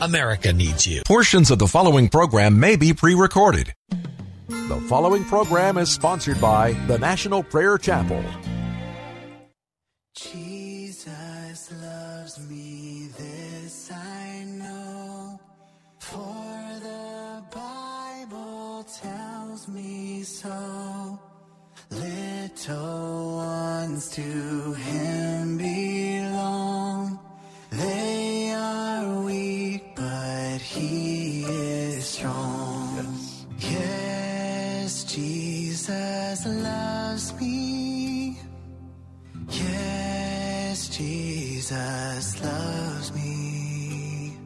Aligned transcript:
America 0.00 0.52
needs 0.52 0.86
you. 0.86 1.02
Portions 1.04 1.50
of 1.50 1.58
the 1.58 1.66
following 1.66 2.08
program 2.08 2.58
may 2.58 2.76
be 2.76 2.92
pre 2.92 3.14
recorded. 3.14 3.74
The 4.48 4.80
following 4.88 5.24
program 5.24 5.78
is 5.78 5.90
sponsored 5.90 6.40
by 6.40 6.72
the 6.86 6.98
National 6.98 7.42
Prayer 7.42 7.76
Chapel. 7.78 8.24
Jesus 10.14 11.72
loves 11.72 12.48
me, 12.48 13.08
this 13.18 13.90
I 13.92 14.44
know, 14.44 15.40
for 15.98 16.78
the 16.82 17.42
Bible 17.54 18.84
tells 18.84 19.68
me 19.68 20.22
so. 20.22 21.18
Little 21.90 23.36
ones 23.36 24.08
to 24.10 24.22
him 24.22 25.19
Jesus 41.70 42.42
loves 42.42 43.14
me. 43.14 44.36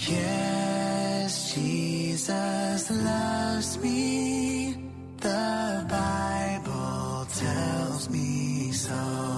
Yes, 0.00 1.54
Jesus 1.54 2.90
loves 2.90 3.78
me. 3.78 4.74
The 5.18 5.86
Bible 5.88 7.26
tells 7.32 8.10
me 8.10 8.72
so. 8.72 9.31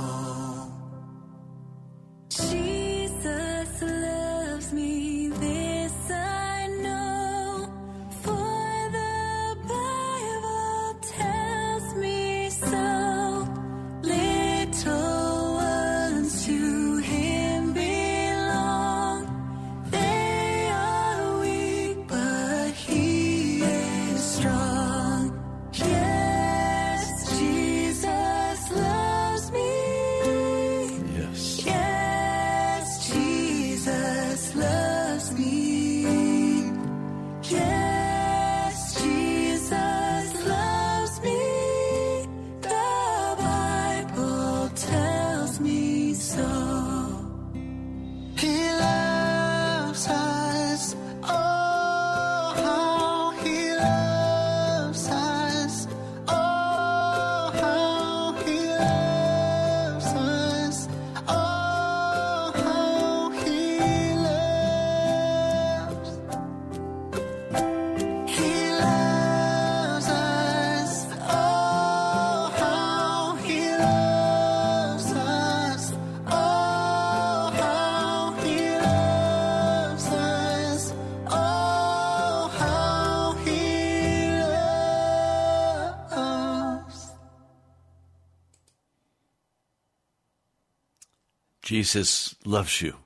Jesus 91.75 92.37
loves 92.45 92.81
you. 92.83 92.99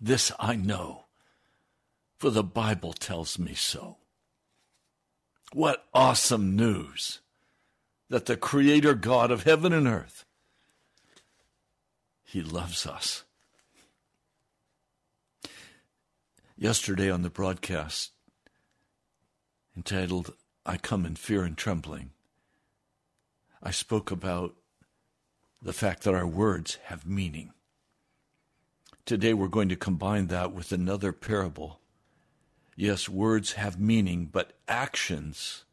This 0.00 0.32
I 0.40 0.56
know, 0.56 1.04
for 2.16 2.30
the 2.30 2.42
Bible 2.42 2.94
tells 2.94 3.38
me 3.38 3.52
so. 3.52 3.98
What 5.52 5.84
awesome 5.92 6.56
news 6.56 7.20
that 8.08 8.24
the 8.24 8.38
Creator 8.38 8.94
God 8.94 9.30
of 9.30 9.42
heaven 9.42 9.74
and 9.74 9.86
earth, 9.86 10.24
He 12.24 12.40
loves 12.40 12.86
us. 12.86 13.24
Yesterday 16.56 17.10
on 17.10 17.20
the 17.20 17.28
broadcast 17.28 18.12
entitled, 19.76 20.32
I 20.64 20.78
Come 20.78 21.04
in 21.04 21.14
Fear 21.14 21.44
and 21.44 21.58
Trembling, 21.58 22.12
I 23.62 23.70
spoke 23.70 24.10
about 24.10 24.54
the 25.62 25.72
fact 25.72 26.02
that 26.04 26.14
our 26.14 26.26
words 26.26 26.78
have 26.84 27.06
meaning. 27.06 27.52
Today 29.04 29.34
we're 29.34 29.48
going 29.48 29.68
to 29.68 29.76
combine 29.76 30.28
that 30.28 30.52
with 30.52 30.72
another 30.72 31.12
parable. 31.12 31.80
Yes, 32.76 33.08
words 33.08 33.52
have 33.52 33.78
meaning, 33.78 34.26
but 34.26 34.54
actions 34.68 35.64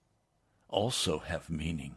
also 0.68 1.20
have 1.20 1.50
meaning. 1.50 1.96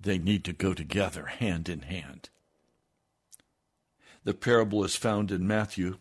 They 0.00 0.18
need 0.18 0.44
to 0.44 0.52
go 0.52 0.74
together, 0.74 1.26
hand 1.26 1.68
in 1.68 1.82
hand. 1.82 2.30
The 4.24 4.34
parable 4.34 4.82
is 4.84 4.96
found 4.96 5.30
in 5.30 5.46
Matthew, 5.46 5.98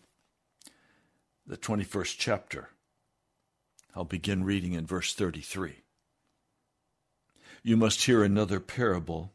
the 1.46 1.58
21st 1.58 2.16
chapter. 2.18 2.70
I'll 3.96 4.06
begin 4.06 4.44
reading 4.44 4.74
in 4.74 4.88
verse 4.88 5.14
33. 5.14 5.84
You 7.62 7.78
must 7.78 8.06
hear 8.06 8.24
another 8.24 8.60
parable. 8.60 9.32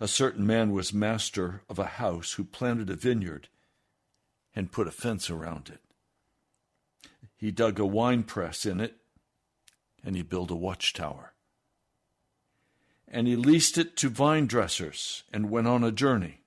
A 0.00 0.08
certain 0.08 0.46
man 0.46 0.72
was 0.72 0.94
master 0.94 1.60
of 1.68 1.78
a 1.78 1.84
house 1.84 2.32
who 2.32 2.44
planted 2.44 2.88
a 2.88 2.96
vineyard 2.96 3.48
and 4.56 4.72
put 4.72 4.88
a 4.88 4.90
fence 4.90 5.28
around 5.28 5.68
it. 5.68 5.80
He 7.36 7.50
dug 7.50 7.78
a 7.78 7.84
wine 7.84 8.22
press 8.22 8.64
in 8.64 8.80
it 8.80 8.96
and 10.02 10.16
he 10.16 10.22
built 10.22 10.50
a 10.50 10.56
watchtower. 10.56 11.34
And 13.06 13.26
he 13.26 13.36
leased 13.36 13.76
it 13.76 13.96
to 13.98 14.08
vine 14.08 14.46
dressers 14.46 15.24
and 15.32 15.50
went 15.50 15.66
on 15.66 15.84
a 15.84 15.92
journey. 15.92 16.40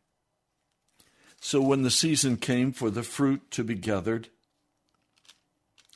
So 1.40 1.62
when 1.62 1.84
the 1.84 1.92
season 1.92 2.38
came 2.38 2.72
for 2.72 2.90
the 2.90 3.04
fruit 3.04 3.52
to 3.52 3.64
be 3.64 3.76
gathered, 3.76 4.30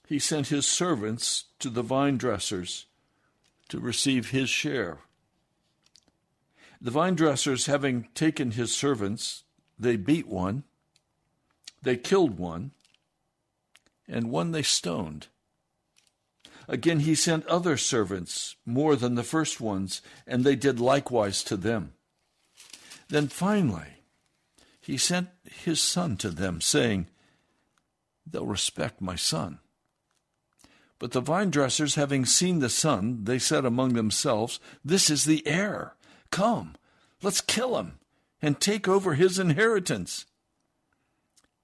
he 0.07 0.19
sent 0.19 0.48
his 0.48 0.68
servants 0.68 1.45
to 1.60 1.69
the 1.69 1.81
vine 1.81 2.18
dressers 2.18 2.86
to 3.69 3.80
receive 3.80 4.30
his 4.30 4.50
share. 4.50 5.00
The 6.79 6.91
vine 6.91 7.15
dressers, 7.15 7.65
having 7.65 8.07
taken 8.13 8.51
his 8.51 8.74
servants, 8.74 9.44
they 9.79 9.95
beat 9.95 10.27
one, 10.27 10.63
they 11.81 11.97
killed 11.97 12.38
one, 12.38 12.71
and 14.07 14.29
one 14.29 14.51
they 14.51 14.63
stoned. 14.63 15.27
Again, 16.68 17.01
he 17.01 17.15
sent 17.15 17.45
other 17.47 17.77
servants, 17.77 18.56
more 18.65 18.95
than 18.95 19.15
the 19.15 19.24
first 19.24 19.62
ones, 19.62 20.01
and 20.25 20.44
they 20.44 20.56
did 20.56 20.79
likewise 20.79 21.44
to 21.44 21.56
them. 21.56 21.94
Then 23.07 23.27
finally, 23.27 24.03
he 24.79 24.97
sent 24.97 25.29
his 25.44 25.81
son 25.81 26.18
to 26.18 26.29
them, 26.29 26.62
saying, 26.62 27.07
They'll 28.29 28.45
respect 28.45 29.01
my 29.01 29.15
son. 29.15 29.59
But 31.00 31.12
the 31.12 31.21
vine 31.21 31.51
dressers, 31.51 31.95
having 31.95 32.25
seen 32.25 32.59
the 32.59 32.69
son, 32.69 33.24
they 33.24 33.39
said 33.39 33.65
among 33.65 33.94
themselves, 33.94 34.59
This 34.83 35.09
is 35.09 35.25
the 35.25 35.45
heir. 35.47 35.94
Come, 36.31 36.75
let's 37.21 37.41
kill 37.41 37.77
him 37.77 38.00
and 38.41 38.59
take 38.59 38.88
over 38.88 39.15
his 39.15 39.39
inheritance. 39.39 40.25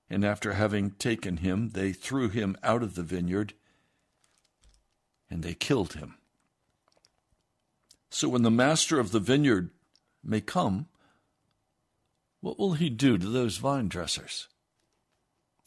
And 0.09 0.23
after 0.23 0.53
having 0.53 0.91
taken 0.91 1.37
him, 1.37 1.69
they 1.69 1.91
threw 1.91 2.29
him 2.29 2.57
out 2.63 2.83
of 2.83 2.95
the 2.95 3.03
vineyard 3.03 3.53
and 5.29 5.43
they 5.43 5.53
killed 5.53 5.93
him. 5.93 6.15
So 8.09 8.29
when 8.29 8.43
the 8.43 8.51
master 8.51 8.99
of 8.99 9.11
the 9.11 9.19
vineyard 9.19 9.71
may 10.23 10.41
come, 10.41 10.87
what 12.41 12.59
will 12.59 12.73
he 12.73 12.89
do 12.89 13.17
to 13.17 13.27
those 13.27 13.57
vine 13.57 13.87
dressers? 13.87 14.47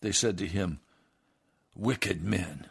They 0.01 0.13
said 0.13 0.39
to 0.39 0.47
him, 0.47 0.81
Wicked 1.75 2.23
men. 2.23 2.69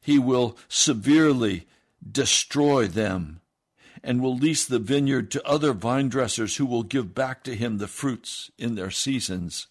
He 0.00 0.18
will 0.18 0.58
severely 0.68 1.66
destroy 2.10 2.88
them 2.88 3.40
and 4.04 4.20
will 4.20 4.36
lease 4.36 4.66
the 4.66 4.78
vineyard 4.78 5.30
to 5.30 5.48
other 5.48 5.72
vine 5.72 6.10
dressers 6.10 6.56
who 6.56 6.66
will 6.66 6.82
give 6.82 7.14
back 7.14 7.42
to 7.42 7.56
him 7.56 7.78
the 7.78 7.88
fruits 7.88 8.50
in 8.58 8.74
their 8.74 8.90
seasons. 8.90 9.66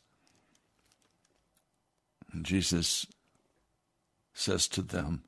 And 2.32 2.44
Jesus 2.44 3.06
says 4.34 4.68
to 4.70 4.82
them, 4.82 5.24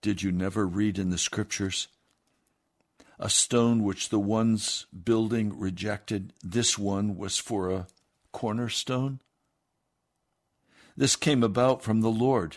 Did 0.00 0.22
you 0.22 0.32
never 0.32 0.66
read 0.66 0.98
in 0.98 1.10
the 1.10 1.18
scriptures? 1.18 1.88
A 3.18 3.28
stone 3.28 3.82
which 3.82 4.08
the 4.08 4.18
ones 4.18 4.86
building 5.04 5.58
rejected, 5.58 6.32
this 6.42 6.78
one 6.78 7.18
was 7.18 7.36
for 7.36 7.70
a 7.70 7.86
cornerstone. 8.32 9.20
This 10.96 11.16
came 11.16 11.42
about 11.42 11.82
from 11.82 12.00
the 12.00 12.10
Lord, 12.10 12.56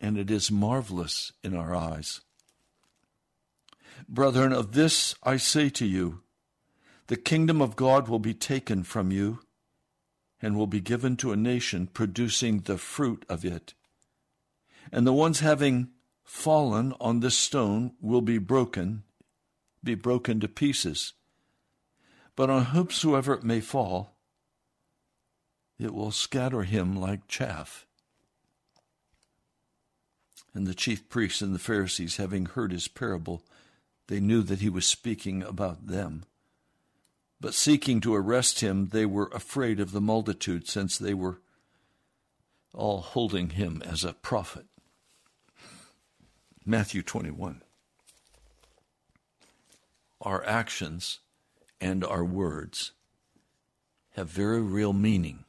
and 0.00 0.16
it 0.16 0.30
is 0.30 0.50
marvelous 0.50 1.32
in 1.42 1.54
our 1.54 1.76
eyes. 1.76 2.22
Brethren, 4.08 4.52
of 4.52 4.72
this 4.72 5.14
I 5.22 5.36
say 5.36 5.68
to 5.70 5.86
you 5.86 6.22
the 7.06 7.16
kingdom 7.16 7.60
of 7.60 7.76
God 7.76 8.08
will 8.08 8.18
be 8.18 8.34
taken 8.34 8.84
from 8.84 9.10
you 9.10 9.40
and 10.40 10.56
will 10.56 10.66
be 10.66 10.80
given 10.80 11.16
to 11.18 11.32
a 11.32 11.36
nation 11.36 11.86
producing 11.86 12.60
the 12.60 12.78
fruit 12.78 13.24
of 13.28 13.44
it. 13.44 13.74
And 14.90 15.06
the 15.06 15.12
ones 15.12 15.40
having 15.40 15.90
fallen 16.24 16.94
on 17.00 17.20
this 17.20 17.36
stone 17.36 17.92
will 18.00 18.20
be 18.20 18.38
broken, 18.38 19.04
be 19.84 19.94
broken 19.94 20.40
to 20.40 20.48
pieces. 20.48 21.12
But 22.34 22.50
on 22.50 22.66
whomsoever 22.66 23.34
it 23.34 23.44
may 23.44 23.60
fall, 23.60 24.16
it 25.78 25.94
will 25.94 26.10
scatter 26.10 26.62
him 26.62 26.96
like 26.96 27.28
chaff. 27.28 27.86
And 30.54 30.66
the 30.66 30.74
chief 30.74 31.08
priests 31.08 31.40
and 31.40 31.54
the 31.54 31.58
Pharisees, 31.58 32.16
having 32.16 32.46
heard 32.46 32.72
his 32.72 32.88
parable, 32.88 33.42
they 34.12 34.20
knew 34.20 34.42
that 34.42 34.60
he 34.60 34.68
was 34.68 34.84
speaking 34.84 35.42
about 35.42 35.86
them. 35.86 36.26
But 37.40 37.54
seeking 37.54 37.98
to 38.02 38.14
arrest 38.14 38.60
him, 38.60 38.88
they 38.88 39.06
were 39.06 39.30
afraid 39.32 39.80
of 39.80 39.92
the 39.92 40.02
multitude, 40.02 40.68
since 40.68 40.98
they 40.98 41.14
were 41.14 41.40
all 42.74 43.00
holding 43.00 43.50
him 43.50 43.82
as 43.86 44.04
a 44.04 44.12
prophet. 44.12 44.66
Matthew 46.66 47.00
21. 47.00 47.62
Our 50.20 50.44
actions 50.44 51.20
and 51.80 52.04
our 52.04 52.22
words 52.22 52.92
have 54.10 54.28
very 54.28 54.60
real 54.60 54.92
meaning. 54.92 55.46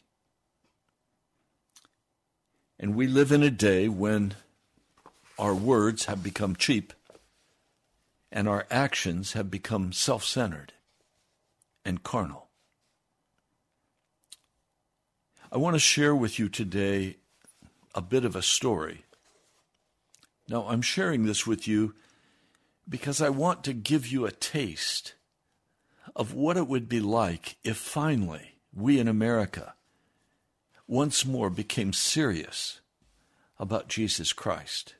And 2.79 2.95
we 2.95 3.07
live 3.07 3.33
in 3.33 3.43
a 3.43 3.51
day 3.51 3.89
when 3.89 4.35
our 5.37 5.53
words 5.53 6.05
have 6.05 6.23
become 6.23 6.55
cheap 6.55 6.93
and 8.33 8.49
our 8.49 8.65
actions 8.71 9.33
have 9.33 9.51
become 9.51 9.93
self 9.93 10.25
centered 10.25 10.73
and 11.85 12.01
carnal. 12.01 12.49
I 15.51 15.57
want 15.57 15.75
to 15.75 15.79
share 15.79 16.15
with 16.15 16.39
you 16.39 16.49
today 16.49 17.17
a 17.93 18.01
bit 18.01 18.25
of 18.25 18.35
a 18.35 18.41
story. 18.41 19.05
Now, 20.49 20.65
I'm 20.67 20.81
sharing 20.81 21.25
this 21.25 21.45
with 21.45 21.67
you 21.67 21.93
because 22.89 23.21
I 23.21 23.29
want 23.29 23.63
to 23.65 23.73
give 23.73 24.07
you 24.07 24.25
a 24.25 24.31
taste 24.31 25.13
of 26.15 26.33
what 26.33 26.57
it 26.57 26.67
would 26.67 26.89
be 26.89 26.99
like 26.99 27.57
if 27.63 27.77
finally 27.77 28.55
we 28.75 28.99
in 28.99 29.07
America 29.07 29.75
once 30.87 31.23
more 31.23 31.51
became 31.51 31.93
serious 31.93 32.81
about 33.59 33.87
Jesus 33.87 34.33
Christ. 34.33 34.95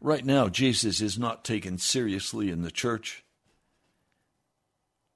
Right 0.00 0.24
now, 0.24 0.48
Jesus 0.48 1.00
is 1.00 1.18
not 1.18 1.44
taken 1.44 1.78
seriously 1.78 2.50
in 2.50 2.62
the 2.62 2.70
church. 2.70 3.24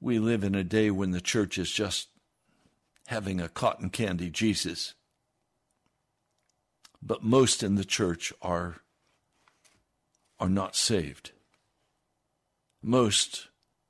We 0.01 0.19
live 0.19 0.43
in 0.43 0.57
a 0.57 0.65
day 0.65 0.91
when 0.91 1.13
the 1.13 1.21
church 1.21 1.57
is 1.57 1.71
just 1.71 2.09
having 3.07 3.41
a 3.41 3.49
cotton 3.49 3.91
candy 3.91 4.29
Jesus. 4.31 4.95
But 7.01 7.23
most 7.23 7.63
in 7.63 7.77
the 7.77 7.85
church 7.85 8.33
are, 8.43 8.77
are 10.41 10.49
not 10.49 10.75
saved. 10.75 11.31
Most, 12.83 13.49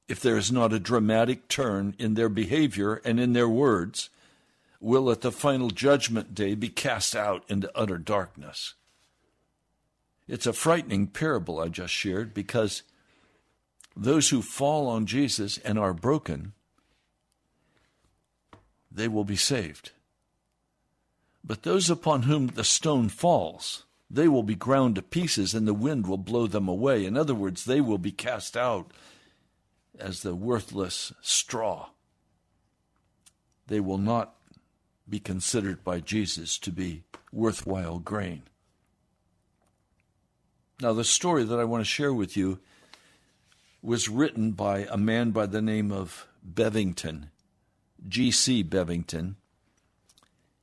if 0.09 0.21
there 0.21 0.37
is 0.37 0.53
not 0.53 0.75
a 0.75 0.79
dramatic 0.79 1.49
turn 1.49 1.95
in 1.99 2.15
their 2.15 2.29
behavior 2.29 3.01
and 3.05 3.19
in 3.19 3.33
their 3.33 3.49
words, 3.49 4.11
will 4.81 5.11
at 5.11 5.23
the 5.23 5.33
final 5.33 5.71
judgment 5.71 6.35
day 6.35 6.55
be 6.55 6.69
cast 6.69 7.17
out 7.17 7.45
into 7.49 7.71
utter 7.75 7.97
darkness. 7.97 8.75
It's 10.29 10.47
a 10.47 10.53
frightening 10.53 11.09
parable 11.09 11.61
I 11.61 11.69
just 11.69 11.93
shared 11.93 12.33
because 12.33 12.83
those 13.97 14.31
who 14.31 14.43
fall 14.43 14.89
on 14.89 15.07
Jesus 15.07 15.59
and 15.59 15.79
are 15.79 15.93
broken, 15.93 16.53
they 18.91 19.09
will 19.09 19.25
be 19.25 19.37
saved. 19.37 19.93
But 21.45 21.65
those 21.65 21.91
upon 21.91 22.23
whom 22.23 22.49
the 22.49 22.65
stone 22.65 23.09
falls, 23.09 23.85
they 24.09 24.29
will 24.29 24.43
be 24.43 24.55
ground 24.55 24.95
to 24.95 25.03
pieces 25.03 25.55
and 25.55 25.67
the 25.67 25.75
wind 25.75 26.07
will 26.07 26.19
blow 26.19 26.47
them 26.47 26.69
away. 26.69 27.05
In 27.05 27.17
other 27.17 27.35
words, 27.35 27.65
they 27.65 27.81
will 27.81 27.99
be 27.99 28.13
cast 28.13 28.57
out 28.57 28.93
as 29.99 30.23
the 30.23 30.35
worthless 30.35 31.13
straw. 31.21 31.89
They 33.67 33.81
will 33.81 33.99
not 33.99 34.35
be 35.09 35.19
considered 35.19 35.83
by 35.83 36.01
Jesus 36.01 36.59
to 36.59 36.71
be 36.71 37.03
worthwhile 37.33 37.99
grain. 37.99 38.43
Now, 40.83 40.93
the 40.93 41.05
story 41.05 41.45
that 41.45 41.61
I 41.61 41.65
want 41.65 41.83
to 41.83 41.89
share 41.89 42.13
with 42.13 42.37
you 42.37 42.59
was 43.83 44.09
written 44.09 44.51
by 44.51 44.81
a 44.91 44.97
man 44.97 45.31
by 45.31 45.47
the 45.47 45.63
name 45.63 45.93
of 45.93 46.27
Bevington, 46.45 47.29
G.C. 48.09 48.65
Bevington. 48.65 49.37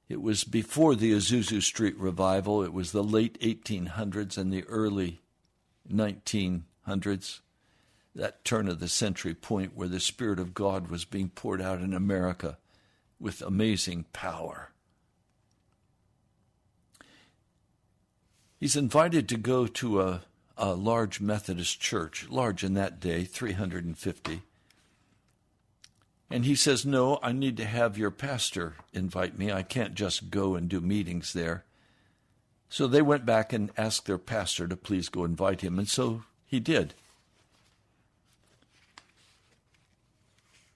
It 0.09 0.21
was 0.21 0.43
before 0.43 0.95
the 0.95 1.13
Azusa 1.13 1.61
Street 1.61 1.97
revival. 1.97 2.61
It 2.61 2.73
was 2.73 2.91
the 2.91 3.03
late 3.03 3.39
1800s 3.39 4.37
and 4.37 4.51
the 4.51 4.65
early 4.65 5.21
1900s, 5.89 7.39
that 8.13 8.43
turn 8.43 8.67
of 8.67 8.81
the 8.81 8.89
century 8.89 9.33
point 9.33 9.71
where 9.73 9.87
the 9.87 10.01
Spirit 10.01 10.39
of 10.39 10.53
God 10.53 10.89
was 10.89 11.05
being 11.05 11.29
poured 11.29 11.61
out 11.61 11.79
in 11.79 11.93
America 11.93 12.57
with 13.21 13.41
amazing 13.41 14.03
power. 14.11 14.71
He's 18.59 18.75
invited 18.75 19.29
to 19.29 19.37
go 19.37 19.67
to 19.67 20.01
a, 20.01 20.21
a 20.57 20.73
large 20.73 21.21
Methodist 21.21 21.79
church, 21.79 22.27
large 22.29 22.63
in 22.63 22.73
that 22.73 22.99
day, 22.99 23.23
350. 23.23 24.41
And 26.29 26.45
he 26.45 26.55
says, 26.55 26.85
No, 26.85 27.19
I 27.23 27.31
need 27.31 27.55
to 27.57 27.65
have 27.65 27.97
your 27.97 28.11
pastor 28.11 28.75
invite 28.93 29.37
me. 29.37 29.51
I 29.51 29.63
can't 29.63 29.95
just 29.95 30.29
go 30.29 30.55
and 30.55 30.67
do 30.67 30.81
meetings 30.81 31.33
there. 31.33 31.63
So 32.69 32.85
they 32.85 33.01
went 33.01 33.25
back 33.25 33.51
and 33.51 33.71
asked 33.77 34.05
their 34.05 34.19
pastor 34.19 34.67
to 34.67 34.75
please 34.75 35.09
go 35.09 35.23
invite 35.23 35.61
him, 35.61 35.79
and 35.79 35.87
so 35.87 36.23
he 36.45 36.59
did. 36.59 36.93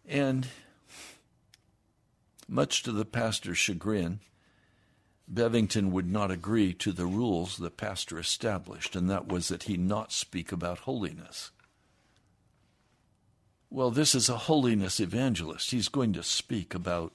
And 0.07 0.47
much 2.47 2.81
to 2.83 2.91
the 2.91 3.05
pastor's 3.05 3.59
chagrin, 3.59 4.21
Bevington 5.31 5.91
would 5.91 6.09
not 6.09 6.31
agree 6.31 6.73
to 6.73 6.91
the 6.91 7.05
rules 7.05 7.57
the 7.57 7.71
pastor 7.71 8.19
established, 8.19 8.95
and 8.95 9.09
that 9.09 9.27
was 9.27 9.47
that 9.47 9.63
he 9.63 9.77
not 9.77 10.11
speak 10.11 10.51
about 10.51 10.79
holiness. 10.79 11.51
Well, 13.69 13.89
this 13.89 14.13
is 14.13 14.29
a 14.29 14.37
holiness 14.37 14.99
evangelist. 14.99 15.71
He's 15.71 15.87
going 15.87 16.13
to 16.13 16.23
speak 16.23 16.75
about 16.75 17.13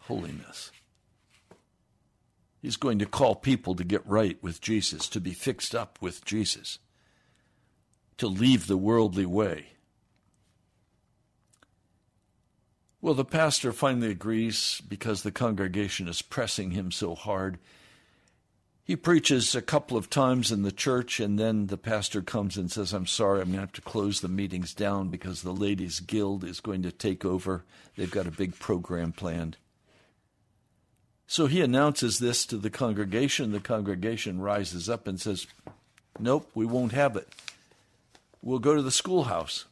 holiness. 0.00 0.70
He's 2.62 2.76
going 2.76 2.98
to 3.00 3.06
call 3.06 3.34
people 3.34 3.74
to 3.74 3.84
get 3.84 4.06
right 4.06 4.42
with 4.42 4.62
Jesus, 4.62 5.08
to 5.10 5.20
be 5.20 5.34
fixed 5.34 5.74
up 5.74 5.98
with 6.00 6.24
Jesus, 6.24 6.78
to 8.16 8.26
leave 8.26 8.66
the 8.66 8.78
worldly 8.78 9.26
way. 9.26 9.73
Well, 13.04 13.12
the 13.12 13.22
pastor 13.22 13.70
finally 13.74 14.10
agrees 14.10 14.80
because 14.88 15.22
the 15.22 15.30
congregation 15.30 16.08
is 16.08 16.22
pressing 16.22 16.70
him 16.70 16.90
so 16.90 17.14
hard. 17.14 17.58
He 18.82 18.96
preaches 18.96 19.54
a 19.54 19.60
couple 19.60 19.98
of 19.98 20.08
times 20.08 20.50
in 20.50 20.62
the 20.62 20.72
church, 20.72 21.20
and 21.20 21.38
then 21.38 21.66
the 21.66 21.76
pastor 21.76 22.22
comes 22.22 22.56
and 22.56 22.72
says, 22.72 22.94
I'm 22.94 23.06
sorry, 23.06 23.42
I'm 23.42 23.48
going 23.48 23.56
to 23.56 23.60
have 23.60 23.72
to 23.72 23.82
close 23.82 24.22
the 24.22 24.28
meetings 24.28 24.72
down 24.72 25.10
because 25.10 25.42
the 25.42 25.52
Ladies' 25.52 26.00
Guild 26.00 26.44
is 26.44 26.60
going 26.60 26.80
to 26.80 26.90
take 26.90 27.26
over. 27.26 27.66
They've 27.94 28.10
got 28.10 28.26
a 28.26 28.30
big 28.30 28.58
program 28.58 29.12
planned. 29.12 29.58
So 31.26 31.44
he 31.44 31.60
announces 31.60 32.20
this 32.20 32.46
to 32.46 32.56
the 32.56 32.70
congregation. 32.70 33.52
The 33.52 33.60
congregation 33.60 34.40
rises 34.40 34.88
up 34.88 35.06
and 35.06 35.20
says, 35.20 35.46
Nope, 36.18 36.50
we 36.54 36.64
won't 36.64 36.92
have 36.92 37.16
it. 37.16 37.28
We'll 38.40 38.60
go 38.60 38.74
to 38.74 38.80
the 38.80 38.90
schoolhouse. 38.90 39.66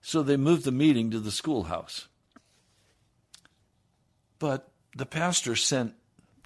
So 0.00 0.22
they 0.22 0.38
move 0.38 0.62
the 0.62 0.72
meeting 0.72 1.10
to 1.10 1.20
the 1.20 1.30
schoolhouse. 1.30 2.08
But 4.42 4.72
the 4.96 5.06
pastor 5.06 5.54
sent 5.54 5.94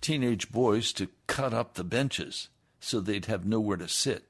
teenage 0.03 0.53
boys 0.53 0.93
to 0.93 1.09
cut 1.27 1.55
up 1.55 1.73
the 1.73 1.83
benches 1.83 2.51
so 2.79 3.01
they'd 3.01 3.25
have 3.25 3.47
nowhere 3.47 3.79
to 3.79 3.89
sit. 3.89 4.25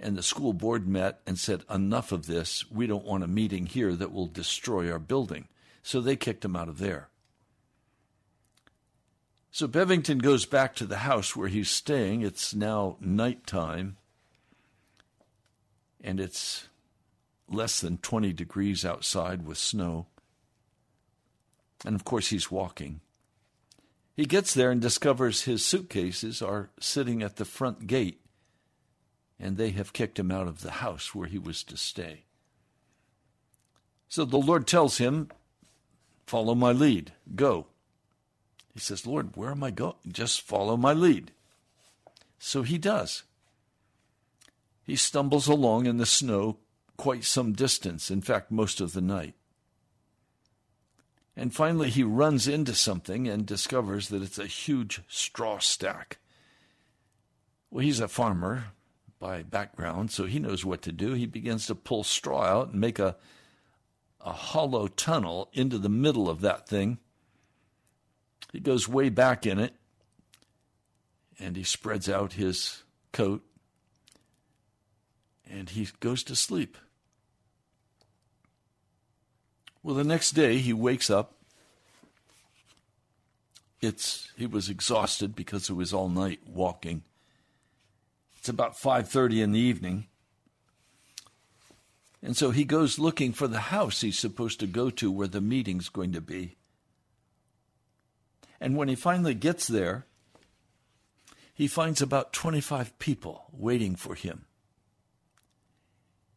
And 0.00 0.16
the 0.16 0.22
school 0.24 0.52
board 0.52 0.88
met 0.88 1.20
and 1.28 1.38
said, 1.38 1.62
Enough 1.70 2.10
of 2.10 2.26
this. 2.26 2.68
We 2.68 2.88
don't 2.88 3.04
want 3.04 3.22
a 3.22 3.28
meeting 3.28 3.66
here 3.66 3.94
that 3.94 4.10
will 4.10 4.26
destroy 4.26 4.90
our 4.90 4.98
building. 4.98 5.46
So 5.84 6.00
they 6.00 6.16
kicked 6.16 6.44
him 6.44 6.56
out 6.56 6.68
of 6.68 6.78
there. 6.78 7.10
So 9.52 9.68
Bevington 9.68 10.20
goes 10.20 10.44
back 10.44 10.74
to 10.74 10.86
the 10.86 10.98
house 10.98 11.36
where 11.36 11.46
he's 11.46 11.70
staying. 11.70 12.22
It's 12.22 12.52
now 12.52 12.96
nighttime, 12.98 13.96
and 16.00 16.18
it's 16.18 16.66
less 17.48 17.78
than 17.78 17.98
20 17.98 18.32
degrees 18.32 18.84
outside 18.84 19.46
with 19.46 19.56
snow. 19.56 20.08
And 21.84 21.94
of 21.94 22.04
course, 22.04 22.28
he's 22.28 22.50
walking. 22.50 23.00
He 24.16 24.26
gets 24.26 24.52
there 24.52 24.70
and 24.70 24.80
discovers 24.80 25.42
his 25.42 25.64
suitcases 25.64 26.42
are 26.42 26.70
sitting 26.78 27.22
at 27.22 27.36
the 27.36 27.44
front 27.44 27.86
gate, 27.86 28.20
and 29.38 29.56
they 29.56 29.70
have 29.70 29.92
kicked 29.92 30.18
him 30.18 30.30
out 30.30 30.46
of 30.46 30.60
the 30.60 30.72
house 30.72 31.14
where 31.14 31.26
he 31.26 31.38
was 31.38 31.62
to 31.64 31.76
stay. 31.76 32.24
So 34.08 34.24
the 34.24 34.36
Lord 34.36 34.66
tells 34.66 34.98
him, 34.98 35.30
Follow 36.26 36.54
my 36.54 36.70
lead, 36.70 37.12
go. 37.34 37.66
He 38.72 38.78
says, 38.78 39.06
Lord, 39.06 39.36
where 39.36 39.50
am 39.50 39.64
I 39.64 39.70
going? 39.70 39.94
Just 40.12 40.42
follow 40.42 40.76
my 40.76 40.92
lead. 40.92 41.32
So 42.38 42.62
he 42.62 42.78
does. 42.78 43.24
He 44.84 44.96
stumbles 44.96 45.48
along 45.48 45.86
in 45.86 45.96
the 45.96 46.06
snow 46.06 46.58
quite 46.96 47.24
some 47.24 47.52
distance, 47.52 48.10
in 48.10 48.20
fact, 48.20 48.50
most 48.50 48.80
of 48.80 48.92
the 48.92 49.00
night. 49.00 49.34
And 51.40 51.54
finally, 51.54 51.88
he 51.88 52.02
runs 52.02 52.46
into 52.46 52.74
something 52.74 53.26
and 53.26 53.46
discovers 53.46 54.08
that 54.08 54.22
it's 54.22 54.38
a 54.38 54.46
huge 54.46 55.00
straw 55.08 55.58
stack. 55.58 56.18
Well, 57.70 57.84
he's 57.84 58.00
a 58.00 58.08
farmer 58.08 58.64
by 59.18 59.42
background, 59.42 60.10
so 60.10 60.26
he 60.26 60.38
knows 60.38 60.64
what 60.64 60.82
to 60.82 60.92
do. 60.92 61.14
He 61.14 61.26
begins 61.26 61.66
to 61.66 61.74
pull 61.74 62.04
straw 62.04 62.42
out 62.42 62.72
and 62.72 62.80
make 62.80 62.98
a, 62.98 63.16
a 64.20 64.32
hollow 64.32 64.86
tunnel 64.86 65.48
into 65.52 65.78
the 65.78 65.88
middle 65.88 66.28
of 66.28 66.42
that 66.42 66.68
thing 66.68 66.98
he 68.52 68.60
goes 68.60 68.88
way 68.88 69.08
back 69.08 69.46
in 69.46 69.58
it 69.58 69.74
and 71.38 71.56
he 71.56 71.62
spreads 71.62 72.08
out 72.08 72.34
his 72.34 72.82
coat 73.12 73.42
and 75.48 75.70
he 75.70 75.88
goes 76.00 76.22
to 76.24 76.36
sleep. 76.36 76.76
Well, 79.82 79.94
the 79.94 80.04
next 80.04 80.32
day 80.32 80.58
he 80.58 80.72
wakes 80.72 81.08
up. 81.08 81.34
It's 83.80 84.30
he 84.36 84.46
was 84.46 84.68
exhausted 84.68 85.34
because 85.34 85.70
it 85.70 85.74
was 85.74 85.94
all 85.94 86.08
night 86.08 86.40
walking. 86.46 87.02
It's 88.38 88.48
about 88.48 88.76
5:30 88.76 89.42
in 89.42 89.52
the 89.52 89.60
evening. 89.60 90.06
And 92.22 92.36
so 92.36 92.50
he 92.50 92.64
goes 92.64 92.98
looking 92.98 93.32
for 93.32 93.48
the 93.48 93.60
house 93.60 94.02
he's 94.02 94.18
supposed 94.18 94.60
to 94.60 94.66
go 94.66 94.90
to 94.90 95.10
where 95.10 95.28
the 95.28 95.40
meeting's 95.40 95.88
going 95.88 96.12
to 96.12 96.20
be. 96.20 96.56
And 98.60 98.76
when 98.76 98.88
he 98.88 98.94
finally 98.94 99.32
gets 99.32 99.66
there, 99.66 100.04
he 101.54 101.66
finds 101.66 102.02
about 102.02 102.34
25 102.34 102.98
people 102.98 103.46
waiting 103.52 103.96
for 103.96 104.14
him. 104.14 104.44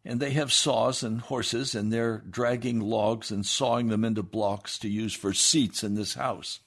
And 0.05 0.19
they 0.19 0.31
have 0.31 0.51
saws 0.51 1.01
and 1.01 1.21
horses, 1.21 1.75
and 1.75 1.91
they're 1.91 2.23
dragging 2.29 2.79
logs 2.81 3.31
and 3.31 3.45
sawing 3.45 3.87
them 3.87 4.03
into 4.03 4.21
blocks 4.21 4.77
to 4.79 4.89
use 4.89 5.13
for 5.13 5.33
seats 5.33 5.83
in 5.83 5.95
this 5.95 6.15
house. 6.15 6.59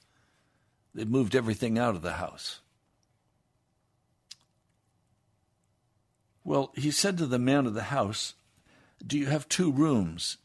They've 0.94 1.08
moved 1.08 1.36
everything 1.36 1.78
out 1.78 1.94
of 1.94 2.02
the 2.02 2.14
house. 2.14 2.60
Well, 6.44 6.72
he 6.76 6.90
said 6.90 7.18
to 7.18 7.26
the 7.26 7.38
man 7.38 7.66
of 7.66 7.74
the 7.74 7.82
house, 7.82 8.34
Do 9.04 9.18
you 9.18 9.26
have 9.26 9.48
two 9.48 9.70
rooms? 9.70 10.38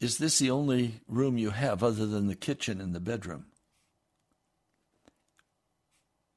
Is 0.00 0.18
this 0.18 0.38
the 0.38 0.50
only 0.50 1.00
room 1.08 1.38
you 1.38 1.50
have 1.50 1.82
other 1.82 2.06
than 2.06 2.26
the 2.26 2.34
kitchen 2.34 2.80
and 2.80 2.94
the 2.94 3.00
bedroom? 3.00 3.46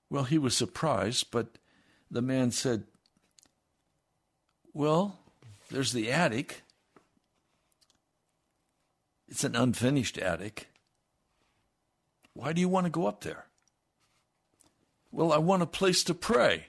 Well, 0.09 0.23
he 0.23 0.37
was 0.37 0.55
surprised, 0.55 1.31
but 1.31 1.57
the 2.09 2.21
man 2.21 2.51
said, 2.51 2.83
Well, 4.73 5.19
there's 5.69 5.91
the 5.91 6.11
attic. 6.11 6.63
It's 9.27 9.43
an 9.43 9.55
unfinished 9.55 10.17
attic. 10.17 10.67
Why 12.33 12.53
do 12.53 12.61
you 12.61 12.69
want 12.69 12.85
to 12.85 12.91
go 12.91 13.07
up 13.07 13.21
there? 13.21 13.45
Well, 15.11 15.33
I 15.33 15.37
want 15.37 15.61
a 15.61 15.67
place 15.67 16.03
to 16.05 16.13
pray. 16.13 16.67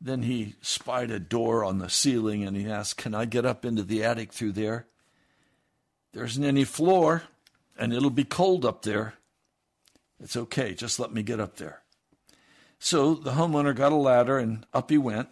Then 0.00 0.22
he 0.22 0.54
spied 0.60 1.10
a 1.10 1.18
door 1.18 1.64
on 1.64 1.78
the 1.78 1.88
ceiling 1.88 2.44
and 2.44 2.56
he 2.56 2.70
asked, 2.70 2.98
Can 2.98 3.14
I 3.14 3.24
get 3.24 3.46
up 3.46 3.64
into 3.64 3.82
the 3.82 4.04
attic 4.04 4.32
through 4.32 4.52
there? 4.52 4.86
There 6.12 6.24
isn't 6.24 6.44
any 6.44 6.64
floor, 6.64 7.24
and 7.76 7.92
it'll 7.92 8.10
be 8.10 8.24
cold 8.24 8.64
up 8.64 8.82
there. 8.82 9.14
It's 10.20 10.36
okay, 10.36 10.74
just 10.74 10.98
let 10.98 11.12
me 11.12 11.22
get 11.22 11.40
up 11.40 11.56
there. 11.56 11.82
So 12.78 13.14
the 13.14 13.32
homeowner 13.32 13.74
got 13.74 13.92
a 13.92 13.96
ladder 13.96 14.38
and 14.38 14.66
up 14.72 14.90
he 14.90 14.98
went. 14.98 15.28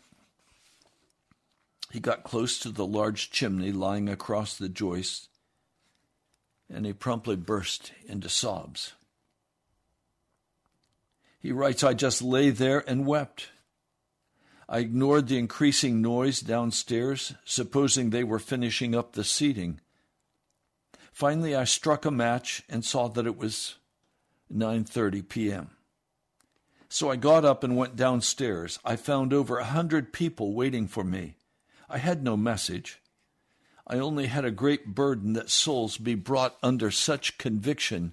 He 1.93 2.01
got 2.01 2.25
close 2.25 2.59
to 2.61 2.71
the 2.71 2.87
large 2.87 3.31
chimney 3.31 3.73
lying 3.73 4.09
across 4.09 4.57
the 4.57 4.69
joist, 4.69 5.29
and 6.69 6.85
he 6.85 6.93
promptly 6.93 7.37
burst 7.37 7.93
into 8.07 8.29
sobs. 8.29 8.95
He 11.41 11.53
writes, 11.53 11.85
I 11.85 11.95
just 11.95 12.23
lay 12.23 12.51
there 12.51 12.83
and 12.89 13.07
wept. 13.07 13.51
I 14.69 14.81
ignored 14.81 15.29
the 15.29 15.39
increasing 15.39 16.03
noise 16.03 16.41
downstairs, 16.41 17.35
supposing 17.45 18.11
they 18.11 18.25
were 18.25 18.41
finishing 18.41 18.97
up 18.97 19.13
the 19.13 19.23
seating. 19.23 19.81
Finally, 21.13 21.55
I 21.55 21.65
struck 21.65 22.05
a 22.05 22.11
match 22.11 22.65
and 22.69 22.85
saw 22.85 23.09
that 23.09 23.27
it 23.27 23.39
was 23.39 23.77
9:30 24.53 25.29
p.m. 25.29 25.71
So 26.89 27.11
I 27.11 27.17
got 27.17 27.45
up 27.45 27.63
and 27.63 27.77
went 27.77 27.97
downstairs. 27.97 28.79
I 28.85 28.97
found 28.97 29.33
over 29.33 29.59
a 29.59 29.65
hundred 29.65 30.13
people 30.13 30.53
waiting 30.53 30.89
for 30.89 31.05
me. 31.05 31.37
I 31.89 31.99
had 31.99 32.23
no 32.23 32.37
message. 32.37 33.01
I 33.87 33.99
only 33.99 34.27
had 34.27 34.45
a 34.45 34.51
great 34.51 34.95
burden 34.95 35.35
that 35.35 35.51
souls 35.51 35.97
be 35.99 36.15
brought 36.15 36.57
under 36.63 36.91
such 36.91 37.39
conviction 37.39 38.13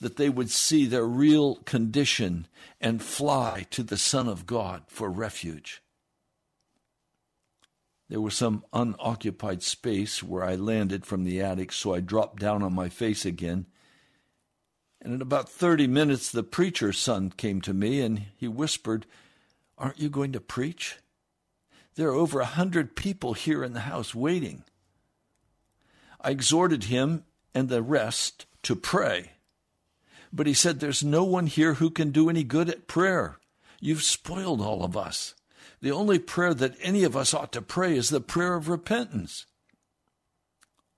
that 0.00 0.16
they 0.16 0.28
would 0.28 0.50
see 0.50 0.84
their 0.84 1.06
real 1.06 1.56
condition 1.56 2.46
and 2.80 3.02
fly 3.02 3.66
to 3.70 3.82
the 3.82 3.96
Son 3.96 4.28
of 4.28 4.46
God 4.46 4.82
for 4.88 5.10
refuge. 5.10 5.82
There 8.10 8.20
was 8.20 8.34
some 8.34 8.64
unoccupied 8.72 9.62
space 9.62 10.22
where 10.22 10.44
I 10.44 10.56
landed 10.56 11.06
from 11.06 11.24
the 11.24 11.40
attic, 11.40 11.72
so 11.72 11.94
I 11.94 12.00
dropped 12.00 12.38
down 12.40 12.62
on 12.62 12.74
my 12.74 12.90
face 12.90 13.24
again 13.24 13.66
and 15.04 15.12
in 15.12 15.20
about 15.20 15.50
30 15.50 15.86
minutes, 15.86 16.32
the 16.32 16.42
preacher's 16.42 16.98
son 16.98 17.30
came 17.36 17.60
to 17.60 17.74
me 17.74 18.00
and 18.00 18.22
he 18.38 18.48
whispered, 18.48 19.04
Aren't 19.76 20.00
you 20.00 20.08
going 20.08 20.32
to 20.32 20.40
preach? 20.40 20.96
There 21.96 22.08
are 22.08 22.14
over 22.14 22.40
a 22.40 22.44
hundred 22.44 22.96
people 22.96 23.34
here 23.34 23.62
in 23.62 23.72
the 23.72 23.80
house 23.80 24.14
waiting. 24.14 24.64
I 26.20 26.30
exhorted 26.30 26.84
him 26.84 27.24
and 27.54 27.68
the 27.68 27.82
rest 27.82 28.46
to 28.62 28.74
pray. 28.74 29.32
But 30.32 30.46
he 30.46 30.54
said, 30.54 30.80
There's 30.80 31.04
no 31.04 31.22
one 31.22 31.46
here 31.46 31.74
who 31.74 31.90
can 31.90 32.10
do 32.10 32.28
any 32.28 32.42
good 32.42 32.68
at 32.68 32.88
prayer. 32.88 33.38
You've 33.80 34.02
spoiled 34.02 34.60
all 34.60 34.82
of 34.82 34.96
us. 34.96 35.34
The 35.80 35.92
only 35.92 36.18
prayer 36.18 36.54
that 36.54 36.76
any 36.80 37.04
of 37.04 37.16
us 37.16 37.34
ought 37.34 37.52
to 37.52 37.62
pray 37.62 37.96
is 37.96 38.08
the 38.08 38.20
prayer 38.20 38.54
of 38.54 38.68
repentance. 38.68 39.46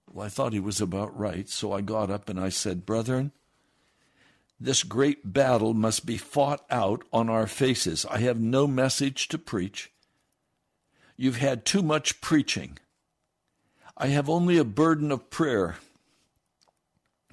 Well, 0.08 0.24
I 0.24 0.28
thought 0.28 0.52
he 0.52 0.60
was 0.60 0.80
about 0.80 1.18
right, 1.18 1.48
so 1.48 1.72
I 1.72 1.80
got 1.80 2.10
up 2.10 2.28
and 2.28 2.40
I 2.40 2.48
said, 2.48 2.86
Brethren, 2.86 3.32
this 4.58 4.82
great 4.82 5.32
battle 5.32 5.74
must 5.74 6.06
be 6.06 6.16
fought 6.16 6.64
out 6.70 7.02
on 7.12 7.28
our 7.28 7.46
faces. 7.46 8.06
I 8.06 8.18
have 8.18 8.40
no 8.40 8.66
message 8.66 9.28
to 9.28 9.38
preach. 9.38 9.92
You've 11.16 11.38
had 11.38 11.64
too 11.64 11.82
much 11.82 12.20
preaching. 12.20 12.78
I 13.96 14.08
have 14.08 14.28
only 14.28 14.58
a 14.58 14.64
burden 14.64 15.10
of 15.10 15.30
prayer 15.30 15.76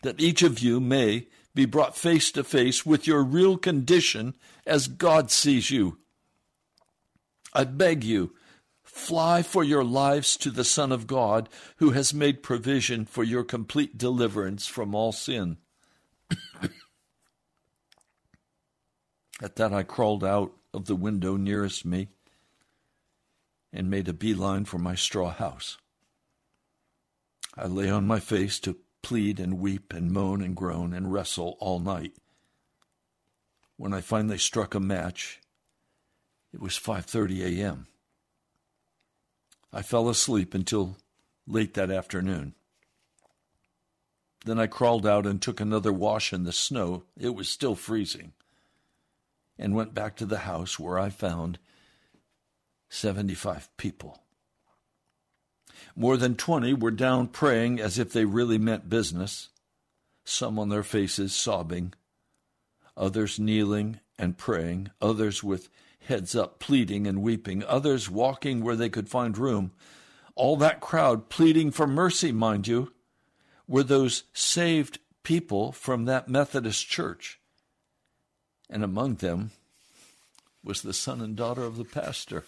that 0.03 0.21
each 0.21 0.41
of 0.41 0.59
you 0.59 0.79
may 0.79 1.27
be 1.53 1.65
brought 1.65 1.97
face 1.97 2.31
to 2.31 2.43
face 2.43 2.85
with 2.85 3.05
your 3.05 3.23
real 3.23 3.57
condition 3.57 4.33
as 4.65 4.87
God 4.87 5.29
sees 5.31 5.69
you. 5.69 5.97
I 7.53 7.65
beg 7.65 8.03
you, 8.03 8.33
fly 8.83 9.43
for 9.43 9.63
your 9.63 9.83
lives 9.83 10.37
to 10.37 10.49
the 10.49 10.63
Son 10.63 10.91
of 10.91 11.05
God, 11.05 11.49
who 11.77 11.91
has 11.91 12.13
made 12.13 12.41
provision 12.41 13.05
for 13.05 13.23
your 13.23 13.43
complete 13.43 13.97
deliverance 13.97 14.65
from 14.65 14.95
all 14.95 15.11
sin. 15.11 15.57
At 19.41 19.57
that, 19.57 19.73
I 19.73 19.83
crawled 19.83 20.23
out 20.23 20.53
of 20.73 20.85
the 20.85 20.95
window 20.95 21.35
nearest 21.37 21.85
me 21.85 22.07
and 23.73 23.89
made 23.89 24.07
a 24.07 24.13
beeline 24.13 24.63
for 24.63 24.77
my 24.77 24.93
straw 24.93 25.31
house. 25.31 25.77
I 27.57 27.65
lay 27.65 27.89
on 27.89 28.05
my 28.05 28.19
face 28.19 28.59
to 28.61 28.77
plead 29.01 29.39
and 29.39 29.59
weep 29.59 29.91
and 29.91 30.11
moan 30.11 30.41
and 30.41 30.55
groan 30.55 30.93
and 30.93 31.11
wrestle 31.11 31.57
all 31.59 31.79
night. 31.79 32.13
When 33.75 33.93
I 33.93 34.01
finally 34.01 34.37
struck 34.37 34.75
a 34.75 34.79
match, 34.79 35.41
it 36.53 36.61
was 36.61 36.79
5:30 36.79 37.59
a.m. 37.59 37.87
I 39.73 39.81
fell 39.81 40.07
asleep 40.07 40.53
until 40.53 40.97
late 41.47 41.73
that 41.73 41.89
afternoon. 41.89 42.53
Then 44.45 44.59
I 44.59 44.67
crawled 44.67 45.07
out 45.07 45.25
and 45.25 45.41
took 45.41 45.59
another 45.59 45.91
wash 45.91 46.31
in 46.31 46.43
the 46.43 46.51
snow. 46.51 47.03
It 47.17 47.33
was 47.33 47.49
still 47.49 47.75
freezing. 47.75 48.33
And 49.57 49.75
went 49.75 49.93
back 49.93 50.15
to 50.17 50.25
the 50.25 50.39
house 50.39 50.77
where 50.77 50.99
I 50.99 51.09
found 51.09 51.59
75 52.93 53.75
people. 53.75 54.19
More 55.95 56.15
than 56.15 56.35
20 56.35 56.75
were 56.75 56.91
down 56.91 57.27
praying 57.27 57.79
as 57.79 57.97
if 57.97 58.13
they 58.13 58.23
really 58.23 58.59
meant 58.59 58.89
business, 58.89 59.49
some 60.23 60.59
on 60.59 60.69
their 60.69 60.83
faces 60.83 61.33
sobbing, 61.33 61.93
others 62.95 63.39
kneeling 63.39 63.99
and 64.17 64.37
praying, 64.37 64.91
others 65.01 65.43
with 65.43 65.69
heads 66.07 66.35
up 66.35 66.59
pleading 66.59 67.07
and 67.07 67.23
weeping, 67.23 67.63
others 67.63 68.09
walking 68.09 68.63
where 68.63 68.75
they 68.75 68.89
could 68.89 69.09
find 69.09 69.37
room. 69.37 69.71
All 70.35 70.55
that 70.57 70.79
crowd 70.79 71.29
pleading 71.29 71.71
for 71.71 71.87
mercy, 71.87 72.31
mind 72.31 72.67
you, 72.67 72.93
were 73.67 73.83
those 73.83 74.23
saved 74.33 74.99
people 75.23 75.71
from 75.71 76.05
that 76.05 76.27
Methodist 76.27 76.87
church. 76.87 77.39
And 78.69 78.83
among 78.83 79.15
them 79.15 79.51
was 80.63 80.81
the 80.81 80.93
son 80.93 81.21
and 81.21 81.35
daughter 81.35 81.63
of 81.63 81.77
the 81.77 81.85
pastor. 81.85 82.43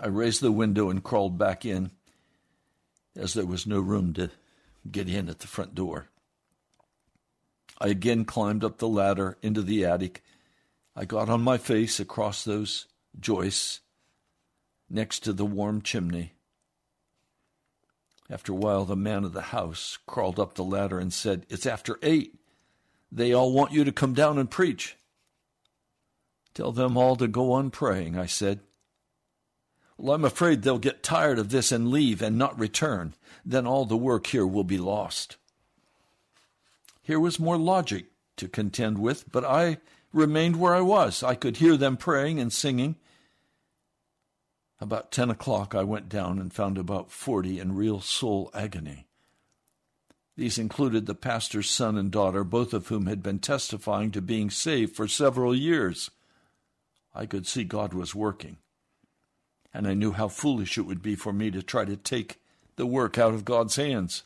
I 0.00 0.06
raised 0.06 0.40
the 0.40 0.52
window 0.52 0.90
and 0.90 1.02
crawled 1.02 1.38
back 1.38 1.64
in, 1.64 1.90
as 3.16 3.34
there 3.34 3.46
was 3.46 3.66
no 3.66 3.80
room 3.80 4.12
to 4.14 4.30
get 4.90 5.08
in 5.08 5.28
at 5.28 5.40
the 5.40 5.48
front 5.48 5.74
door. 5.74 6.08
I 7.80 7.88
again 7.88 8.24
climbed 8.24 8.62
up 8.62 8.78
the 8.78 8.88
ladder 8.88 9.38
into 9.42 9.62
the 9.62 9.84
attic. 9.84 10.22
I 10.94 11.04
got 11.04 11.28
on 11.28 11.42
my 11.42 11.58
face 11.58 11.98
across 11.98 12.44
those 12.44 12.86
joists 13.18 13.80
next 14.88 15.20
to 15.20 15.32
the 15.32 15.44
warm 15.44 15.82
chimney. 15.82 16.34
After 18.30 18.52
a 18.52 18.56
while, 18.56 18.84
the 18.84 18.96
man 18.96 19.24
of 19.24 19.32
the 19.32 19.40
house 19.40 19.98
crawled 20.06 20.38
up 20.38 20.54
the 20.54 20.64
ladder 20.64 20.98
and 20.98 21.12
said, 21.12 21.46
It's 21.48 21.66
after 21.66 21.98
eight. 22.02 22.34
They 23.10 23.32
all 23.32 23.52
want 23.52 23.72
you 23.72 23.84
to 23.84 23.92
come 23.92 24.12
down 24.12 24.38
and 24.38 24.50
preach. 24.50 24.96
Tell 26.52 26.72
them 26.72 26.96
all 26.96 27.16
to 27.16 27.26
go 27.26 27.52
on 27.52 27.70
praying, 27.70 28.18
I 28.18 28.26
said. 28.26 28.60
Well, 29.98 30.14
I'm 30.14 30.24
afraid 30.24 30.62
they'll 30.62 30.78
get 30.78 31.02
tired 31.02 31.38
of 31.40 31.50
this 31.50 31.72
and 31.72 31.90
leave 31.90 32.22
and 32.22 32.38
not 32.38 32.58
return. 32.58 33.14
Then 33.44 33.66
all 33.66 33.84
the 33.84 33.96
work 33.96 34.28
here 34.28 34.46
will 34.46 34.64
be 34.64 34.78
lost. 34.78 35.36
Here 37.02 37.18
was 37.18 37.40
more 37.40 37.58
logic 37.58 38.06
to 38.36 38.48
contend 38.48 38.98
with, 38.98 39.30
but 39.32 39.44
I 39.44 39.78
remained 40.12 40.60
where 40.60 40.74
I 40.74 40.82
was. 40.82 41.22
I 41.22 41.34
could 41.34 41.56
hear 41.56 41.76
them 41.76 41.96
praying 41.96 42.38
and 42.38 42.52
singing. 42.52 42.96
About 44.80 45.10
ten 45.10 45.30
o'clock, 45.30 45.74
I 45.74 45.82
went 45.82 46.08
down 46.08 46.38
and 46.38 46.52
found 46.52 46.78
about 46.78 47.10
forty 47.10 47.58
in 47.58 47.74
real 47.74 48.00
soul 48.00 48.50
agony. 48.54 49.06
These 50.36 50.58
included 50.58 51.06
the 51.06 51.16
pastor's 51.16 51.68
son 51.68 51.98
and 51.98 52.12
daughter, 52.12 52.44
both 52.44 52.72
of 52.72 52.86
whom 52.86 53.06
had 53.06 53.20
been 53.20 53.40
testifying 53.40 54.12
to 54.12 54.22
being 54.22 54.50
saved 54.50 54.94
for 54.94 55.08
several 55.08 55.52
years. 55.52 56.12
I 57.12 57.26
could 57.26 57.44
see 57.44 57.64
God 57.64 57.92
was 57.92 58.14
working, 58.14 58.58
and 59.78 59.86
I 59.86 59.94
knew 59.94 60.10
how 60.10 60.26
foolish 60.26 60.76
it 60.76 60.86
would 60.86 61.02
be 61.02 61.14
for 61.14 61.32
me 61.32 61.52
to 61.52 61.62
try 61.62 61.84
to 61.84 61.96
take 61.96 62.40
the 62.74 62.84
work 62.84 63.16
out 63.16 63.32
of 63.32 63.44
God's 63.44 63.76
hands. 63.76 64.24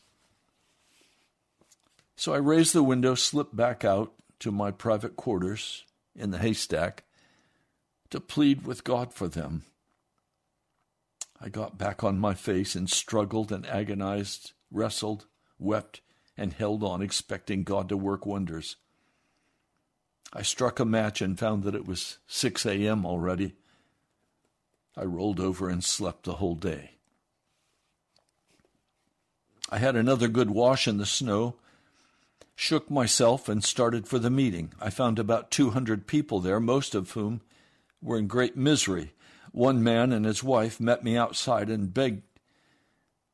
So 2.17 2.33
I 2.33 2.39
raised 2.39 2.73
the 2.73 2.83
window, 2.83 3.15
slipped 3.15 3.55
back 3.55 3.85
out 3.85 4.15
to 4.39 4.51
my 4.51 4.71
private 4.71 5.15
quarters 5.15 5.85
in 6.17 6.31
the 6.31 6.39
haystack 6.39 7.05
to 8.09 8.19
plead 8.19 8.65
with 8.65 8.83
God 8.83 9.13
for 9.13 9.29
them. 9.29 9.65
I 11.39 11.51
got 11.51 11.77
back 11.77 12.03
on 12.03 12.19
my 12.19 12.33
face 12.33 12.75
and 12.75 12.89
struggled 12.89 13.53
and 13.53 13.67
agonized, 13.67 14.53
wrestled, 14.71 15.27
wept, 15.59 16.01
and 16.35 16.55
held 16.55 16.83
on, 16.83 17.03
expecting 17.03 17.63
God 17.63 17.91
to 17.91 17.97
work 17.99 18.25
wonders. 18.25 18.77
I 20.33 20.41
struck 20.41 20.81
a 20.81 20.87
match 20.87 21.21
and 21.21 21.39
found 21.39 21.65
that 21.65 21.75
it 21.75 21.87
was 21.87 22.17
6 22.27 22.65
a.m. 22.65 23.05
already. 23.05 23.53
I 24.97 25.05
rolled 25.05 25.41
over 25.41 25.69
and 25.69 25.83
slept 25.83 26.25
the 26.25 26.35
whole 26.35 26.55
day. 26.55 26.93
I 29.71 29.79
had 29.79 29.97
another 29.97 30.29
good 30.29 30.51
wash 30.51 30.87
in 30.87 30.99
the 30.99 31.07
snow, 31.07 31.57
shook 32.55 32.91
myself, 32.91 33.49
and 33.49 33.65
started 33.65 34.07
for 34.07 34.19
the 34.19 34.31
meeting. 34.31 34.73
I 34.81 34.91
found 34.91 35.19
about 35.19 35.51
200 35.51 36.07
people 36.07 36.41
there, 36.41 36.61
most 36.61 36.95
of 36.95 37.13
whom 37.13 37.41
were 38.03 38.19
in 38.19 38.27
great 38.27 38.57
misery. 38.57 39.15
One 39.53 39.83
man 39.83 40.13
and 40.13 40.27
his 40.27 40.43
wife 40.43 40.79
met 40.79 41.03
me 41.03 41.17
outside 41.17 41.71
and 41.71 41.93
begged 41.93 42.23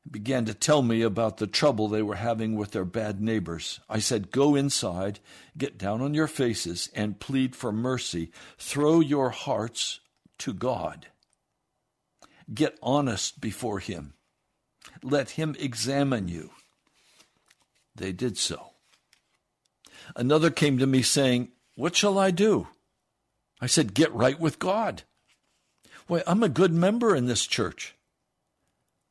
began 0.09 0.45
to 0.45 0.53
tell 0.53 0.81
me 0.81 1.01
about 1.01 1.37
the 1.37 1.47
trouble 1.47 1.87
they 1.87 2.01
were 2.01 2.15
having 2.15 2.55
with 2.55 2.71
their 2.71 2.85
bad 2.85 3.21
neighbors. 3.21 3.79
I 3.89 3.99
said, 3.99 4.31
Go 4.31 4.55
inside, 4.55 5.19
get 5.57 5.77
down 5.77 6.01
on 6.01 6.13
your 6.13 6.27
faces, 6.27 6.89
and 6.95 7.19
plead 7.19 7.55
for 7.55 7.71
mercy. 7.71 8.31
Throw 8.57 9.01
your 9.01 9.29
hearts 9.29 9.99
to 10.39 10.53
God. 10.53 11.07
Get 12.53 12.77
honest 12.81 13.39
before 13.39 13.79
Him. 13.79 14.13
Let 15.03 15.31
Him 15.31 15.55
examine 15.59 16.27
you. 16.27 16.51
They 17.95 18.11
did 18.11 18.37
so. 18.37 18.71
Another 20.15 20.49
came 20.49 20.77
to 20.77 20.87
me 20.87 21.01
saying, 21.01 21.49
What 21.75 21.95
shall 21.95 22.17
I 22.17 22.31
do? 22.31 22.67
I 23.61 23.67
said, 23.67 23.93
Get 23.93 24.13
right 24.13 24.39
with 24.39 24.59
God. 24.59 25.03
Why, 26.07 26.23
I'm 26.25 26.43
a 26.43 26.49
good 26.49 26.73
member 26.73 27.15
in 27.15 27.27
this 27.27 27.45
church. 27.45 27.95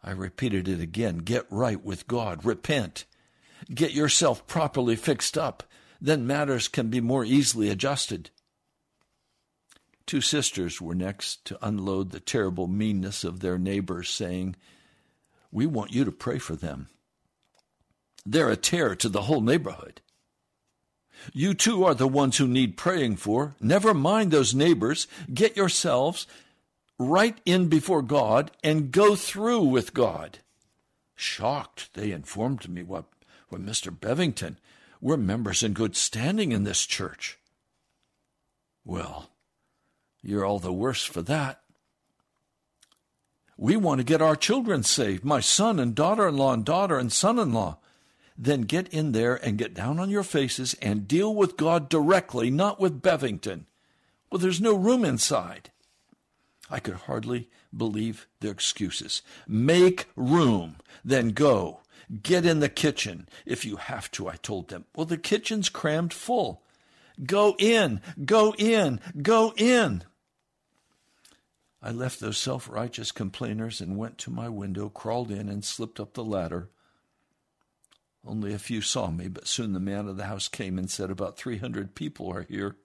I 0.03 0.11
repeated 0.13 0.69
it 0.69 0.81
again. 0.81 1.19
Get 1.19 1.47
right 1.51 1.83
with 1.83 2.07
God. 2.07 2.45
Repent. 2.45 3.05
Get 3.73 3.93
yourself 3.93 4.47
properly 4.47 4.97
fixed 4.97 5.37
up. 5.37 5.65
Then 6.01 6.27
matters 6.27 6.69
can 6.69 6.89
be 6.89 7.01
more 7.01 7.25
easily 7.25 7.69
adjusted. 7.69 8.31
Two 10.09 10.23
sisters 10.23 10.81
were 10.81 10.95
next 10.95 11.45
to 11.45 11.59
unload 11.61 12.13
the 12.13 12.19
terrible 12.19 12.67
meanness 12.67 13.25
of 13.25 13.41
their 13.41 13.59
neighbors, 13.59 14.09
saying, 14.09 14.57
We 15.53 15.67
want 15.67 15.93
you 15.93 16.07
to 16.07 16.11
pray 16.11 16.39
for 16.39 16.57
them. 16.57 16.89
They're 18.25 18.49
a 18.49 18.57
terror 18.57 18.95
to 18.97 19.11
the 19.11 19.23
whole 19.23 19.43
neighborhood. 19.43 20.01
You 21.35 21.53
too 21.53 21.85
are 21.85 21.95
the 21.95 22.09
ones 22.09 22.39
who 22.39 22.49
need 22.49 22.79
praying 22.79 23.17
for. 23.17 23.55
Never 23.61 23.93
mind 23.93 24.31
those 24.31 24.55
neighbors. 24.55 25.09
Get 25.35 25.59
yourselves 25.59 26.27
right 26.99 27.37
in 27.45 27.69
before 27.69 28.01
God 28.01 28.51
and 28.65 28.91
go 28.91 29.15
through 29.15 29.65
with 29.65 29.93
God. 29.93 30.39
Shocked, 31.17 31.93
they 31.93 32.13
informed 32.13 32.67
me 32.67 32.83
what, 32.83 33.05
what 33.51 33.61
Mr. 33.61 33.95
Bevington, 33.95 34.57
we're 35.03 35.19
members 35.19 35.63
in 35.63 35.75
good 35.75 35.97
standing 35.97 36.53
in 36.53 36.65
this 36.65 36.87
church. 36.87 37.37
Well, 38.87 39.29
you're 40.23 40.45
all 40.45 40.59
the 40.59 40.73
worse 40.73 41.05
for 41.05 41.23
that. 41.23 41.61
We 43.57 43.77
want 43.77 43.99
to 43.99 44.05
get 44.05 44.23
our 44.23 44.37
children 44.37 44.85
saved, 44.85 45.25
my 45.25 45.41
son 45.41 45.81
and 45.81 45.95
daughter 45.95 46.29
in 46.29 46.37
law 46.37 46.53
and 46.53 46.65
daughter 46.65 46.97
and 46.97 47.13
son 47.13 47.39
in 47.39 47.53
law. 47.53 47.79
Then 48.37 48.63
get 48.63 48.87
in 48.89 49.11
there 49.11 49.35
and 49.35 49.59
get 49.59 49.75
down 49.75 49.99
on 49.99 50.11
your 50.11 50.23
faces 50.23 50.75
and 50.75 51.09
deal 51.09 51.35
with 51.35 51.57
God 51.57 51.89
directly, 51.89 52.51
not 52.51 52.79
with 52.79 53.03
Bevington. 53.03 53.65
Well, 54.31 54.39
there's 54.39 54.61
no 54.61 54.75
room 54.75 55.05
inside. 55.05 55.71
I 56.71 56.79
could 56.79 56.95
hardly 56.95 57.49
believe 57.77 58.29
their 58.41 58.53
excuses. 58.53 59.23
Make 59.47 60.07
room, 60.15 60.77
then 61.05 61.31
go. 61.31 61.81
Get 62.23 62.47
in 62.47 62.61
the 62.61 62.69
kitchen 62.69 63.29
if 63.45 63.65
you 63.65 63.77
have 63.77 64.11
to, 64.13 64.29
I 64.29 64.37
told 64.37 64.69
them. 64.69 64.85
Well, 64.95 65.07
the 65.07 65.19
kitchen's 65.19 65.69
crammed 65.69 66.13
full. 66.13 66.63
Go 67.25 67.57
in, 67.59 68.01
go 68.25 68.55
in, 68.57 69.01
go 69.21 69.53
in. 69.57 70.05
I 71.81 71.91
left 71.91 72.21
those 72.21 72.39
self 72.39 72.69
righteous 72.69 73.13
complainers 73.13 73.81
and 73.81 73.97
went 73.97 74.19
to 74.19 74.31
my 74.31 74.49
window, 74.49 74.89
crawled 74.89 75.31
in, 75.31 75.49
and 75.49 75.65
slipped 75.65 76.01
up 76.01 76.15
the 76.15 76.25
ladder. 76.25 76.71
Only 78.27 78.53
a 78.53 78.59
few 78.59 78.81
saw 78.81 79.11
me, 79.11 79.29
but 79.29 79.47
soon 79.47 79.73
the 79.73 79.81
man 79.81 80.09
of 80.09 80.17
the 80.17 80.27
house 80.27 80.49
came 80.49 80.79
and 80.79 80.91
said, 80.91 81.11
About 81.11 81.37
300 81.37 81.95
people 81.95 82.31
are 82.31 82.43
here. 82.43 82.77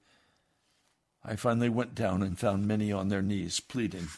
I 1.23 1.35
finally 1.35 1.69
went 1.69 1.95
down 1.95 2.21
and 2.21 2.37
found 2.37 2.67
many 2.67 2.91
on 2.91 3.09
their 3.09 3.21
knees, 3.21 3.59
pleading. 3.59 4.09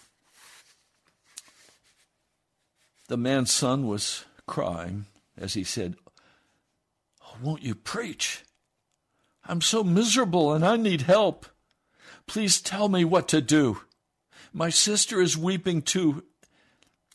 The 3.08 3.18
man's 3.18 3.52
son 3.52 3.88
was 3.88 4.26
crying 4.46 5.06
as 5.38 5.54
he 5.54 5.64
said, 5.64 5.96
oh, 7.24 7.38
Won't 7.42 7.64
you 7.64 7.76
preach? 7.76 8.44
I'm 9.46 9.62
so 9.62 9.84
miserable 9.84 10.54
and 10.54 10.66
I 10.66 10.76
need 10.76 11.02
help. 11.02 11.46
Please 12.28 12.62
tell 12.62 12.90
me 12.90 13.06
what 13.06 13.28
to 13.30 13.42
do. 13.42 13.82
My 14.52 14.70
sister 14.70 15.22
is 15.22 15.38
weeping 15.38 15.82
too. 15.82 16.24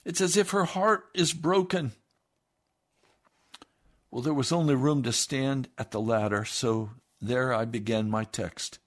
It's 0.05 0.21
as 0.21 0.37
if 0.37 0.51
her 0.51 0.65
heart 0.65 1.05
is 1.15 1.33
broken. 1.33 1.93
Well, 4.11 4.23
there 4.23 4.35
was 4.35 4.53
only 4.53 4.75
room 4.75 5.03
to 5.05 5.13
stand 5.13 5.69
at 5.79 5.91
the 5.91 6.01
ladder, 6.01 6.45
so 6.45 6.91
there 7.21 7.53
I 7.53 7.65
began 7.65 8.11
my 8.11 8.25
text 8.25 8.79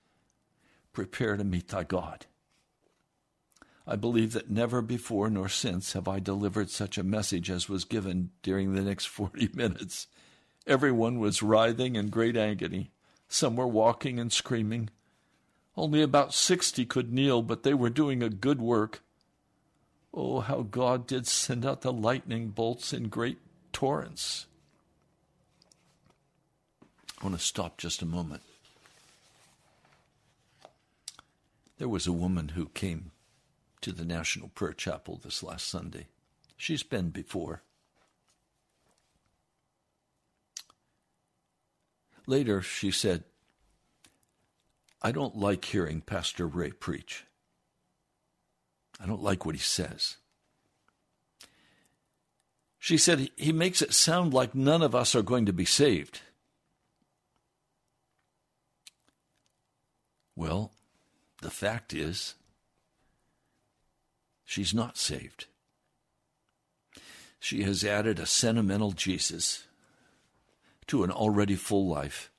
Prepare 0.92 1.38
to 1.38 1.44
meet 1.44 1.70
thy 1.70 1.84
God. 1.84 2.28
I 3.88 3.96
believe 3.96 4.34
that 4.34 4.50
never 4.50 4.82
before 4.82 5.30
nor 5.30 5.50
since 5.50 5.94
have 5.94 6.08
I 6.08 6.20
delivered 6.20 6.70
such 6.70 6.98
a 6.98 7.04
message 7.04 7.50
as 7.50 7.68
was 7.68 7.84
given 7.84 8.30
during 8.44 8.74
the 8.74 8.82
next 8.82 9.06
40 9.06 9.50
minutes. 9.54 10.08
Everyone 10.66 11.20
was 11.20 11.44
writhing 11.44 11.96
in 11.96 12.10
great 12.10 12.38
agony. 12.38 12.92
Some 13.34 13.56
were 13.56 13.66
walking 13.66 14.20
and 14.20 14.32
screaming. 14.32 14.92
Only 15.76 16.04
about 16.04 16.36
60 16.36 16.86
could 16.86 17.12
kneel, 17.12 17.42
but 17.42 17.64
they 17.64 17.74
were 17.74 17.90
doing 17.90 18.22
a 18.22 18.30
good 18.30 18.62
work. 18.62 19.02
Oh, 20.14 20.42
how 20.42 20.62
God 20.62 21.08
did 21.08 21.26
send 21.26 21.66
out 21.66 21.82
the 21.82 21.92
lightning 21.92 22.50
bolts 22.50 22.94
in 22.94 23.10
great 23.10 23.40
torrents. 23.72 24.46
I 27.20 27.26
want 27.26 27.36
to 27.36 27.44
stop 27.44 27.80
just 27.80 28.04
a 28.04 28.06
moment. 28.06 28.44
There 31.80 31.90
was 31.90 32.06
a 32.06 32.14
woman 32.14 32.50
who 32.50 32.68
came 32.68 33.10
to 33.82 33.92
the 33.92 34.06
National 34.06 34.50
Prayer 34.50 34.74
Chapel 34.74 35.20
this 35.24 35.42
last 35.42 35.68
Sunday. 35.68 36.06
She's 36.56 36.84
been 36.84 37.10
before. 37.10 37.64
Later, 42.26 42.62
she 42.62 42.92
said, 42.92 43.24
I 45.02 45.12
don't 45.12 45.36
like 45.36 45.66
hearing 45.66 46.02
Pastor 46.02 46.48
Ray 46.48 46.72
preach. 46.72 47.26
I 49.00 49.06
don't 49.06 49.22
like 49.22 49.46
what 49.46 49.56
he 49.56 49.62
says. 49.62 50.18
She 52.80 52.98
said, 52.98 53.30
He 53.36 53.52
makes 53.52 53.82
it 53.82 53.94
sound 53.94 54.34
like 54.34 54.56
none 54.56 54.82
of 54.82 54.96
us 54.96 55.16
are 55.16 55.22
going 55.22 55.46
to 55.46 55.54
be 55.54 55.66
saved. 55.66 56.22
Well, 60.36 60.72
the 61.42 61.52
fact 61.52 61.94
is, 61.94 62.36
she's 64.46 64.74
not 64.74 64.98
saved. 64.98 65.46
She 67.40 67.64
has 67.64 67.84
added 67.84 68.20
a 68.20 68.26
sentimental 68.26 68.94
Jesus 68.94 69.66
to 70.88 71.04
an 71.04 71.12
already 71.12 71.56
full 71.56 71.88
life. 71.88 72.32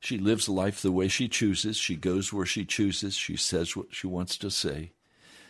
She 0.00 0.18
lives 0.18 0.48
life 0.48 0.82
the 0.82 0.90
way 0.90 1.06
she 1.06 1.28
chooses. 1.28 1.76
She 1.76 1.94
goes 1.94 2.32
where 2.32 2.46
she 2.46 2.64
chooses. 2.64 3.14
She 3.14 3.36
says 3.36 3.76
what 3.76 3.94
she 3.94 4.08
wants 4.08 4.36
to 4.38 4.50
say. 4.50 4.92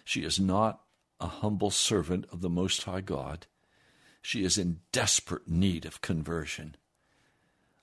She 0.04 0.24
is 0.24 0.38
not 0.38 0.82
a 1.20 1.26
humble 1.26 1.70
servant 1.70 2.26
of 2.30 2.42
the 2.42 2.50
Most 2.50 2.82
High 2.82 3.00
God. 3.00 3.46
She 4.20 4.44
is 4.44 4.58
in 4.58 4.80
desperate 4.92 5.48
need 5.48 5.86
of 5.86 6.00
conversion. 6.00 6.76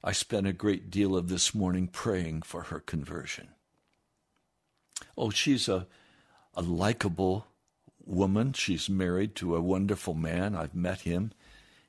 I 0.03 0.11
spent 0.11 0.47
a 0.47 0.53
great 0.53 0.89
deal 0.89 1.15
of 1.15 1.27
this 1.27 1.55
morning 1.55 1.87
praying 1.87 2.43
for 2.43 2.63
her 2.63 2.79
conversion. 2.79 3.49
Oh, 5.17 5.29
she's 5.29 5.67
a, 5.67 5.87
a 6.53 6.61
likable 6.61 7.47
woman. 8.05 8.53
She's 8.53 8.89
married 8.89 9.35
to 9.35 9.55
a 9.55 9.61
wonderful 9.61 10.13
man. 10.13 10.55
I've 10.55 10.75
met 10.75 11.01
him. 11.01 11.31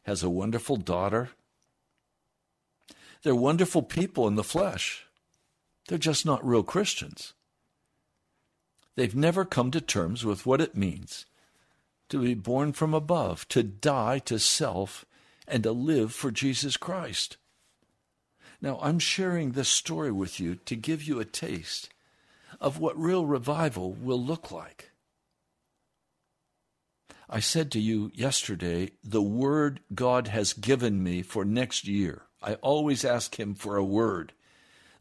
Has 0.04 0.22
a 0.22 0.30
wonderful 0.30 0.76
daughter. 0.76 1.30
They're 3.22 3.34
wonderful 3.34 3.82
people 3.82 4.26
in 4.26 4.36
the 4.36 4.44
flesh. 4.44 5.06
They're 5.88 5.98
just 5.98 6.24
not 6.24 6.46
real 6.46 6.62
Christians. 6.62 7.34
They've 8.96 9.14
never 9.14 9.44
come 9.44 9.70
to 9.72 9.80
terms 9.80 10.24
with 10.24 10.46
what 10.46 10.60
it 10.60 10.76
means 10.76 11.26
to 12.08 12.20
be 12.20 12.34
born 12.34 12.72
from 12.72 12.92
above, 12.92 13.46
to 13.48 13.62
die 13.62 14.18
to 14.18 14.38
self, 14.38 15.04
and 15.46 15.62
to 15.62 15.72
live 15.72 16.12
for 16.12 16.30
Jesus 16.30 16.76
Christ. 16.76 17.36
Now, 18.60 18.78
I'm 18.82 18.98
sharing 18.98 19.52
this 19.52 19.68
story 19.68 20.10
with 20.10 20.40
you 20.40 20.56
to 20.56 20.76
give 20.76 21.04
you 21.04 21.20
a 21.20 21.24
taste 21.24 21.88
of 22.60 22.78
what 22.78 22.98
real 22.98 23.26
revival 23.26 23.92
will 23.92 24.22
look 24.22 24.50
like. 24.50 24.90
I 27.28 27.38
said 27.38 27.70
to 27.72 27.80
you 27.80 28.10
yesterday, 28.12 28.90
the 29.04 29.22
word 29.22 29.80
God 29.94 30.28
has 30.28 30.52
given 30.52 31.02
me 31.02 31.22
for 31.22 31.44
next 31.44 31.86
year. 31.86 32.22
I 32.42 32.54
always 32.54 33.04
ask 33.04 33.38
Him 33.38 33.54
for 33.54 33.76
a 33.76 33.84
word. 33.84 34.32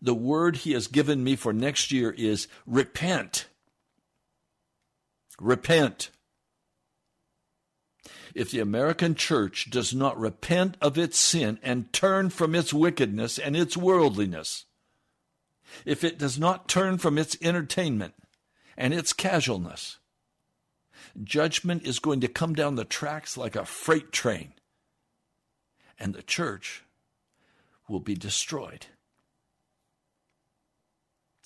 The 0.02 0.14
word 0.14 0.58
He 0.58 0.74
has 0.74 0.88
given 0.88 1.24
me 1.24 1.36
for 1.36 1.54
next 1.54 1.92
year 1.92 2.12
is 2.12 2.48
repent. 2.66 3.48
Repent. 5.40 6.10
If 8.36 8.52
the 8.52 8.60
American 8.60 9.16
church 9.16 9.70
does 9.70 9.94
not 9.94 10.20
repent 10.20 10.78
of 10.82 10.98
its 10.98 11.18
sin 11.18 11.60
and 11.64 11.92
turn 11.92 12.30
from 12.30 12.54
its 12.54 12.74
wickedness 12.74 13.40
and 13.40 13.56
its 13.56 13.76
worldliness, 13.76 14.66
if 15.86 16.04
it 16.04 16.18
does 16.18 16.38
not 16.38 16.68
turn 16.68 16.98
from 16.98 17.18
its 17.18 17.38
entertainment 17.42 18.14
and 18.78 18.94
its 18.94 19.14
casualness, 19.14 19.98
judgment 21.24 21.84
is 21.86 22.00
going 22.00 22.22
to 22.22 22.28
come 22.28 22.54
down 22.54 22.76
the 22.76 22.86
tracks 22.86 23.36
like 23.38 23.56
a 23.56 23.66
freight 23.66 24.12
train, 24.12 24.54
and 25.98 26.14
the 26.14 26.24
church 26.24 26.84
will 27.90 28.00
be 28.00 28.16
destroyed. 28.16 28.88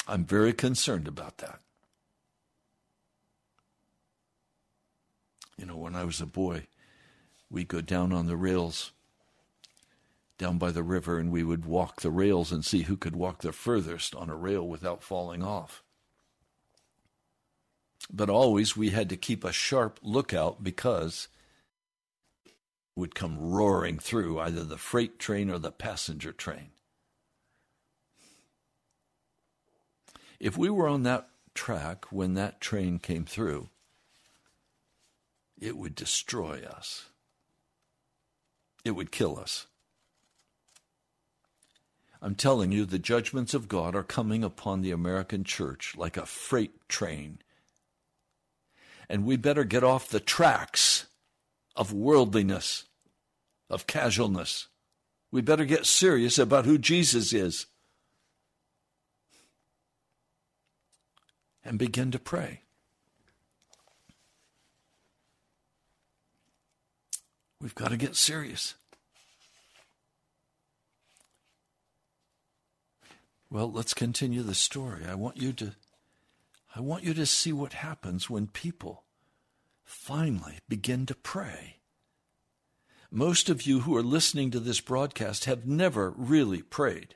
I'm 0.08 0.26
very 0.26 0.54
concerned 0.54 1.08
about 1.08 1.38
that. 1.38 1.60
You 5.58 5.66
know, 5.66 5.78
when 5.78 5.96
I 5.96 6.04
was 6.04 6.20
a 6.20 6.26
boy, 6.26 6.68
we'd 7.50 7.68
go 7.68 7.82
down 7.82 8.12
on 8.12 8.28
the 8.28 8.36
rails 8.36 8.92
down 10.38 10.58
by 10.58 10.72
the 10.72 10.84
river 10.84 11.20
and 11.20 11.32
we 11.32 11.44
would 11.44 11.64
walk 11.64 12.02
the 12.02 12.12
rails 12.12 12.52
and 12.52 12.66
see 12.66 12.82
who 12.82 12.98
could 12.98 13.16
walk 13.16 13.42
the 13.42 13.52
furthest 13.52 14.16
on 14.16 14.30
a 14.30 14.36
rail 14.36 14.68
without 14.68 15.04
falling 15.04 15.44
off. 15.44 15.84
But 18.12 18.30
always 18.30 18.76
we 18.76 18.90
had 18.90 19.10
to 19.10 19.16
keep 19.16 19.44
a 19.44 19.54
sharp 19.54 20.00
lookout 20.04 20.64
because 20.64 21.30
would 22.96 23.16
come 23.16 23.40
roaring 23.40 23.98
through 23.98 24.40
either 24.40 24.64
the 24.64 24.78
freight 24.78 25.20
train 25.20 25.50
or 25.50 25.58
the 25.58 25.72
passenger 25.72 26.32
train. 26.32 26.70
If 30.40 30.58
we 30.58 30.70
were 30.70 30.88
on 30.88 31.04
that 31.04 31.30
track 31.56 32.12
when 32.12 32.34
that 32.34 32.60
train 32.60 33.00
came 33.00 33.26
through, 33.26 33.70
it 35.60 35.78
would 35.78 35.96
destroy 35.96 36.64
us. 36.64 37.06
It 38.84 38.92
would 38.92 39.12
kill 39.12 39.40
us. 39.40 39.68
I'm 42.22 42.36
telling 42.36 42.72
you, 42.72 42.86
the 42.86 43.00
judgments 43.00 43.54
of 43.54 43.68
God 43.68 43.96
are 43.96 44.04
coming 44.04 44.44
upon 44.44 44.82
the 44.82 44.92
American 44.92 45.44
church 45.44 45.96
like 45.98 46.18
a 46.18 46.26
freight 46.26 46.88
train. 46.88 47.40
And 49.10 49.26
we 49.26 49.36
better 49.36 49.64
get 49.64 49.84
off 49.84 50.08
the 50.08 50.20
tracks 50.20 51.06
of 51.76 51.94
worldliness, 51.94 52.86
of 53.70 53.88
casualness. 53.88 54.68
We 55.32 55.42
better 55.42 55.66
get 55.66 55.86
serious 55.86 56.38
about 56.38 56.66
who 56.66 56.78
Jesus 56.78 57.34
is 57.34 57.66
and 61.66 61.80
begin 61.80 62.12
to 62.12 62.20
pray. 62.20 62.62
We've 67.62 67.74
got 67.74 67.92
to 67.92 67.98
get 67.98 68.16
serious. 68.16 68.76
Well, 73.50 73.72
let's 73.72 73.94
continue 73.94 74.42
the 74.42 74.56
story. 74.56 75.06
I 75.08 75.16
want 75.16 75.38
you 75.38 75.54
to 75.54 75.74
I 76.76 76.80
want 76.80 77.04
you 77.04 77.14
to 77.14 77.26
see 77.26 77.54
what 77.54 77.74
happens 77.74 78.30
when 78.30 78.48
people 78.48 79.03
finally 79.84 80.60
begin 80.68 81.06
to 81.06 81.16
pray. 81.16 81.78
Most 83.12 83.50
of 83.50 83.64
you 83.64 83.82
who 83.82 83.96
are 83.96 84.04
listening 84.04 84.50
to 84.52 84.60
this 84.60 84.82
broadcast 84.82 85.46
have 85.46 85.68
never 85.68 86.12
really 86.12 86.62
prayed. 86.62 87.16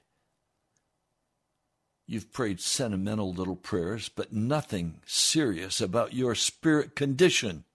You've 2.05 2.31
prayed 2.31 2.61
sentimental 2.61 3.33
little 3.33 3.55
prayers, 3.55 4.07
but 4.07 4.31
nothing 4.31 5.01
serious 5.05 5.81
about 5.81 6.13
your 6.13 6.35
spirit 6.35 6.95
condition. 6.95 7.65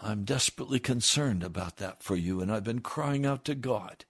I'm 0.00 0.24
desperately 0.24 0.78
concerned 0.78 1.42
about 1.42 1.78
that 1.78 2.02
for 2.02 2.14
you, 2.14 2.40
and 2.40 2.52
I've 2.52 2.62
been 2.62 2.80
crying 2.80 3.24
out 3.24 3.44
to 3.46 3.54
God. 3.54 4.04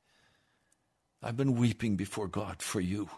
I've 1.23 1.37
been 1.37 1.55
weeping 1.55 1.97
before 1.97 2.29
God 2.29 2.61
for 2.61 2.81
you. 2.81 3.09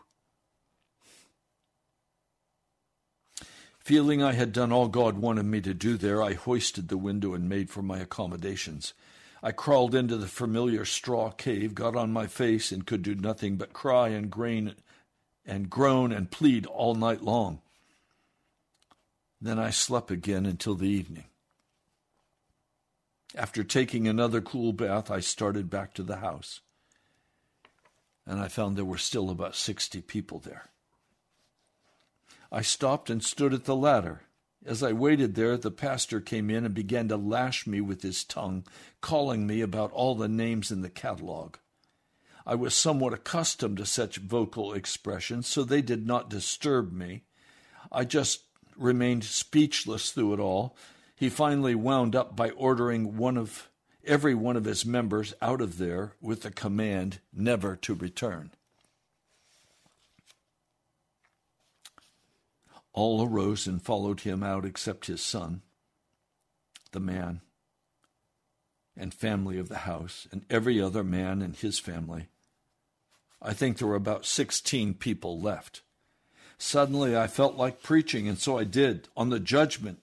Feeling 3.87 4.20
I 4.20 4.33
had 4.33 4.53
done 4.53 4.72
all 4.72 4.88
God 4.88 5.16
wanted 5.16 5.44
me 5.44 5.61
to 5.61 5.72
do 5.72 5.96
there, 5.96 6.20
I 6.20 6.33
hoisted 6.33 6.88
the 6.88 6.99
window 6.99 7.35
and 7.35 7.49
made 7.49 7.70
for 7.70 7.83
my 7.83 8.01
accommodations. 8.01 8.94
I 9.44 9.53
crawled 9.53 9.94
into 9.94 10.16
the 10.16 10.27
familiar 10.27 10.85
straw 10.85 11.31
cave, 11.31 11.72
got 11.72 11.94
on 11.94 12.12
my 12.12 12.27
face, 12.27 12.72
and 12.72 12.85
could 12.85 13.03
do 13.03 13.14
nothing 13.14 13.55
but 13.55 13.72
cry 13.72 14.09
and 14.09 14.29
grain 14.29 14.75
and 15.44 15.70
groan 15.70 16.11
and 16.11 16.33
plead 16.33 16.66
all 16.66 16.96
night 16.96 17.22
long. 17.22 17.61
Then 19.40 19.61
I 19.61 19.70
slept 19.70 20.11
again 20.11 20.46
until 20.46 20.75
the 20.75 20.88
evening. 20.88 21.27
After 23.37 23.62
taking 23.62 24.09
another 24.09 24.40
cool 24.40 24.72
bath, 24.72 25.12
I 25.12 25.20
started 25.20 25.70
back 25.70 25.94
to 25.94 26.03
the 26.03 26.16
house. 26.16 26.61
And 28.27 28.40
I 28.40 28.49
found 28.49 28.77
there 28.77 28.85
were 28.85 28.99
still 28.99 29.31
about 29.31 29.55
60 29.55 30.01
people 30.01 30.40
there. 30.40 30.70
I 32.57 32.62
stopped 32.62 33.11
and 33.11 33.23
stood 33.23 33.53
at 33.53 33.66
the 33.66 33.77
ladder. 33.77 34.23
As 34.64 34.83
I 34.83 34.92
waited 34.92 35.35
there, 35.35 35.59
the 35.59 35.71
pastor 35.71 36.23
came 36.23 36.49
in 36.49 36.64
and 36.64 36.73
began 36.73 37.07
to 37.09 37.19
lash 37.19 37.66
me 37.66 37.83
with 37.83 38.01
his 38.01 38.25
tongue, 38.25 38.64
calling 39.03 39.47
me 39.47 39.61
about 39.61 39.92
all 39.92 40.14
the 40.14 40.27
names 40.27 40.71
in 40.71 40.81
the 40.81 40.88
catalog. 40.88 41.57
I 42.47 42.55
was 42.55 42.75
somewhat 42.75 43.12
accustomed 43.12 43.77
to 43.77 43.85
such 43.85 44.16
vocal 44.16 44.73
expressions, 44.73 45.47
so 45.47 45.64
they 45.64 45.83
did 45.83 46.07
not 46.07 46.31
disturb 46.31 46.95
me. 46.95 47.25
I 47.92 48.07
just 48.07 48.45
remained 48.75 49.25
speechless 49.25 50.11
through 50.11 50.33
it 50.33 50.40
all. 50.40 50.79
He 51.14 51.29
finally 51.29 51.75
wound 51.75 52.16
up 52.16 52.35
by 52.35 52.49
ordering 52.53 53.19
one 53.19 53.37
of 53.37 53.69
every 54.03 54.35
one 54.35 54.57
of 54.57 54.64
his 54.64 54.87
members 54.87 55.35
out 55.42 55.61
of 55.61 55.77
there 55.77 56.14
with 56.23 56.40
the 56.40 56.51
command 56.51 57.21
never 57.35 57.77
to 57.77 57.92
return. 57.92 58.53
All 62.96 63.22
arose 63.22 63.66
and 63.66 63.80
followed 63.80 64.20
him 64.20 64.42
out 64.42 64.64
except 64.64 65.06
his 65.06 65.20
son, 65.20 65.61
the 66.92 66.98
man, 66.98 67.42
and 68.96 69.12
family 69.12 69.59
of 69.59 69.68
the 69.68 69.80
house, 69.80 70.26
and 70.32 70.46
every 70.48 70.80
other 70.80 71.04
man 71.04 71.42
and 71.42 71.54
his 71.54 71.78
family. 71.78 72.28
I 73.42 73.52
think 73.52 73.76
there 73.76 73.87
were 73.87 73.94
about 73.94 74.24
16 74.24 74.94
people 74.94 75.38
left. 75.38 75.82
Suddenly 76.56 77.14
I 77.14 77.26
felt 77.26 77.56
like 77.56 77.82
preaching, 77.82 78.26
and 78.26 78.38
so 78.38 78.59
I 78.59 78.64
did, 78.64 79.09
on 79.14 79.28
the 79.28 79.40
judgment 79.40 80.00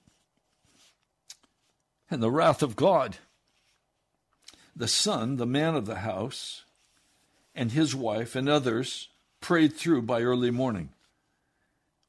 and 2.11 2.21
the 2.21 2.29
wrath 2.29 2.61
of 2.61 2.75
God. 2.75 3.17
The 4.75 4.87
son, 4.87 5.37
the 5.37 5.47
man 5.47 5.73
of 5.73 5.87
the 5.87 5.99
house, 5.99 6.63
and 7.55 7.71
his 7.71 7.95
wife 7.95 8.35
and 8.35 8.47
others 8.47 9.09
prayed 9.41 9.73
through 9.73 10.03
by 10.03 10.21
early 10.21 10.51
morning. 10.51 10.92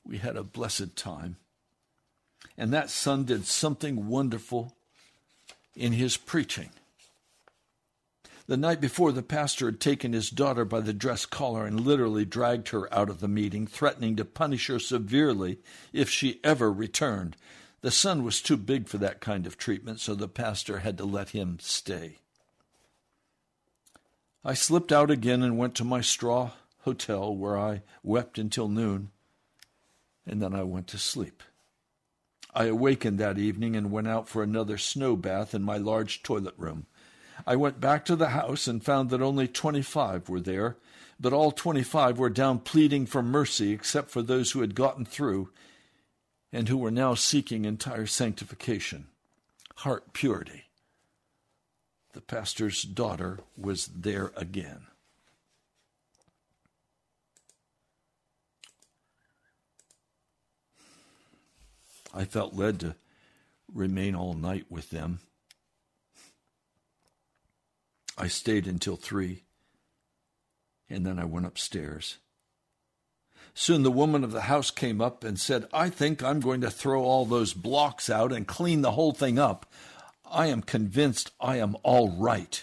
We 0.06 0.18
had 0.18 0.36
a 0.36 0.42
blessed 0.42 0.96
time. 0.96 1.36
And 2.56 2.72
that 2.72 2.90
son 2.90 3.24
did 3.24 3.46
something 3.46 4.06
wonderful 4.08 4.76
in 5.74 5.92
his 5.92 6.16
preaching. 6.16 6.70
The 8.46 8.56
night 8.58 8.80
before, 8.80 9.10
the 9.10 9.22
pastor 9.22 9.66
had 9.66 9.80
taken 9.80 10.12
his 10.12 10.28
daughter 10.28 10.66
by 10.66 10.80
the 10.80 10.92
dress 10.92 11.24
collar 11.24 11.64
and 11.64 11.80
literally 11.80 12.26
dragged 12.26 12.68
her 12.68 12.92
out 12.92 13.08
of 13.08 13.20
the 13.20 13.28
meeting, 13.28 13.66
threatening 13.66 14.16
to 14.16 14.24
punish 14.24 14.66
her 14.66 14.78
severely 14.78 15.60
if 15.94 16.10
she 16.10 16.40
ever 16.44 16.70
returned. 16.70 17.36
The 17.80 17.90
son 17.90 18.22
was 18.22 18.42
too 18.42 18.58
big 18.58 18.86
for 18.86 18.98
that 18.98 19.20
kind 19.20 19.46
of 19.46 19.56
treatment, 19.56 20.00
so 20.00 20.14
the 20.14 20.28
pastor 20.28 20.80
had 20.80 20.98
to 20.98 21.04
let 21.04 21.30
him 21.30 21.58
stay. 21.58 22.18
I 24.44 24.52
slipped 24.52 24.92
out 24.92 25.10
again 25.10 25.42
and 25.42 25.56
went 25.56 25.74
to 25.76 25.84
my 25.84 26.02
straw 26.02 26.50
hotel 26.80 27.34
where 27.34 27.58
I 27.58 27.82
wept 28.02 28.38
until 28.38 28.68
noon, 28.68 29.10
and 30.26 30.40
then 30.40 30.54
I 30.54 30.62
went 30.62 30.86
to 30.88 30.98
sleep. 30.98 31.42
I 32.54 32.66
awakened 32.66 33.18
that 33.18 33.38
evening 33.38 33.74
and 33.74 33.90
went 33.90 34.08
out 34.08 34.28
for 34.28 34.42
another 34.42 34.78
snow 34.78 35.16
bath 35.16 35.54
in 35.54 35.62
my 35.62 35.76
large 35.76 36.22
toilet 36.22 36.54
room. 36.56 36.86
I 37.46 37.56
went 37.56 37.80
back 37.80 38.04
to 38.04 38.16
the 38.16 38.28
house 38.28 38.68
and 38.68 38.84
found 38.84 39.10
that 39.10 39.20
only 39.20 39.48
25 39.48 40.28
were 40.28 40.40
there, 40.40 40.76
but 41.18 41.32
all 41.32 41.50
25 41.50 42.18
were 42.18 42.30
down 42.30 42.60
pleading 42.60 43.06
for 43.06 43.22
mercy 43.22 43.72
except 43.72 44.10
for 44.10 44.22
those 44.22 44.52
who 44.52 44.60
had 44.60 44.74
gotten 44.74 45.04
through 45.04 45.50
and 46.52 46.68
who 46.68 46.76
were 46.76 46.92
now 46.92 47.14
seeking 47.14 47.64
entire 47.64 48.06
sanctification, 48.06 49.08
heart 49.78 50.12
purity. 50.12 50.64
The 52.12 52.20
pastor's 52.20 52.82
daughter 52.82 53.40
was 53.58 53.88
there 53.88 54.30
again. 54.36 54.86
I 62.14 62.24
felt 62.24 62.54
led 62.54 62.80
to 62.80 62.94
remain 63.72 64.14
all 64.14 64.34
night 64.34 64.66
with 64.70 64.90
them. 64.90 65.18
I 68.16 68.28
stayed 68.28 68.68
until 68.68 68.96
three, 68.96 69.42
and 70.88 71.04
then 71.04 71.18
I 71.18 71.24
went 71.24 71.46
upstairs. 71.46 72.18
Soon 73.54 73.82
the 73.82 73.90
woman 73.90 74.22
of 74.22 74.32
the 74.32 74.42
house 74.42 74.70
came 74.70 75.00
up 75.00 75.24
and 75.24 75.38
said, 75.38 75.66
I 75.72 75.90
think 75.90 76.22
I'm 76.22 76.40
going 76.40 76.60
to 76.60 76.70
throw 76.70 77.02
all 77.02 77.24
those 77.24 77.52
blocks 77.52 78.08
out 78.08 78.32
and 78.32 78.46
clean 78.46 78.82
the 78.82 78.92
whole 78.92 79.12
thing 79.12 79.38
up. 79.38 79.66
I 80.30 80.46
am 80.46 80.62
convinced 80.62 81.32
I 81.40 81.58
am 81.58 81.76
all 81.82 82.10
right. 82.10 82.62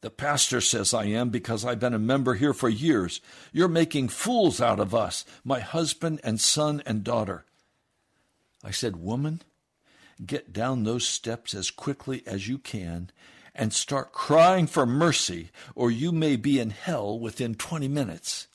The 0.00 0.10
pastor 0.10 0.60
says 0.60 0.92
I 0.94 1.06
am 1.06 1.30
because 1.30 1.64
I've 1.64 1.80
been 1.80 1.94
a 1.94 1.98
member 1.98 2.34
here 2.34 2.52
for 2.52 2.68
years. 2.68 3.20
You're 3.52 3.68
making 3.68 4.08
fools 4.08 4.60
out 4.60 4.78
of 4.78 4.94
us, 4.94 5.24
my 5.44 5.60
husband 5.60 6.20
and 6.22 6.40
son 6.40 6.82
and 6.86 7.02
daughter. 7.02 7.44
I 8.66 8.72
said, 8.72 8.96
Woman, 8.96 9.42
get 10.24 10.52
down 10.52 10.82
those 10.82 11.06
steps 11.06 11.54
as 11.54 11.70
quickly 11.70 12.24
as 12.26 12.48
you 12.48 12.58
can 12.58 13.10
and 13.54 13.72
start 13.72 14.12
crying 14.12 14.66
for 14.66 14.84
mercy, 14.84 15.50
or 15.76 15.88
you 15.88 16.10
may 16.10 16.34
be 16.34 16.58
in 16.58 16.70
hell 16.70 17.16
within 17.16 17.54
20 17.54 17.86
minutes. 17.86 18.48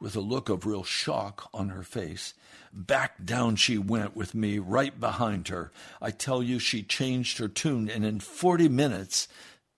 With 0.00 0.16
a 0.16 0.20
look 0.20 0.48
of 0.48 0.66
real 0.66 0.82
shock 0.82 1.48
on 1.54 1.68
her 1.68 1.84
face, 1.84 2.34
back 2.72 3.24
down 3.24 3.54
she 3.54 3.78
went 3.78 4.16
with 4.16 4.34
me 4.34 4.58
right 4.58 4.98
behind 4.98 5.46
her. 5.48 5.70
I 6.02 6.10
tell 6.10 6.42
you, 6.42 6.58
she 6.58 6.82
changed 6.82 7.38
her 7.38 7.48
tune, 7.48 7.88
and 7.88 8.04
in 8.04 8.18
40 8.18 8.68
minutes, 8.68 9.28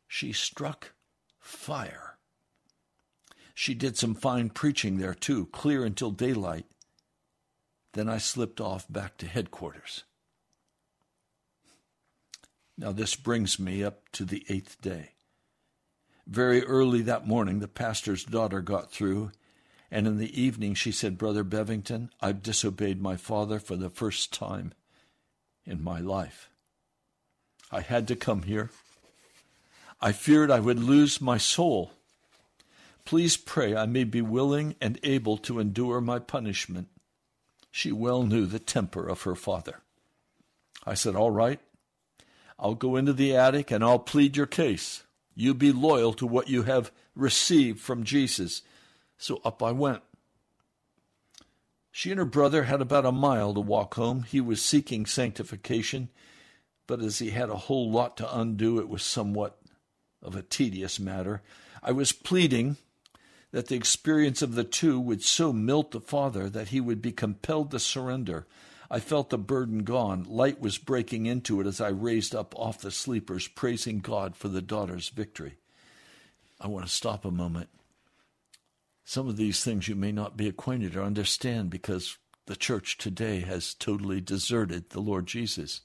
she 0.09 0.33
struck 0.33 0.93
fire. 1.39 2.17
She 3.55 3.75
did 3.75 3.99
some 3.99 4.15
fine 4.15 4.49
preaching 4.49 4.97
there, 4.97 5.15
too, 5.15 5.47
clear 5.53 5.85
until 5.85 6.13
daylight. 6.13 6.65
Then 7.93 8.09
I 8.09 8.19
slipped 8.19 8.61
off 8.61 8.87
back 8.89 9.17
to 9.19 9.27
headquarters. 9.27 10.05
Now, 12.79 12.93
this 12.93 13.15
brings 13.15 13.59
me 13.59 13.85
up 13.85 14.11
to 14.13 14.25
the 14.25 14.45
eighth 14.49 14.81
day. 14.81 15.11
Very 16.27 16.65
early 16.65 17.03
that 17.03 17.27
morning, 17.27 17.59
the 17.59 17.69
pastor's 17.69 18.25
daughter 18.25 18.61
got 18.61 18.91
through, 18.91 19.33
and 19.91 20.07
in 20.07 20.19
the 20.19 20.41
evening 20.41 20.75
she 20.75 20.91
said, 20.91 21.19
Brother 21.19 21.45
Bevington, 21.45 22.09
I've 22.21 22.43
disobeyed 22.43 23.03
my 23.03 23.17
father 23.17 23.59
for 23.59 23.77
the 23.77 23.91
first 23.91 24.33
time 24.33 24.73
in 25.67 25.85
my 25.85 26.01
life. 26.01 26.49
I 27.71 27.81
had 27.81 28.09
to 28.09 28.17
come 28.17 28.43
here. 28.43 28.71
I 30.01 30.13
feared 30.13 30.51
I 30.51 30.61
would 30.61 30.81
lose 30.81 31.21
my 31.21 31.39
soul. 31.39 31.93
Please 33.05 33.37
pray 33.37 33.77
I 33.77 33.87
may 33.87 34.05
be 34.05 34.23
willing 34.23 34.77
and 34.81 34.99
able 35.03 35.37
to 35.39 35.59
endure 35.59 36.01
my 36.01 36.19
punishment. 36.19 36.89
She 37.73 37.91
well 37.91 38.23
knew 38.23 38.45
the 38.45 38.59
temper 38.59 39.09
of 39.09 39.23
her 39.23 39.35
father. 39.35 39.81
I 40.87 40.93
said, 40.93 41.17
All 41.17 41.31
right, 41.31 41.59
I'll 42.59 42.75
go 42.75 42.97
into 42.97 43.15
the 43.15 43.35
attic 43.35 43.71
and 43.71 43.83
I'll 43.83 43.99
plead 43.99 44.37
your 44.37 44.47
case. 44.47 45.05
You 45.35 45.55
be 45.55 45.73
loyal 45.73 46.13
to 46.15 46.27
what 46.27 46.49
you 46.49 46.65
have 46.65 46.93
received 47.17 47.81
from 47.81 48.05
Jesus. 48.05 48.61
So 49.17 49.41
up 49.43 49.63
I 49.63 49.73
went. 49.73 50.03
She 51.91 52.11
and 52.11 52.19
her 52.19 52.27
brother 52.27 52.65
had 52.65 52.83
about 52.83 53.07
a 53.07 53.13
mile 53.13 53.55
to 53.55 53.61
walk 53.61 53.95
home. 53.95 54.25
He 54.25 54.41
was 54.41 54.63
seeking 54.63 55.07
sanctification, 55.07 56.11
but 56.87 57.01
as 57.01 57.19
he 57.21 57.31
had 57.31 57.49
a 57.49 57.57
whole 57.57 57.91
lot 57.91 58.19
to 58.19 58.39
undo, 58.39 58.79
it 58.79 58.89
was 58.89 59.03
somewhat 59.03 59.59
of 60.23 60.37
a 60.37 60.43
tedious 60.43 61.01
matter. 61.01 61.43
I 61.83 61.93
was 61.93 62.13
pleading 62.13 62.77
that 63.53 63.69
the 63.69 63.77
experience 63.77 64.43
of 64.43 64.55
the 64.55 64.65
two 64.65 64.99
would 64.99 65.23
so 65.23 65.53
melt 65.53 65.93
the 65.93 66.01
father 66.01 66.49
that 66.49 66.69
he 66.69 66.81
would 66.81 67.01
be 67.01 67.13
compelled 67.13 67.71
to 67.71 67.79
surrender. 67.79 68.47
I 68.91 68.99
felt 68.99 69.31
the 69.31 69.39
burden 69.39 69.85
gone. 69.85 70.25
Light 70.25 70.61
was 70.61 70.79
breaking 70.79 71.27
into 71.27 71.61
it 71.61 71.67
as 71.67 71.81
I 71.81 71.89
raised 71.89 72.35
up 72.35 72.55
off 72.59 72.81
the 72.81 72.91
sleepers, 72.91 73.49
praising 73.49 74.01
God 74.01 74.37
for 74.37 74.49
the 74.49 74.63
daughter's 74.63 75.11
victory. 75.11 75.55
I 76.61 76.69
want 76.69 76.87
to 76.87 76.93
stop 76.93 77.25
a 77.25 77.31
moment. 77.31 77.69
Some 79.05 79.29
of 79.29 79.37
these 79.37 79.63
things 79.63 79.89
you 79.89 79.95
may 79.95 80.13
not 80.13 80.37
be 80.37 80.49
acquainted 80.49 80.97
or 80.97 81.03
understand 81.03 81.71
because 81.71 82.17
the 82.47 82.57
church 82.57 82.99
today 82.99 83.41
has 83.41 83.75
totally 83.75 84.21
deserted 84.21 84.91
the 84.91 85.01
Lord 85.01 85.27
Jesus. 85.27 85.83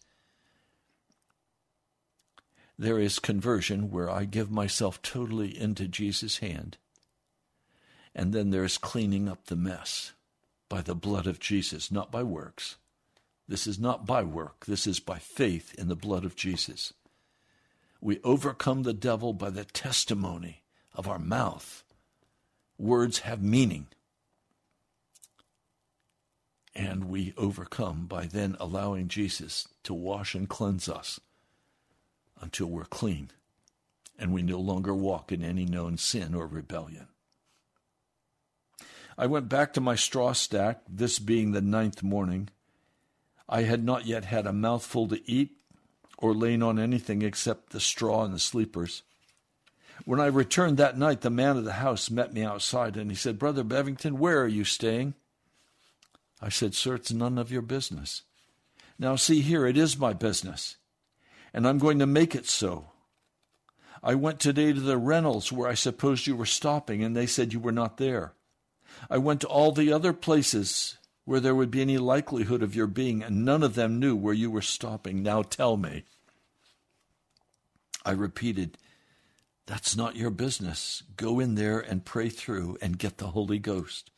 There 2.79 2.99
is 2.99 3.19
conversion 3.19 3.89
where 3.89 4.09
I 4.09 4.25
give 4.25 4.51
myself 4.51 5.01
totally 5.01 5.57
into 5.57 5.87
Jesus' 5.87 6.37
hand. 6.37 6.77
And 8.17 8.33
then 8.33 8.49
there's 8.49 8.79
cleaning 8.79 9.29
up 9.29 9.45
the 9.45 9.55
mess 9.55 10.13
by 10.69 10.81
the 10.81 10.95
blood 10.95 11.27
of 11.27 11.39
Jesus, 11.39 11.91
not 11.91 12.11
by 12.11 12.23
works. 12.23 12.77
This 13.47 13.67
is 13.67 13.77
not 13.77 14.07
by 14.07 14.23
work, 14.23 14.65
this 14.65 14.87
is 14.87 14.99
by 14.99 15.19
faith 15.19 15.75
in 15.77 15.87
the 15.87 15.95
blood 15.95 16.25
of 16.25 16.35
Jesus. 16.35 16.93
We 18.01 18.19
overcome 18.23 18.81
the 18.81 18.93
devil 18.93 19.33
by 19.33 19.51
the 19.51 19.65
testimony 19.65 20.63
of 20.95 21.07
our 21.07 21.19
mouth. 21.19 21.83
Words 22.79 23.19
have 23.19 23.41
meaning. 23.41 23.85
And 26.75 27.05
we 27.05 27.35
overcome 27.37 28.07
by 28.07 28.25
then 28.25 28.57
allowing 28.59 29.09
Jesus 29.09 29.67
to 29.83 29.93
wash 29.93 30.33
and 30.33 30.49
cleanse 30.49 30.89
us 30.89 31.19
until 32.41 32.67
we're 32.67 32.85
clean 32.85 33.29
and 34.17 34.33
we 34.33 34.41
no 34.41 34.59
longer 34.59 34.95
walk 34.95 35.31
in 35.31 35.43
any 35.43 35.65
known 35.65 35.97
sin 35.97 36.33
or 36.33 36.47
rebellion. 36.47 37.07
I 39.17 39.25
went 39.25 39.49
back 39.49 39.73
to 39.73 39.81
my 39.81 39.95
straw 39.95 40.33
stack, 40.33 40.81
this 40.87 41.17
being 41.17 41.51
the 41.51 41.61
ninth 41.61 42.03
morning. 42.03 42.49
I 43.49 43.63
had 43.63 43.83
not 43.83 44.05
yet 44.05 44.25
had 44.25 44.45
a 44.45 44.53
mouthful 44.53 45.07
to 45.07 45.29
eat 45.29 45.57
or 46.17 46.33
lain 46.33 46.61
on 46.61 46.77
anything 46.77 47.21
except 47.21 47.71
the 47.71 47.79
straw 47.79 48.25
and 48.25 48.33
the 48.33 48.39
sleepers. 48.39 49.03
When 50.05 50.19
I 50.19 50.27
returned 50.27 50.77
that 50.77 50.97
night, 50.97 51.21
the 51.21 51.31
man 51.31 51.57
of 51.57 51.65
the 51.65 51.73
house 51.73 52.11
met 52.11 52.33
me 52.33 52.43
outside 52.43 52.95
and 52.97 53.09
he 53.09 53.15
said, 53.15 53.39
Brother 53.39 53.63
Bevington, 53.63 54.13
where 54.13 54.41
are 54.41 54.47
you 54.47 54.63
staying? 54.63 55.15
I 56.39 56.49
said, 56.49 56.75
Sir, 56.75 56.95
it's 56.95 57.11
none 57.11 57.39
of 57.39 57.51
your 57.51 57.63
business. 57.63 58.21
Now, 58.99 59.15
see 59.15 59.41
here, 59.41 59.65
it 59.65 59.77
is 59.77 59.97
my 59.97 60.13
business, 60.13 60.77
and 61.53 61.67
I'm 61.67 61.77
going 61.77 61.99
to 61.99 62.07
make 62.07 62.35
it 62.35 62.47
so. 62.47 62.91
I 64.03 64.15
went 64.15 64.39
today 64.39 64.73
to 64.73 64.79
the 64.79 64.97
Reynolds 64.97 65.51
where 65.51 65.69
I 65.69 65.73
supposed 65.73 66.27
you 66.27 66.35
were 66.35 66.45
stopping, 66.45 67.03
and 67.03 67.15
they 67.15 67.25
said 67.25 67.53
you 67.53 67.59
were 67.59 67.71
not 67.71 67.97
there. 67.97 68.33
I 69.09 69.17
went 69.17 69.41
to 69.41 69.47
all 69.47 69.71
the 69.71 69.91
other 69.91 70.13
places 70.13 70.97
where 71.25 71.39
there 71.39 71.55
would 71.55 71.69
be 71.71 71.81
any 71.81 71.97
likelihood 71.97 72.63
of 72.63 72.73
your 72.73 72.87
being, 72.87 73.21
and 73.21 73.43
none 73.43 73.61
of 73.61 73.75
them 73.75 73.99
knew 73.99 74.15
where 74.15 74.33
you 74.33 74.49
were 74.49 74.61
stopping. 74.61 75.21
Now 75.21 75.41
tell 75.41 75.75
me. 75.75 76.03
I 78.05 78.11
repeated, 78.11 78.77
That's 79.65 79.95
not 79.95 80.15
your 80.15 80.29
business. 80.29 81.03
Go 81.17 81.41
in 81.41 81.55
there 81.55 81.79
and 81.79 82.05
pray 82.05 82.29
through 82.29 82.77
and 82.81 82.97
get 82.97 83.17
the 83.17 83.31
Holy 83.31 83.59
Ghost. 83.59 84.09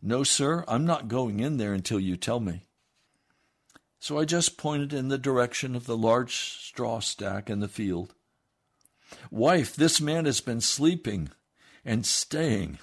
No, 0.00 0.22
sir, 0.22 0.64
I'm 0.68 0.86
not 0.86 1.08
going 1.08 1.40
in 1.40 1.56
there 1.56 1.74
until 1.74 1.98
you 1.98 2.16
tell 2.16 2.38
me. 2.38 2.62
So 3.98 4.18
I 4.18 4.24
just 4.24 4.56
pointed 4.56 4.92
in 4.92 5.08
the 5.08 5.18
direction 5.18 5.74
of 5.74 5.86
the 5.86 5.96
large 5.96 6.36
straw 6.36 7.00
stack 7.00 7.50
in 7.50 7.58
the 7.58 7.66
field. 7.66 8.14
Wife, 9.30 9.74
this 9.74 10.00
man 10.00 10.24
has 10.24 10.40
been 10.40 10.60
sleeping 10.60 11.30
and 11.84 12.06
staying 12.06 12.78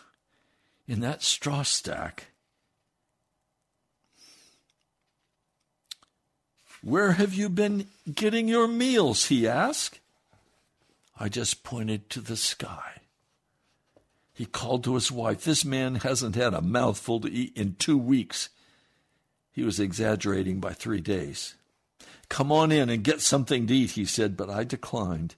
in 0.87 0.99
that 1.01 1.23
straw 1.23 1.63
stack. 1.63 2.27
Where 6.81 7.13
have 7.13 7.33
you 7.33 7.49
been 7.49 7.87
getting 8.13 8.47
your 8.47 8.67
meals? 8.67 9.25
he 9.25 9.47
asked. 9.47 9.99
I 11.19 11.29
just 11.29 11.63
pointed 11.63 12.09
to 12.11 12.21
the 12.21 12.37
sky. 12.37 13.01
He 14.33 14.45
called 14.45 14.83
to 14.83 14.95
his 14.95 15.11
wife. 15.11 15.43
This 15.43 15.63
man 15.63 15.95
hasn't 15.95 16.35
had 16.35 16.53
a 16.53 16.61
mouthful 16.61 17.21
to 17.21 17.31
eat 17.31 17.55
in 17.55 17.75
two 17.79 17.97
weeks. 17.97 18.49
He 19.51 19.63
was 19.63 19.79
exaggerating 19.79 20.59
by 20.59 20.73
three 20.73 20.99
days. 20.99 21.55
Come 22.27 22.51
on 22.51 22.71
in 22.71 22.89
and 22.89 23.03
get 23.03 23.21
something 23.21 23.65
to 23.65 23.73
eat, 23.73 23.91
he 23.91 24.05
said, 24.05 24.35
but 24.35 24.49
I 24.49 24.65
declined. 24.65 25.35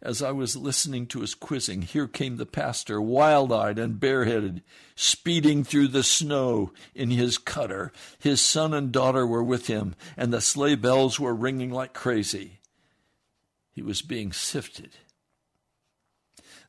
As 0.00 0.22
I 0.22 0.30
was 0.30 0.56
listening 0.56 1.06
to 1.08 1.22
his 1.22 1.34
quizzing, 1.34 1.82
here 1.82 2.06
came 2.06 2.36
the 2.36 2.46
pastor, 2.46 3.00
wild 3.00 3.52
eyed 3.52 3.78
and 3.78 3.98
bareheaded, 3.98 4.62
speeding 4.94 5.64
through 5.64 5.88
the 5.88 6.04
snow 6.04 6.72
in 6.94 7.10
his 7.10 7.36
cutter. 7.36 7.92
His 8.18 8.40
son 8.40 8.72
and 8.72 8.92
daughter 8.92 9.26
were 9.26 9.42
with 9.42 9.66
him, 9.66 9.96
and 10.16 10.32
the 10.32 10.40
sleigh 10.40 10.76
bells 10.76 11.18
were 11.18 11.34
ringing 11.34 11.72
like 11.72 11.94
crazy. 11.94 12.60
He 13.72 13.82
was 13.82 14.02
being 14.02 14.32
sifted. 14.32 14.90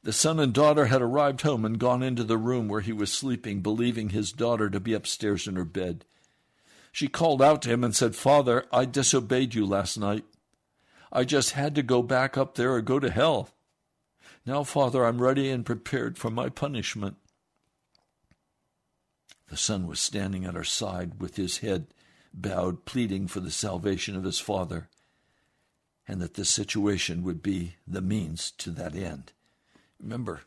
The 0.02 0.13
son 0.13 0.39
and 0.39 0.54
daughter 0.54 0.86
had 0.86 1.02
arrived 1.02 1.42
home 1.42 1.65
and 1.65 1.78
gone 1.78 2.02
into 2.02 2.24
the 2.24 2.38
room 2.38 2.68
where 2.68 2.82
he 2.82 2.94
was 2.94 3.12
sleeping, 3.12 3.62
believing 3.62 4.10
his 4.10 4.32
daughter 4.32 4.70
to 4.70 4.80
be 4.80 4.94
upstairs 4.94 5.48
in 5.48 5.56
her 5.56 5.65
bed. 5.65 6.06
She 6.92 7.08
called 7.08 7.42
out 7.42 7.62
to 7.63 7.70
him 7.70 7.84
and 7.84 7.96
said, 7.96 8.15
Father, 8.15 8.65
I 8.72 8.86
disobeyed 8.86 9.54
you 9.54 9.65
last 9.65 9.98
night. 9.98 10.26
I 11.12 11.24
just 11.24 11.52
had 11.52 11.76
to 11.76 11.84
go 11.84 12.02
back 12.04 12.38
up 12.38 12.56
there 12.56 12.74
or 12.74 12.82
go 12.82 13.00
to 13.00 13.10
hell. 13.10 13.50
Now, 14.45 14.63
Father, 14.63 15.06
I'm 15.06 15.22
ready 15.22 15.50
and 15.50 15.65
prepared 15.65 16.17
for 16.17 16.30
my 16.30 16.50
punishment. 16.50 17.17
The 19.50 19.58
son 19.58 19.88
was 19.88 20.00
standing 20.00 20.45
at 20.45 20.56
her 20.56 20.63
side 20.63 21.19
with 21.19 21.36
his 21.36 21.60
head 21.60 21.88
bowed, 22.34 22.86
pleading 22.86 23.28
for 23.28 23.39
the 23.39 23.52
salvation 23.52 24.15
of 24.15 24.24
his 24.24 24.39
father, 24.39 24.88
and 26.08 26.22
that 26.22 26.36
this 26.36 26.50
situation 26.50 27.24
would 27.24 27.41
be 27.41 27.76
the 27.88 28.02
means 28.02 28.52
to 28.52 28.69
that 28.72 28.95
end. 28.95 29.32
Remember, 30.00 30.41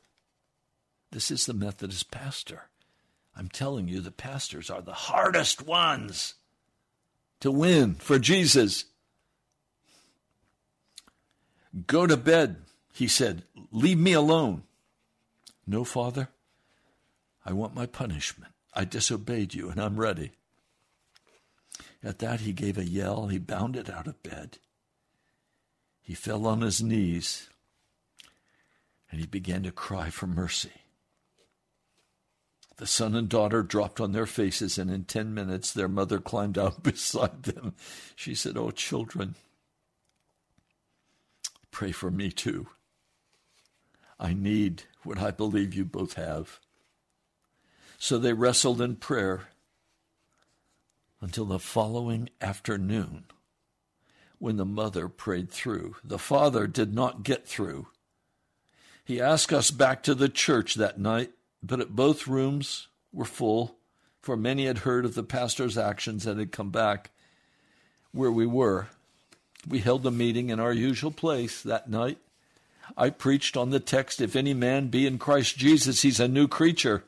this 1.11 1.31
is 1.31 1.47
the 1.47 1.55
Methodist 1.55 2.11
pastor. 2.11 2.69
I'm 3.37 3.49
telling 3.49 3.89
you, 3.89 4.01
the 4.01 4.11
pastors 4.11 4.71
are 4.71 4.83
the 4.83 4.93
hardest 4.93 5.67
ones 5.67 6.35
to 7.41 7.51
win 7.51 7.95
for 7.95 8.19
Jesus. 8.19 8.85
Go 11.87 12.07
to 12.07 12.17
bed, 12.17 12.57
he 12.93 13.09
said. 13.09 13.45
Leave 13.71 13.99
me 13.99 14.13
alone. 14.13 14.65
No, 15.67 15.85
Father. 15.85 16.29
I 17.45 17.53
want 17.53 17.75
my 17.75 17.87
punishment. 17.87 18.53
I 18.75 18.85
disobeyed 18.85 19.55
you, 19.55 19.71
and 19.71 19.81
I'm 19.81 19.99
ready. 19.99 20.33
At 22.03 22.19
that, 22.19 22.41
he 22.41 22.53
gave 22.53 22.79
a 22.79 22.85
yell. 22.85 23.29
He 23.29 23.39
bounded 23.39 23.91
out 23.91 24.07
of 24.07 24.23
bed. 24.23 24.59
He 26.01 26.15
fell 26.15 26.47
on 26.47 26.61
his 26.61 26.83
knees, 26.83 27.49
and 29.11 29.21
he 29.21 29.27
began 29.27 29.63
to 29.63 29.73
cry 29.73 30.11
for 30.11 30.27
mercy. 30.27 30.73
The 32.77 32.87
son 32.87 33.15
and 33.15 33.29
daughter 33.29 33.63
dropped 33.63 34.01
on 34.01 34.13
their 34.13 34.27
faces, 34.27 34.79
and 34.79 34.91
in 34.91 35.05
ten 35.05 35.33
minutes 35.33 35.73
their 35.73 35.89
mother 35.89 36.19
climbed 36.19 36.59
out 36.59 36.83
beside 36.83 37.45
them. 37.45 37.75
She 38.17 38.35
said, 38.35 38.57
Oh, 38.57 38.71
children, 38.71 39.37
pray 41.73 41.91
for 41.91 42.11
me 42.11 42.31
too. 42.31 42.69
I 44.21 44.35
need 44.35 44.85
what 45.03 45.19
I 45.19 45.33
believe 45.33 45.75
you 45.75 45.85
both 45.85 46.15
have. 46.15 46.61
So 47.99 48.19
they 48.19 48.33
wrestled 48.33 48.81
in 48.81 48.97
prayer 48.97 49.49
until 51.21 51.47
the 51.47 51.59
following 51.59 52.29
afternoon 52.41 53.25
when 54.39 54.57
the 54.57 54.65
mother 54.65 55.09
prayed 55.09 55.51
through. 55.51 55.97
The 56.05 56.19
father 56.19 56.67
did 56.67 56.95
not 56.95 57.23
get 57.25 57.47
through. 57.47 57.89
He 59.05 59.21
asked 59.21 59.53
us 59.53 59.71
back 59.71 60.03
to 60.05 60.15
the 60.15 60.29
church 60.29 60.75
that 60.75 61.01
night, 61.01 61.31
but 61.63 61.81
at 61.81 61.97
both 61.97 62.27
rooms 62.27 62.89
were 63.13 63.25
full, 63.25 63.77
for 64.21 64.37
many 64.37 64.67
had 64.67 64.79
heard 64.79 65.05
of 65.05 65.15
the 65.15 65.23
pastor's 65.23 65.79
actions 65.79 66.27
and 66.27 66.39
had 66.39 66.53
come 66.53 66.71
back 66.71 67.11
where 68.13 68.31
we 68.31 68.47
were. 68.47 68.89
We 69.67 69.79
held 69.81 70.05
a 70.07 70.11
meeting 70.11 70.51
in 70.51 70.59
our 70.59 70.73
usual 70.73 71.11
place 71.11 71.63
that 71.63 71.89
night. 71.89 72.19
I 72.97 73.11
preached 73.11 73.57
on 73.57 73.71
the 73.71 73.81
text, 73.81 74.21
If 74.21 74.35
any 74.35 74.55
man 74.55 74.89
be 74.89 75.07
in 75.07 75.19
Christ 75.19 75.57
Jesus, 75.57 76.03
he's 76.03 76.21
a 76.21 76.29
new 76.29 76.49
creature. 76.49 77.05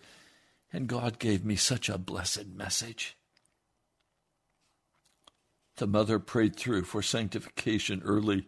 And 0.73 0.87
God 0.87 1.19
gave 1.19 1.45
me 1.45 1.57
such 1.57 1.89
a 1.89 1.99
blessed 1.99 2.47
message. 2.47 3.17
The 5.77 5.87
mother 5.87 6.19
prayed 6.19 6.57
through 6.57 6.85
for 6.85 7.03
sanctification 7.03 8.03
early 8.05 8.47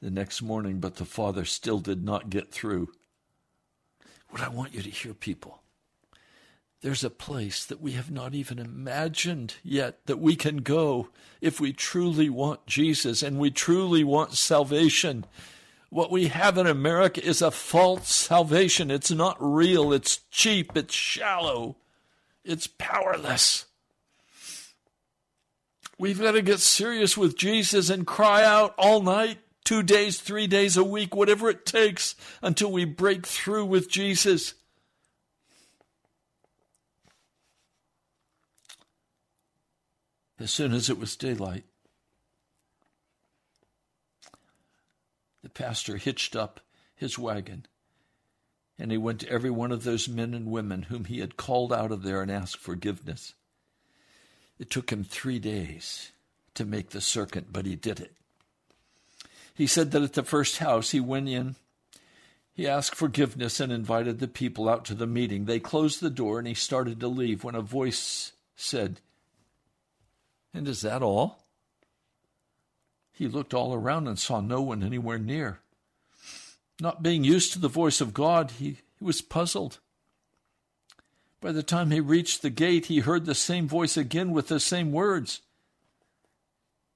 the 0.00 0.10
next 0.10 0.40
morning, 0.40 0.80
but 0.80 0.96
the 0.96 1.04
father 1.04 1.44
still 1.44 1.80
did 1.80 2.04
not 2.04 2.30
get 2.30 2.50
through. 2.50 2.88
What 4.30 4.42
I 4.42 4.48
want 4.48 4.74
you 4.74 4.82
to 4.82 4.90
hear, 4.90 5.14
people, 5.14 5.62
there's 6.82 7.04
a 7.04 7.10
place 7.10 7.64
that 7.64 7.80
we 7.80 7.92
have 7.92 8.10
not 8.10 8.34
even 8.34 8.58
imagined 8.58 9.54
yet 9.62 9.98
that 10.06 10.18
we 10.18 10.36
can 10.36 10.58
go 10.58 11.08
if 11.40 11.60
we 11.60 11.72
truly 11.72 12.28
want 12.28 12.66
Jesus 12.66 13.22
and 13.22 13.38
we 13.38 13.50
truly 13.50 14.04
want 14.04 14.34
salvation. 14.34 15.24
What 15.88 16.10
we 16.10 16.28
have 16.28 16.58
in 16.58 16.66
America 16.66 17.24
is 17.24 17.40
a 17.40 17.50
false 17.50 18.14
salvation. 18.14 18.90
It's 18.90 19.10
not 19.10 19.36
real, 19.40 19.92
it's 19.92 20.20
cheap, 20.30 20.76
it's 20.76 20.94
shallow, 20.94 21.76
it's 22.44 22.66
powerless. 22.66 23.66
We've 25.98 26.20
got 26.20 26.32
to 26.32 26.42
get 26.42 26.60
serious 26.60 27.16
with 27.16 27.38
Jesus 27.38 27.88
and 27.88 28.06
cry 28.06 28.44
out 28.44 28.74
all 28.76 29.00
night, 29.00 29.38
two 29.64 29.82
days, 29.82 30.20
three 30.20 30.46
days 30.46 30.76
a 30.76 30.84
week, 30.84 31.14
whatever 31.14 31.48
it 31.48 31.64
takes 31.64 32.14
until 32.42 32.70
we 32.70 32.84
break 32.84 33.26
through 33.26 33.64
with 33.64 33.90
Jesus. 33.90 34.54
As 40.38 40.50
soon 40.50 40.72
as 40.72 40.90
it 40.90 40.98
was 40.98 41.16
daylight, 41.16 41.64
the 45.42 45.48
pastor 45.48 45.96
hitched 45.96 46.36
up 46.36 46.60
his 46.94 47.18
wagon 47.18 47.66
and 48.78 48.90
he 48.90 48.98
went 48.98 49.20
to 49.20 49.30
every 49.30 49.50
one 49.50 49.72
of 49.72 49.84
those 49.84 50.08
men 50.08 50.34
and 50.34 50.46
women 50.46 50.82
whom 50.82 51.04
he 51.04 51.20
had 51.20 51.36
called 51.36 51.72
out 51.72 51.90
of 51.90 52.02
there 52.02 52.20
and 52.20 52.30
asked 52.30 52.58
forgiveness. 52.58 53.34
It 54.58 54.70
took 54.70 54.90
him 54.90 55.04
three 55.04 55.38
days 55.38 56.12
to 56.54 56.64
make 56.64 56.90
the 56.90 57.00
circuit, 57.00 57.52
but 57.52 57.66
he 57.66 57.76
did 57.76 58.00
it. 58.00 58.12
He 59.54 59.66
said 59.66 59.92
that 59.92 60.02
at 60.02 60.12
the 60.12 60.22
first 60.22 60.58
house 60.58 60.90
he 60.90 61.00
went 61.00 61.28
in, 61.28 61.56
he 62.52 62.66
asked 62.66 62.94
forgiveness 62.94 63.60
and 63.60 63.72
invited 63.72 64.18
the 64.18 64.28
people 64.28 64.68
out 64.68 64.84
to 64.86 64.94
the 64.94 65.06
meeting. 65.06 65.44
They 65.44 65.60
closed 65.60 66.00
the 66.00 66.10
door 66.10 66.38
and 66.38 66.48
he 66.48 66.54
started 66.54 67.00
to 67.00 67.08
leave 67.08 67.44
when 67.44 67.54
a 67.54 67.62
voice 67.62 68.32
said, 68.56 69.00
And 70.56 70.66
is 70.66 70.80
that 70.80 71.02
all? 71.02 71.44
He 73.12 73.28
looked 73.28 73.52
all 73.52 73.74
around 73.74 74.08
and 74.08 74.18
saw 74.18 74.40
no 74.40 74.62
one 74.62 74.82
anywhere 74.82 75.18
near. 75.18 75.60
Not 76.80 77.02
being 77.02 77.24
used 77.24 77.52
to 77.52 77.58
the 77.58 77.68
voice 77.68 78.00
of 78.00 78.14
God, 78.14 78.52
he, 78.52 78.78
he 78.98 79.04
was 79.04 79.20
puzzled. 79.20 79.80
By 81.42 81.52
the 81.52 81.62
time 81.62 81.90
he 81.90 82.00
reached 82.00 82.40
the 82.40 82.48
gate, 82.48 82.86
he 82.86 83.00
heard 83.00 83.26
the 83.26 83.34
same 83.34 83.68
voice 83.68 83.98
again 83.98 84.30
with 84.30 84.48
the 84.48 84.58
same 84.58 84.92
words. 84.92 85.42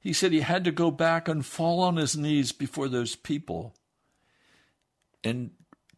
He 0.00 0.14
said 0.14 0.32
he 0.32 0.40
had 0.40 0.64
to 0.64 0.72
go 0.72 0.90
back 0.90 1.28
and 1.28 1.44
fall 1.44 1.80
on 1.80 1.96
his 1.96 2.16
knees 2.16 2.52
before 2.52 2.88
those 2.88 3.14
people 3.14 3.74
and 5.22 5.50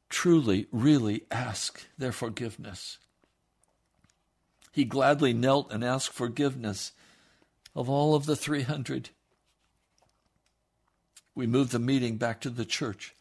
truly, 0.08 0.66
really 0.72 1.22
ask 1.30 1.86
their 1.96 2.10
forgiveness. 2.10 2.98
He 4.72 4.84
gladly 4.84 5.32
knelt 5.32 5.72
and 5.72 5.84
asked 5.84 6.12
forgiveness 6.12 6.90
of 7.74 7.88
all 7.88 8.14
of 8.14 8.26
the 8.26 8.36
300. 8.36 9.10
We 11.34 11.46
moved 11.46 11.72
the 11.72 11.78
meeting 11.78 12.16
back 12.16 12.40
to 12.42 12.50
the 12.50 12.64
church. 12.64 13.14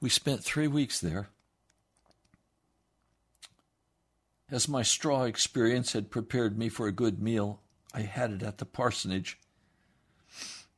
We 0.00 0.08
spent 0.08 0.44
three 0.44 0.68
weeks 0.68 1.00
there. 1.00 1.28
As 4.50 4.68
my 4.68 4.82
straw 4.82 5.24
experience 5.24 5.94
had 5.94 6.10
prepared 6.10 6.58
me 6.58 6.68
for 6.68 6.86
a 6.86 6.92
good 6.92 7.20
meal, 7.20 7.60
I 7.92 8.02
had 8.02 8.30
it 8.30 8.42
at 8.42 8.58
the 8.58 8.66
parsonage. 8.66 9.38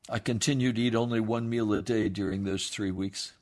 I 0.08 0.18
continued 0.18 0.76
to 0.76 0.82
eat 0.82 0.94
only 0.94 1.20
one 1.20 1.50
meal 1.50 1.72
a 1.72 1.82
day 1.82 2.08
during 2.08 2.44
those 2.44 2.68
three 2.68 2.92
weeks. 2.92 3.32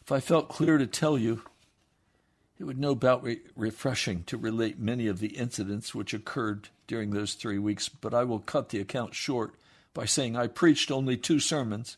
If 0.00 0.10
I 0.10 0.18
felt 0.20 0.48
clear 0.48 0.78
to 0.78 0.86
tell 0.86 1.18
you, 1.18 1.42
it 2.60 2.66
would 2.66 2.78
no 2.78 2.94
doubt 2.94 3.24
be 3.24 3.40
refreshing 3.56 4.22
to 4.24 4.36
relate 4.36 4.78
many 4.78 5.06
of 5.06 5.18
the 5.18 5.28
incidents 5.28 5.94
which 5.94 6.12
occurred 6.12 6.68
during 6.86 7.10
those 7.10 7.32
three 7.32 7.58
weeks, 7.58 7.88
but 7.88 8.12
I 8.12 8.24
will 8.24 8.38
cut 8.38 8.68
the 8.68 8.80
account 8.80 9.14
short 9.14 9.54
by 9.94 10.04
saying 10.04 10.36
I 10.36 10.46
preached 10.46 10.90
only 10.90 11.16
two 11.16 11.40
sermons, 11.40 11.96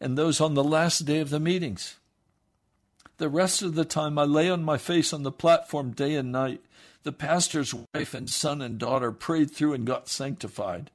and 0.00 0.18
those 0.18 0.40
on 0.40 0.54
the 0.54 0.64
last 0.64 1.04
day 1.04 1.20
of 1.20 1.30
the 1.30 1.38
meetings. 1.38 1.98
The 3.18 3.28
rest 3.28 3.62
of 3.62 3.76
the 3.76 3.84
time 3.84 4.18
I 4.18 4.24
lay 4.24 4.50
on 4.50 4.64
my 4.64 4.76
face 4.76 5.12
on 5.12 5.22
the 5.22 5.30
platform 5.30 5.92
day 5.92 6.16
and 6.16 6.32
night. 6.32 6.62
The 7.04 7.12
pastor's 7.12 7.72
wife 7.72 8.12
and 8.12 8.28
son 8.28 8.60
and 8.60 8.76
daughter 8.76 9.12
prayed 9.12 9.52
through 9.52 9.74
and 9.74 9.86
got 9.86 10.08
sanctified. 10.08 10.90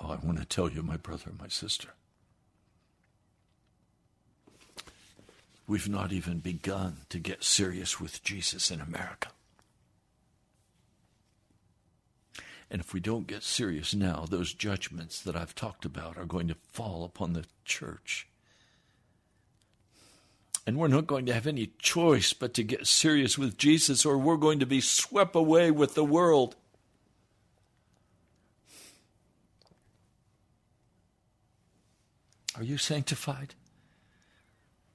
Oh, 0.00 0.08
I 0.08 0.24
want 0.24 0.38
to 0.38 0.46
tell 0.46 0.70
you, 0.70 0.82
my 0.82 0.96
brother, 0.96 1.30
my 1.38 1.48
sister. 1.48 1.90
We've 5.66 5.88
not 5.88 6.12
even 6.12 6.38
begun 6.40 6.98
to 7.08 7.18
get 7.18 7.42
serious 7.42 7.98
with 7.98 8.22
Jesus 8.22 8.70
in 8.70 8.80
America. 8.80 9.28
And 12.70 12.80
if 12.80 12.92
we 12.92 13.00
don't 13.00 13.26
get 13.26 13.42
serious 13.42 13.94
now, 13.94 14.26
those 14.28 14.52
judgments 14.52 15.20
that 15.22 15.36
I've 15.36 15.54
talked 15.54 15.84
about 15.84 16.18
are 16.18 16.24
going 16.26 16.48
to 16.48 16.56
fall 16.72 17.04
upon 17.04 17.32
the 17.32 17.44
church. 17.64 18.26
And 20.66 20.78
we're 20.78 20.88
not 20.88 21.06
going 21.06 21.26
to 21.26 21.34
have 21.34 21.46
any 21.46 21.72
choice 21.78 22.32
but 22.32 22.54
to 22.54 22.62
get 22.62 22.86
serious 22.86 23.38
with 23.38 23.58
Jesus, 23.58 24.04
or 24.04 24.16
we're 24.18 24.36
going 24.36 24.60
to 24.60 24.66
be 24.66 24.80
swept 24.80 25.36
away 25.36 25.70
with 25.70 25.94
the 25.94 26.04
world. 26.04 26.56
Are 32.56 32.62
you 32.64 32.78
sanctified? 32.78 33.54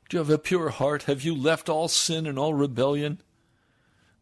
Do 0.09 0.17
you 0.17 0.19
have 0.19 0.29
a 0.31 0.39
pure 0.39 0.69
heart? 0.69 1.03
Have 1.03 1.21
you 1.21 1.35
left 1.35 1.69
all 1.69 1.87
sin 1.87 2.25
and 2.25 2.39
all 2.39 2.55
rebellion? 2.55 3.21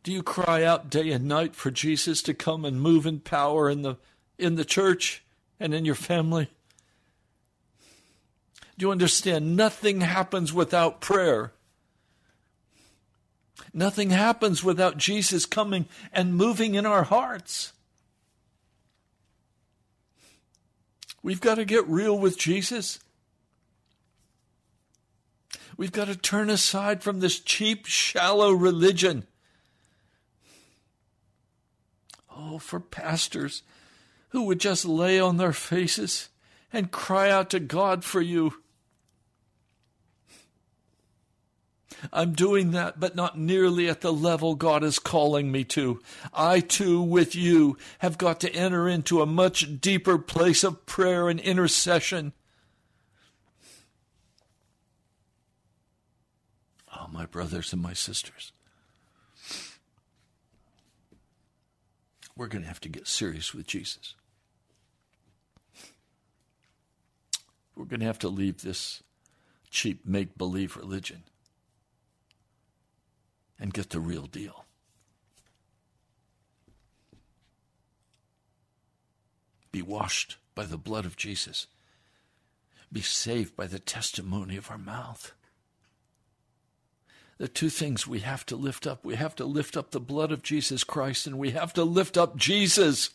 Do 0.03 0.11
you 0.11 0.21
cry 0.21 0.63
out 0.63 0.89
day 0.89 1.11
and 1.11 1.25
night 1.25 1.55
for 1.55 1.71
Jesus 1.71 2.21
to 2.23 2.33
come 2.33 2.65
and 2.65 2.81
move 2.81 3.05
in 3.05 3.19
power 3.19 3.69
in 3.69 3.81
the 3.81 3.97
in 4.37 4.55
the 4.55 4.65
church 4.65 5.23
and 5.59 5.73
in 5.73 5.85
your 5.85 5.95
family? 5.95 6.49
Do 8.77 8.85
you 8.85 8.91
understand 8.91 9.55
nothing 9.55 10.01
happens 10.01 10.53
without 10.53 11.01
prayer? 11.01 11.53
Nothing 13.73 14.11
happens 14.11 14.63
without 14.63 14.97
Jesus 14.97 15.45
coming 15.45 15.87
and 16.13 16.35
moving 16.35 16.75
in 16.75 16.85
our 16.85 17.03
hearts. 17.03 17.73
We've 21.23 21.41
got 21.41 21.55
to 21.55 21.65
get 21.65 21.87
real 21.87 22.17
with 22.17 22.37
Jesus. 22.37 22.99
We've 25.77 25.91
got 25.91 26.07
to 26.07 26.15
turn 26.15 26.49
aside 26.49 27.03
from 27.03 27.19
this 27.19 27.39
cheap, 27.39 27.85
shallow 27.85 28.51
religion. 28.51 29.27
Oh, 32.35 32.57
for 32.57 32.79
pastors 32.79 33.61
who 34.29 34.43
would 34.43 34.59
just 34.59 34.85
lay 34.85 35.19
on 35.19 35.37
their 35.37 35.53
faces 35.53 36.29
and 36.73 36.91
cry 36.91 37.29
out 37.29 37.51
to 37.51 37.59
God 37.59 38.03
for 38.03 38.21
you. 38.21 38.55
I'm 42.11 42.33
doing 42.33 42.71
that, 42.71 42.99
but 42.99 43.15
not 43.15 43.39
nearly 43.39 43.87
at 43.87 44.01
the 44.01 44.13
level 44.13 44.55
God 44.55 44.83
is 44.83 44.99
calling 44.99 45.51
me 45.51 45.63
to. 45.65 45.99
I 46.33 46.59
too, 46.59 47.01
with 47.01 47.35
you, 47.35 47.77
have 47.99 48.17
got 48.17 48.39
to 48.41 48.53
enter 48.53 48.87
into 48.87 49.21
a 49.21 49.25
much 49.25 49.79
deeper 49.81 50.17
place 50.17 50.63
of 50.63 50.85
prayer 50.85 51.29
and 51.29 51.39
intercession. 51.39 52.33
My 57.11 57.25
brothers 57.25 57.73
and 57.73 57.81
my 57.81 57.93
sisters. 57.93 58.51
We're 62.35 62.47
going 62.47 62.61
to 62.61 62.67
have 62.67 62.81
to 62.81 62.89
get 62.89 63.07
serious 63.07 63.53
with 63.53 63.65
Jesus. 63.65 64.13
We're 67.75 67.85
going 67.85 67.99
to 68.01 68.05
have 68.05 68.19
to 68.19 68.29
leave 68.29 68.61
this 68.61 69.01
cheap 69.69 70.05
make 70.05 70.37
believe 70.37 70.75
religion 70.75 71.23
and 73.59 73.73
get 73.73 73.89
the 73.89 73.99
real 73.99 74.27
deal. 74.27 74.65
Be 79.71 79.81
washed 79.81 80.37
by 80.55 80.65
the 80.65 80.77
blood 80.77 81.05
of 81.05 81.17
Jesus. 81.17 81.67
Be 82.91 83.01
saved 83.01 83.55
by 83.55 83.67
the 83.67 83.79
testimony 83.79 84.57
of 84.57 84.71
our 84.71 84.77
mouth. 84.77 85.33
The 87.37 87.47
two 87.47 87.69
things 87.69 88.07
we 88.07 88.19
have 88.19 88.45
to 88.47 88.55
lift 88.55 88.87
up 88.87 89.05
we 89.05 89.15
have 89.15 89.35
to 89.35 89.45
lift 89.45 89.77
up 89.77 89.91
the 89.91 89.99
blood 89.99 90.31
of 90.31 90.41
Jesus 90.41 90.83
Christ, 90.83 91.27
and 91.27 91.37
we 91.37 91.51
have 91.51 91.73
to 91.73 91.83
lift 91.83 92.17
up 92.17 92.35
Jesus. 92.35 93.11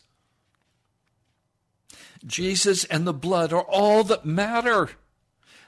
Jesus 2.25 2.85
and 2.85 3.05
the 3.05 3.13
blood 3.13 3.51
are 3.51 3.63
all 3.63 4.03
that 4.05 4.25
matter. 4.25 4.91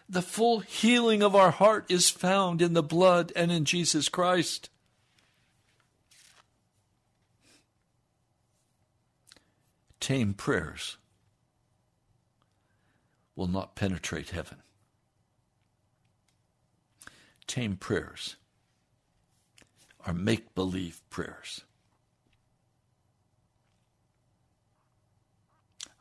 The 0.08 0.22
full 0.22 0.60
healing 0.60 1.22
of 1.22 1.36
our 1.36 1.52
heart 1.52 1.86
is 1.90 2.10
found 2.10 2.62
in 2.62 2.74
the 2.74 2.84
blood 2.84 3.34
and 3.36 3.52
in 3.52 3.66
Jesus 3.66 4.08
Christ. 4.08 4.70
Tame 10.00 10.34
prayers 10.34 10.98
will 13.36 13.48
not 13.48 13.76
penetrate 13.76 14.30
heaven. 14.30 14.60
Tame 17.48 17.76
prayers 17.76 18.36
are 20.06 20.14
make 20.14 20.54
believe 20.54 21.02
prayers. 21.10 21.62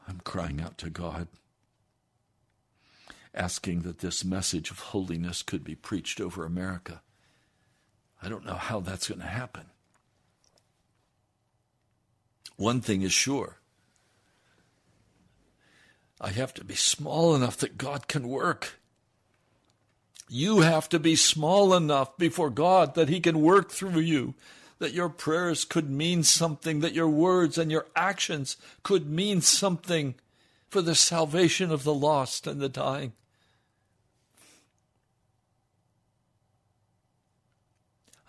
I'm 0.07 0.20
crying 0.22 0.61
out 0.61 0.76
to 0.78 0.90
God, 0.90 1.28
asking 3.34 3.82
that 3.82 4.00
this 4.00 4.24
message 4.24 4.70
of 4.70 4.78
holiness 4.78 5.42
could 5.42 5.64
be 5.64 5.74
preached 5.74 6.20
over 6.20 6.44
America. 6.44 7.00
I 8.22 8.28
don't 8.28 8.44
know 8.44 8.55
how 8.55 8.80
that's 8.80 9.09
going 9.09 9.20
to 9.20 9.26
happen. 9.26 9.66
One 12.57 12.80
thing 12.80 13.02
is 13.02 13.12
sure 13.12 13.59
I 16.20 16.30
have 16.30 16.55
to 16.55 16.64
be 16.64 16.74
small 16.74 17.34
enough 17.34 17.57
that 17.59 17.76
God 17.76 18.09
can 18.09 18.28
work. 18.28 18.80
You 20.29 20.61
have 20.61 20.89
to 20.89 20.99
be 20.99 21.16
small 21.16 21.75
enough 21.75 22.16
before 22.16 22.51
God 22.51 22.95
that 22.95 23.09
He 23.09 23.20
can 23.20 23.43
work 23.43 23.70
through 23.70 24.01
you, 24.01 24.35
that 24.79 24.93
your 24.93 25.09
prayers 25.09 25.64
could 25.64 25.91
mean 25.91 26.22
something, 26.22 26.81
that 26.81 26.95
your 26.95 27.09
words 27.09 27.59
and 27.59 27.70
your 27.70 27.87
actions 27.95 28.57
could 28.83 29.09
mean 29.09 29.41
something 29.41 30.14
for 30.70 30.83
the 30.83 30.95
salvation 30.95 31.70
of 31.70 31.85
the 31.85 31.95
lost 31.95 32.47
and 32.47 32.61
the 32.61 32.68
dying. 32.68 33.12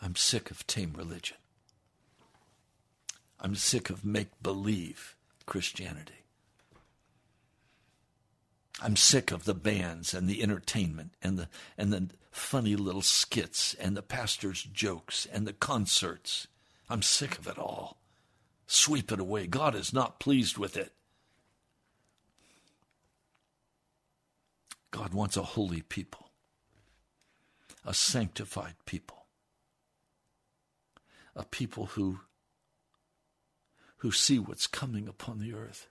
I'm 0.02 0.16
sick 0.16 0.52
of 0.52 0.68
tame 0.68 0.94
religion. 0.96 1.38
I'm 3.40 3.56
sick 3.56 3.90
of 3.90 4.06
make 4.06 4.28
believe 4.44 5.16
Christianity. 5.46 6.25
I'm 8.82 8.96
sick 8.96 9.32
of 9.32 9.46
the 9.46 9.54
bands 9.54 10.14
and 10.14 10.28
the 10.28 10.44
entertainment 10.44 11.14
and 11.22 11.40
the 11.40 11.48
and 11.78 11.94
the 11.94 12.10
funny 12.32 12.76
little 12.76 13.02
skits 13.02 13.74
and 13.76 13.96
the 13.96 14.02
pastor's 14.02 14.64
jokes 14.64 15.26
and 15.32 15.48
the 15.48 15.54
concerts. 15.54 16.48
I'm 16.90 17.02
sick 17.02 17.38
of 17.38 17.48
it 17.48 17.58
all. 17.58 17.98
Sweep 18.68 19.12
it 19.12 19.20
away. 19.20 19.48
God 19.48 19.76
is 19.76 19.94
not 19.94 20.20
pleased 20.20 20.58
with 20.58 20.76
it. 20.76 20.92
God 24.92 25.14
wants 25.14 25.36
a 25.38 25.44
holy 25.44 25.82
people, 25.82 26.32
a 27.86 27.94
sanctified 27.94 28.76
people, 28.86 29.26
a 31.36 31.44
people 31.44 31.88
who 31.88 32.20
who 33.98 34.12
see 34.12 34.40
what's 34.40 34.68
coming 34.68 35.08
upon 35.08 35.40
the 35.40 35.54
earth. 35.54 35.90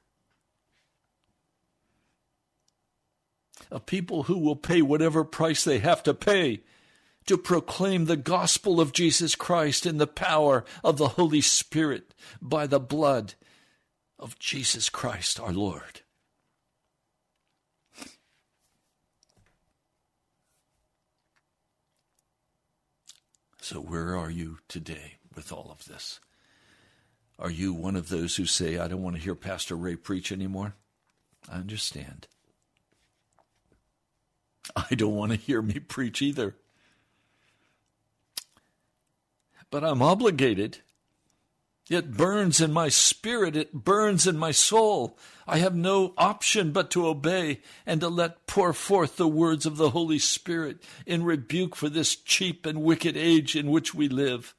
A 3.70 3.80
people 3.80 4.24
who 4.24 4.38
will 4.38 4.56
pay 4.56 4.82
whatever 4.82 5.24
price 5.24 5.64
they 5.64 5.78
have 5.78 6.02
to 6.04 6.14
pay 6.14 6.60
to 7.26 7.38
proclaim 7.38 8.04
the 8.04 8.16
gospel 8.16 8.80
of 8.80 8.92
Jesus 8.92 9.34
Christ 9.34 9.86
in 9.86 9.98
the 9.98 10.06
power 10.06 10.64
of 10.82 10.98
the 10.98 11.08
Holy 11.08 11.40
Spirit 11.40 12.14
by 12.40 12.66
the 12.66 12.80
blood 12.80 13.34
of 14.18 14.38
Jesus 14.38 14.88
Christ 14.88 15.40
our 15.40 15.52
Lord. 15.52 16.02
So, 23.60 23.80
where 23.80 24.14
are 24.14 24.30
you 24.30 24.58
today 24.68 25.14
with 25.34 25.50
all 25.50 25.70
of 25.70 25.86
this? 25.86 26.20
Are 27.38 27.50
you 27.50 27.72
one 27.72 27.96
of 27.96 28.10
those 28.10 28.36
who 28.36 28.44
say, 28.44 28.76
I 28.76 28.88
don't 28.88 29.02
want 29.02 29.16
to 29.16 29.22
hear 29.22 29.34
Pastor 29.34 29.74
Ray 29.74 29.96
preach 29.96 30.30
anymore? 30.30 30.74
I 31.50 31.56
understand. 31.56 32.28
I 34.76 34.94
don't 34.94 35.14
want 35.14 35.32
to 35.32 35.38
hear 35.38 35.62
me 35.62 35.78
preach 35.78 36.22
either. 36.22 36.56
But 39.70 39.84
I'm 39.84 40.02
obligated. 40.02 40.78
It 41.90 42.12
burns 42.12 42.62
in 42.62 42.72
my 42.72 42.88
spirit, 42.88 43.56
it 43.56 43.72
burns 43.74 44.26
in 44.26 44.38
my 44.38 44.52
soul. 44.52 45.18
I 45.46 45.58
have 45.58 45.74
no 45.74 46.14
option 46.16 46.72
but 46.72 46.90
to 46.92 47.06
obey 47.06 47.60
and 47.84 48.00
to 48.00 48.08
let 48.08 48.46
pour 48.46 48.72
forth 48.72 49.16
the 49.16 49.28
words 49.28 49.66
of 49.66 49.76
the 49.76 49.90
Holy 49.90 50.18
Spirit 50.18 50.78
in 51.04 51.24
rebuke 51.24 51.76
for 51.76 51.90
this 51.90 52.16
cheap 52.16 52.64
and 52.64 52.82
wicked 52.82 53.18
age 53.18 53.54
in 53.54 53.70
which 53.70 53.94
we 53.94 54.08
live. 54.08 54.54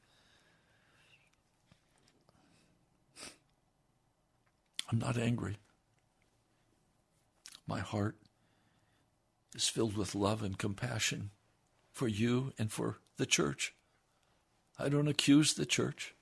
I'm 4.91 4.99
not 4.99 5.18
angry. 5.18 5.58
My 7.66 7.80
heart 7.80 8.16
is 9.56 9.68
filled 9.68 9.97
with 9.97 10.16
love 10.16 10.43
and 10.43 10.58
compassion 10.58 11.32
for 11.91 12.08
you 12.08 12.53
and 12.60 12.72
for 12.72 12.97
the 13.18 13.26
church. 13.26 13.74
I 14.78 14.89
don't 14.89 15.08
accuse 15.08 15.53
the 15.53 15.66
church. 15.66 16.14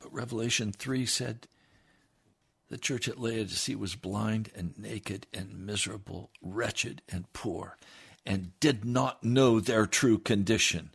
But 0.00 0.12
Revelation 0.12 0.72
3 0.72 1.06
said 1.06 1.46
the 2.68 2.78
church 2.78 3.08
at 3.08 3.20
Laodicea 3.20 3.76
was 3.76 3.94
blind 3.94 4.50
and 4.54 4.76
naked 4.78 5.26
and 5.32 5.66
miserable, 5.66 6.30
wretched 6.42 7.02
and 7.08 7.30
poor, 7.32 7.76
and 8.24 8.58
did 8.58 8.84
not 8.84 9.22
know 9.22 9.60
their 9.60 9.86
true 9.86 10.18
condition. 10.18 10.90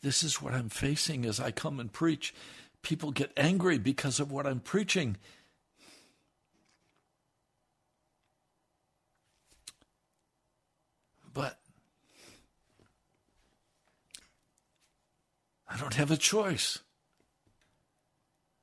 This 0.00 0.22
is 0.22 0.40
what 0.40 0.54
I'm 0.54 0.68
facing 0.68 1.24
as 1.24 1.40
I 1.40 1.50
come 1.50 1.80
and 1.80 1.92
preach. 1.92 2.32
People 2.82 3.10
get 3.10 3.32
angry 3.36 3.78
because 3.78 4.20
of 4.20 4.30
what 4.30 4.46
I'm 4.46 4.60
preaching. 4.60 5.16
But 11.34 11.58
I 15.68 15.76
don't 15.76 15.94
have 15.94 16.10
a 16.10 16.16
choice. 16.16 16.78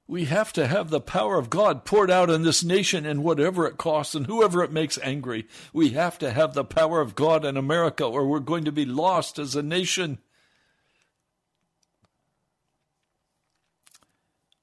We 0.07 0.25
have 0.25 0.53
to 0.53 0.67
have 0.67 0.89
the 0.89 1.01
power 1.01 1.37
of 1.37 1.49
God 1.49 1.83
poured 1.83 2.11
out 2.11 2.29
in 2.29 2.43
this 2.43 2.63
nation 2.63 3.05
and 3.05 3.23
whatever 3.23 3.65
it 3.65 3.77
costs 3.77 4.13
and 4.13 4.27
whoever 4.27 4.63
it 4.63 4.71
makes 4.71 4.99
angry. 5.01 5.47
We 5.73 5.89
have 5.91 6.19
to 6.19 6.31
have 6.31 6.53
the 6.53 6.63
power 6.63 7.01
of 7.01 7.15
God 7.15 7.43
in 7.43 7.57
America 7.57 8.05
or 8.05 8.27
we're 8.27 8.39
going 8.39 8.65
to 8.65 8.71
be 8.71 8.85
lost 8.85 9.39
as 9.39 9.55
a 9.55 9.63
nation. 9.63 10.19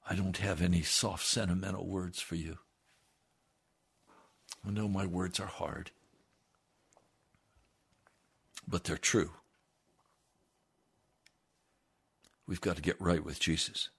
I 0.09 0.15
don't 0.15 0.37
have 0.37 0.61
any 0.61 0.81
soft, 0.81 1.25
sentimental 1.25 1.85
words 1.85 2.21
for 2.21 2.35
you. 2.35 2.59
I 4.65 4.71
know 4.71 4.87
my 4.87 5.05
words 5.05 5.39
are 5.41 5.45
hard, 5.45 5.91
but 8.65 8.85
they're 8.85 8.97
true. 8.97 9.31
We've 12.47 12.61
got 12.61 12.75
to 12.75 12.81
get 12.81 12.99
right 12.99 13.23
with 13.23 13.39
Jesus. 13.39 13.89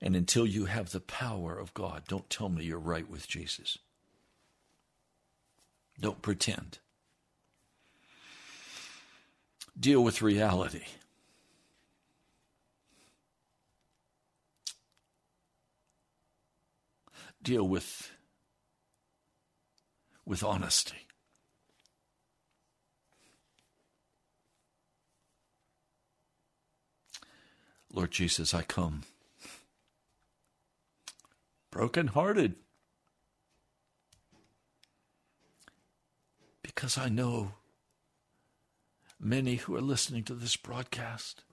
And 0.00 0.14
until 0.14 0.46
you 0.46 0.66
have 0.66 0.90
the 0.90 1.00
power 1.00 1.58
of 1.58 1.72
God, 1.74 2.04
don't 2.06 2.28
tell 2.28 2.48
me 2.48 2.64
you're 2.64 2.78
right 2.78 3.08
with 3.08 3.26
Jesus. 3.26 3.78
Don't 5.98 6.20
pretend. 6.22 6.78
Deal 9.78 10.04
with 10.04 10.22
reality. 10.22 10.84
Deal 17.42 17.66
with 17.66 18.10
with 20.26 20.42
honesty. 20.42 21.03
Lord 27.94 28.10
Jesus, 28.10 28.52
I 28.52 28.62
come 28.62 29.02
brokenhearted 31.70 32.56
because 36.60 36.98
I 36.98 37.08
know 37.08 37.52
many 39.20 39.56
who 39.56 39.76
are 39.76 39.80
listening 39.80 40.24
to 40.24 40.34
this 40.34 40.56
broadcast 40.56 41.44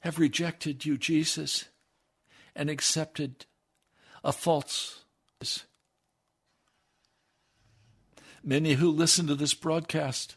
have 0.00 0.20
rejected 0.20 0.84
you, 0.84 0.96
Jesus, 0.96 1.64
and 2.54 2.70
accepted 2.70 3.46
a 4.22 4.32
false. 4.32 5.02
Many 8.44 8.74
who 8.74 8.90
listen 8.90 9.26
to 9.26 9.34
this 9.34 9.54
broadcast 9.54 10.36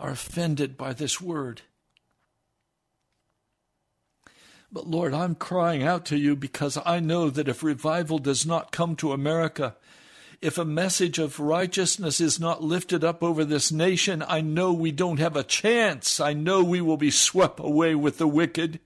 are 0.00 0.10
offended 0.10 0.76
by 0.76 0.92
this 0.92 1.20
word. 1.20 1.62
But 4.72 4.86
Lord, 4.86 5.12
I'm 5.12 5.34
crying 5.34 5.82
out 5.82 6.06
to 6.06 6.16
you 6.16 6.34
because 6.36 6.78
I 6.86 7.00
know 7.00 7.28
that 7.28 7.48
if 7.48 7.62
revival 7.62 8.18
does 8.18 8.46
not 8.46 8.72
come 8.72 8.96
to 8.96 9.12
America, 9.12 9.76
if 10.40 10.56
a 10.56 10.64
message 10.64 11.18
of 11.18 11.38
righteousness 11.38 12.20
is 12.20 12.40
not 12.40 12.62
lifted 12.62 13.04
up 13.04 13.22
over 13.22 13.44
this 13.44 13.70
nation, 13.70 14.24
I 14.26 14.40
know 14.40 14.72
we 14.72 14.90
don't 14.90 15.18
have 15.18 15.36
a 15.36 15.42
chance. 15.42 16.18
I 16.18 16.32
know 16.32 16.62
we 16.62 16.80
will 16.80 16.96
be 16.96 17.10
swept 17.10 17.60
away 17.60 17.94
with 17.94 18.18
the 18.18 18.28
wicked. 18.28 18.80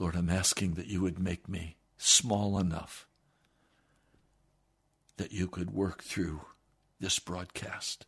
Lord, 0.00 0.16
I'm 0.16 0.30
asking 0.30 0.74
that 0.74 0.88
you 0.88 1.02
would 1.02 1.20
make 1.20 1.48
me 1.48 1.76
small 1.98 2.58
enough 2.58 3.06
that 5.16 5.32
you 5.32 5.48
could 5.48 5.70
work 5.70 6.02
through 6.02 6.42
this 7.00 7.18
broadcast. 7.18 8.06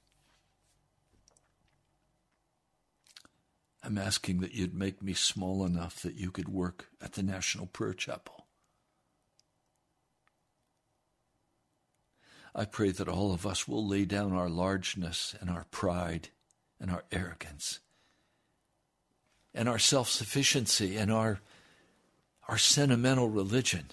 I'm 3.83 3.99
asking 3.99 4.41
that 4.41 4.53
you'd 4.55 4.75
make 4.75 5.01
me 5.01 5.15
small 5.15 5.65
enough 5.65 6.03
that 6.03 6.17
you 6.17 6.31
could 6.31 6.49
work 6.49 6.87
at 7.01 7.13
the 7.13 7.23
National 7.23 7.67
Prayer 7.67 7.95
Chapel. 7.95 8.47
I 12.53 12.65
pray 12.65 12.91
that 12.91 13.09
all 13.09 13.33
of 13.33 13.47
us 13.47 13.69
will 13.69 13.87
lay 13.87 14.05
down 14.07 14.33
our 14.33 14.49
largeness 14.49 15.37
and 15.41 15.51
our 15.51 15.67
pride 15.71 16.31
and 16.81 16.91
our 16.91 17.05
arrogance 17.13 17.81
and 19.55 19.69
our 19.69 19.79
self 19.79 20.09
sufficiency 20.09 20.97
and 20.97 21.13
our, 21.13 21.41
our 22.49 22.59
sentimental 22.59 23.29
religion 23.29 23.87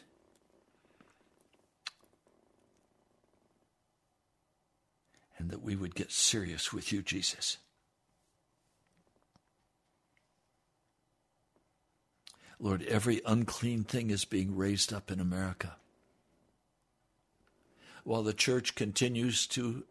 and 5.44 5.52
that 5.52 5.62
we 5.62 5.76
would 5.76 5.94
get 5.94 6.10
serious 6.10 6.72
with 6.72 6.94
you, 6.94 7.02
Jesus. 7.02 7.58
Lord, 12.60 12.82
every 12.84 13.20
unclean 13.26 13.84
thing 13.84 14.10
is 14.10 14.24
being 14.24 14.56
raised 14.56 14.94
up 14.94 15.12
in 15.12 15.20
America. 15.20 15.76
while 18.04 18.24
the 18.24 18.34
church 18.34 18.76
continues 18.76 19.48
to 19.48 19.84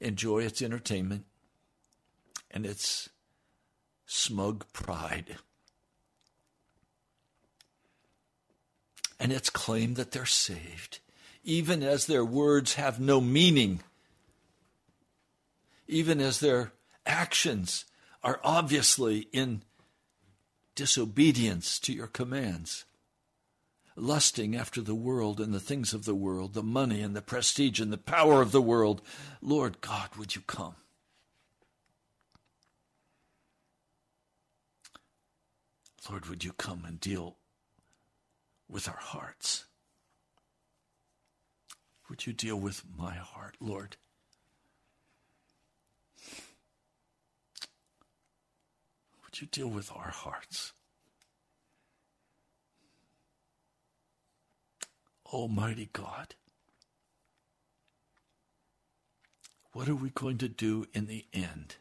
enjoy 0.00 0.40
its 0.40 0.62
entertainment 0.62 1.24
and 2.50 2.66
its 2.66 3.08
smug 4.06 4.64
pride 4.72 5.36
and 9.18 9.32
its 9.32 9.50
claim 9.50 9.94
that 9.94 10.12
they're 10.12 10.26
saved, 10.26 11.00
even 11.42 11.82
as 11.82 12.06
their 12.06 12.24
words 12.24 12.74
have 12.74 13.00
no 13.00 13.20
meaning, 13.20 13.80
even 15.88 16.20
as 16.20 16.38
their 16.38 16.72
actions 17.06 17.86
are 18.22 18.40
obviously 18.44 19.28
in 19.32 19.62
disobedience 20.74 21.80
to 21.80 21.92
your 21.92 22.06
commands, 22.06 22.84
lusting 23.96 24.54
after 24.54 24.80
the 24.80 24.94
world 24.94 25.40
and 25.40 25.52
the 25.52 25.58
things 25.58 25.92
of 25.92 26.04
the 26.04 26.14
world, 26.14 26.54
the 26.54 26.62
money 26.62 27.00
and 27.00 27.16
the 27.16 27.22
prestige 27.22 27.80
and 27.80 27.92
the 27.92 27.98
power 27.98 28.40
of 28.42 28.52
the 28.52 28.62
world. 28.62 29.02
Lord 29.42 29.80
God, 29.80 30.10
would 30.16 30.36
you 30.36 30.42
come? 30.42 30.76
Lord, 36.08 36.26
would 36.26 36.44
you 36.44 36.52
come 36.52 36.84
and 36.86 37.00
deal 37.00 37.36
with 38.68 38.88
our 38.88 38.98
hearts? 38.98 39.64
Would 42.08 42.26
you 42.26 42.32
deal 42.32 42.56
with 42.56 42.82
my 42.96 43.14
heart, 43.14 43.56
Lord? 43.60 43.96
You 49.40 49.46
deal 49.46 49.68
with 49.68 49.90
our 49.94 50.10
hearts? 50.10 50.72
Almighty 55.26 55.90
God, 55.92 56.34
what 59.72 59.88
are 59.88 59.94
we 59.94 60.10
going 60.10 60.38
to 60.38 60.48
do 60.48 60.86
in 60.94 61.06
the 61.06 61.26
end 61.34 61.76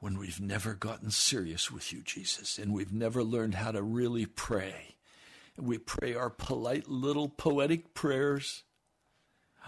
when 0.00 0.18
we've 0.18 0.40
never 0.40 0.74
gotten 0.74 1.10
serious 1.10 1.70
with 1.70 1.92
you, 1.92 2.02
Jesus, 2.02 2.58
and 2.58 2.72
we've 2.72 2.92
never 2.92 3.22
learned 3.22 3.54
how 3.54 3.70
to 3.70 3.82
really 3.82 4.26
pray? 4.26 4.96
We 5.56 5.78
pray 5.78 6.14
our 6.14 6.30
polite 6.30 6.88
little 6.88 7.28
poetic 7.28 7.94
prayers, 7.94 8.62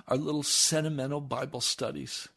our 0.07 0.17
little 0.17 0.43
sentimental 0.43 1.21
Bible 1.21 1.61
studies 1.61 2.29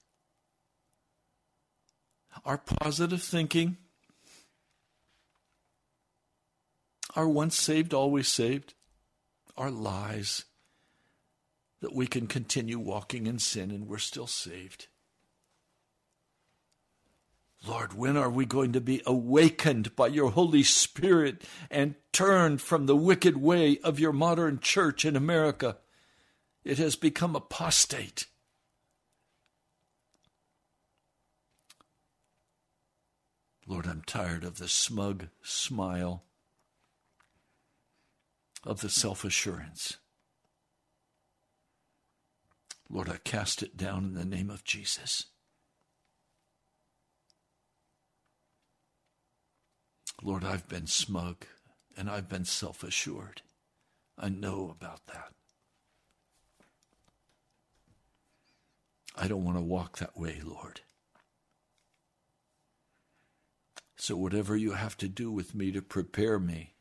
our 2.46 2.58
positive 2.58 3.22
thinking, 3.22 3.78
our 7.16 7.28
once 7.28 7.60
saved, 7.60 7.94
always 7.94 8.28
saved, 8.28 8.74
our 9.58 9.72
lies, 9.72 10.46
that 11.82 11.94
we 11.94 12.08
can 12.08 12.28
continue 12.28 12.80
walking 12.80 13.28
in 13.28 13.40
sin 13.40 13.70
and 13.70 13.88
we're 13.88 13.98
still 13.98 14.28
saved. 14.28 14.88
Lord, 17.66 17.94
when 17.94 18.18
are 18.18 18.30
we 18.30 18.46
going 18.46 18.74
to 18.74 18.82
be 18.82 19.02
awakened 19.06 19.96
by 19.96 20.08
your 20.08 20.32
Holy 20.32 20.64
Spirit 20.64 21.44
and 21.72 21.96
turned 22.12 22.62
from 22.62 22.86
the 22.86 22.96
wicked 22.96 23.38
way 23.38 23.78
of 23.84 24.02
your 24.02 24.12
modern 24.12 24.60
church 24.60 25.06
in 25.06 25.16
America? 25.16 25.78
It 26.66 26.78
has 26.78 26.98
become 26.98 27.36
apostate. 27.36 28.26
Lord, 33.66 33.88
I'm 33.88 34.02
tired 34.06 34.44
of 34.44 34.58
the 34.58 34.68
smug 34.68 35.28
smile, 35.42 36.24
of 38.64 38.82
the 38.82 38.90
self 38.90 39.24
assurance. 39.24 39.98
Lord, 42.90 43.10
I 43.10 43.18
cast 43.18 43.64
it 43.64 43.78
down 43.78 44.04
in 44.04 44.14
the 44.14 44.26
name 44.26 44.50
of 44.50 44.64
Jesus. 44.64 45.28
Lord, 50.22 50.44
I've 50.44 50.68
been 50.68 50.88
smug 50.88 51.46
and 51.98 52.10
I've 52.10 52.30
been 52.30 52.46
self 52.46 52.84
assured. 52.84 53.42
I 54.18 54.30
know 54.30 54.76
about 54.78 55.06
that. 55.08 55.32
I 59.16 59.28
don't 59.28 59.44
want 59.44 59.58
to 59.58 59.64
walk 59.64 59.98
that 59.98 60.18
way, 60.18 60.40
Lord. 60.44 60.82
So, 64.04 64.18
whatever 64.18 64.58
you 64.58 64.74
have 64.74 64.98
to 64.98 65.08
do 65.08 65.32
with 65.32 65.56
me 65.56 65.72
to 65.72 65.82
prepare 65.82 66.38
me 66.38 66.74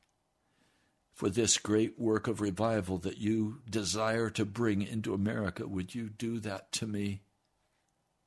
for 1.15 1.31
this 1.31 1.57
great 1.57 1.97
work 1.97 2.27
of 2.27 2.41
revival 2.41 2.99
that 2.99 3.19
you 3.19 3.61
desire 3.71 4.29
to 4.31 4.45
bring 4.45 4.83
into 4.83 5.15
America, 5.15 5.69
would 5.69 5.95
you 5.95 6.09
do 6.09 6.41
that 6.41 6.73
to 6.73 6.87
me? 6.89 7.23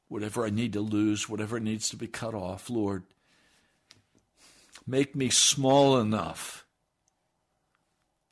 Whatever 0.07 0.45
I 0.45 0.49
need 0.49 0.71
to 0.71 0.79
lose, 0.79 1.27
whatever 1.27 1.59
needs 1.59 1.89
to 1.89 1.97
be 1.97 2.07
cut 2.07 2.33
off, 2.33 2.69
Lord, 2.69 3.03
make 4.87 5.13
me 5.13 5.29
small 5.29 5.99
enough 5.99 6.65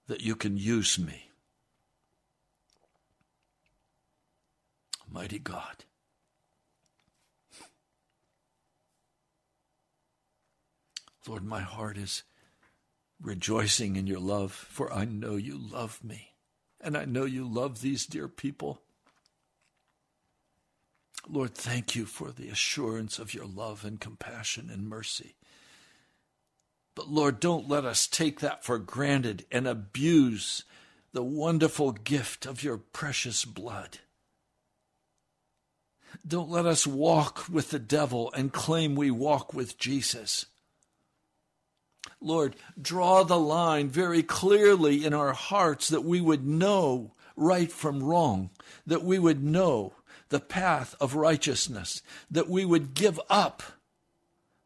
that 0.07 0.21
you 0.21 0.33
can 0.33 0.55
use 0.55 0.97
me. 0.97 1.29
Mighty 5.11 5.39
God. 5.39 5.83
Lord, 11.27 11.43
my 11.43 11.61
heart 11.61 11.97
is 11.97 12.23
rejoicing 13.21 13.95
in 13.95 14.07
your 14.07 14.19
love, 14.19 14.51
for 14.51 14.91
I 14.91 15.05
know 15.05 15.35
you 15.35 15.57
love 15.57 16.03
me, 16.03 16.33
and 16.81 16.97
I 16.97 17.05
know 17.05 17.25
you 17.25 17.47
love 17.47 17.81
these 17.81 18.05
dear 18.05 18.27
people. 18.27 18.81
Lord, 21.29 21.55
thank 21.55 21.95
you 21.95 22.05
for 22.05 22.31
the 22.31 22.49
assurance 22.49 23.17
of 23.17 23.33
your 23.33 23.45
love 23.45 23.85
and 23.85 23.99
compassion 23.99 24.69
and 24.69 24.89
mercy. 24.89 25.35
But 26.95 27.09
Lord, 27.09 27.39
don't 27.39 27.69
let 27.69 27.85
us 27.85 28.07
take 28.07 28.41
that 28.41 28.63
for 28.65 28.77
granted 28.77 29.45
and 29.51 29.67
abuse 29.67 30.63
the 31.13 31.23
wonderful 31.23 31.91
gift 31.91 32.45
of 32.45 32.63
your 32.63 32.77
precious 32.77 33.45
blood. 33.45 33.99
Don't 36.27 36.49
let 36.49 36.65
us 36.65 36.85
walk 36.85 37.45
with 37.49 37.71
the 37.71 37.79
devil 37.79 38.31
and 38.33 38.51
claim 38.53 38.95
we 38.95 39.09
walk 39.09 39.53
with 39.53 39.77
Jesus. 39.77 40.45
Lord, 42.21 42.55
draw 42.81 43.23
the 43.23 43.39
line 43.39 43.89
very 43.89 44.23
clearly 44.23 45.05
in 45.05 45.13
our 45.13 45.33
hearts 45.33 45.89
that 45.89 46.03
we 46.03 46.21
would 46.21 46.45
know 46.45 47.11
right 47.35 47.71
from 47.71 48.03
wrong, 48.03 48.49
that 48.85 49.03
we 49.03 49.19
would 49.19 49.43
know 49.43 49.93
the 50.29 50.39
path 50.39 50.95
of 50.99 51.15
righteousness, 51.15 52.01
that 52.31 52.49
we 52.49 52.65
would 52.65 52.93
give 52.93 53.19
up 53.29 53.61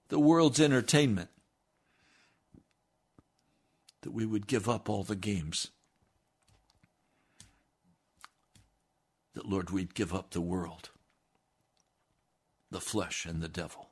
the 0.10 0.20
world's 0.20 0.60
entertainment, 0.60 1.30
that 4.02 4.12
we 4.12 4.26
would 4.26 4.48
give 4.48 4.70
up 4.70 4.90
all 4.90 5.04
the 5.04 5.16
games, 5.16 5.72
that, 9.34 9.48
Lord, 9.48 9.70
we'd 9.70 9.94
give 9.94 10.14
up 10.14 10.32
the 10.32 10.42
world, 10.42 10.90
the 12.72 12.82
flesh, 12.82 13.26
and 13.26 13.42
the 13.42 13.50
devil. 13.50 13.87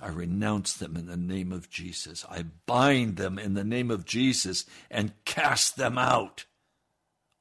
I 0.00 0.08
renounce 0.08 0.72
them 0.72 0.96
in 0.96 1.06
the 1.06 1.16
name 1.16 1.52
of 1.52 1.68
Jesus. 1.68 2.24
I 2.30 2.44
bind 2.66 3.16
them 3.16 3.38
in 3.38 3.54
the 3.54 3.64
name 3.64 3.90
of 3.90 4.04
Jesus 4.04 4.64
and 4.90 5.12
cast 5.24 5.76
them 5.76 5.98
out. 5.98 6.46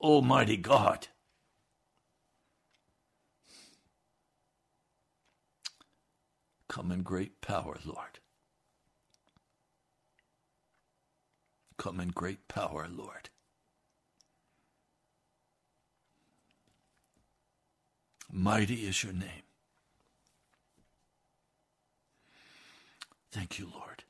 Almighty 0.01 0.57
God. 0.57 1.07
Come 6.67 6.91
in 6.91 7.01
great 7.01 7.41
power, 7.41 7.77
Lord. 7.85 8.19
Come 11.77 11.99
in 11.99 12.09
great 12.09 12.47
power, 12.47 12.87
Lord. 12.93 13.29
Mighty 18.31 18.87
is 18.87 19.03
your 19.03 19.13
name. 19.13 19.48
Thank 23.31 23.59
you, 23.59 23.69
Lord. 23.73 24.03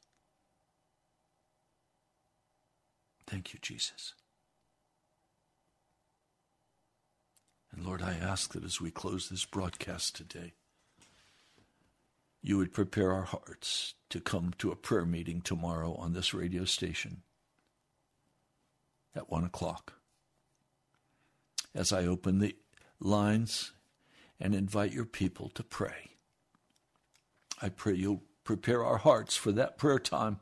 Thank 3.27 3.53
you, 3.53 3.59
Jesus. 3.61 4.13
And 7.71 7.85
Lord, 7.85 8.01
I 8.01 8.13
ask 8.13 8.53
that 8.53 8.63
as 8.63 8.81
we 8.81 8.91
close 8.91 9.29
this 9.29 9.45
broadcast 9.45 10.15
today, 10.15 10.53
you 12.41 12.57
would 12.57 12.73
prepare 12.73 13.11
our 13.11 13.23
hearts 13.23 13.93
to 14.09 14.19
come 14.19 14.53
to 14.57 14.71
a 14.71 14.75
prayer 14.75 15.05
meeting 15.05 15.41
tomorrow 15.41 15.93
on 15.95 16.13
this 16.13 16.33
radio 16.33 16.65
station 16.65 17.21
at 19.15 19.29
one 19.29 19.43
o'clock. 19.43 19.93
As 21.75 21.93
I 21.93 22.05
open 22.05 22.39
the 22.39 22.55
lines 22.99 23.73
and 24.39 24.55
invite 24.55 24.93
your 24.93 25.05
people 25.05 25.49
to 25.49 25.63
pray, 25.63 26.11
I 27.61 27.69
pray 27.69 27.93
you'll 27.93 28.23
prepare 28.49 28.83
our 28.83 28.97
hearts 28.97 29.35
for 29.35 29.51
that 29.51 29.77
prayer 29.77 29.99
time. 29.99 30.39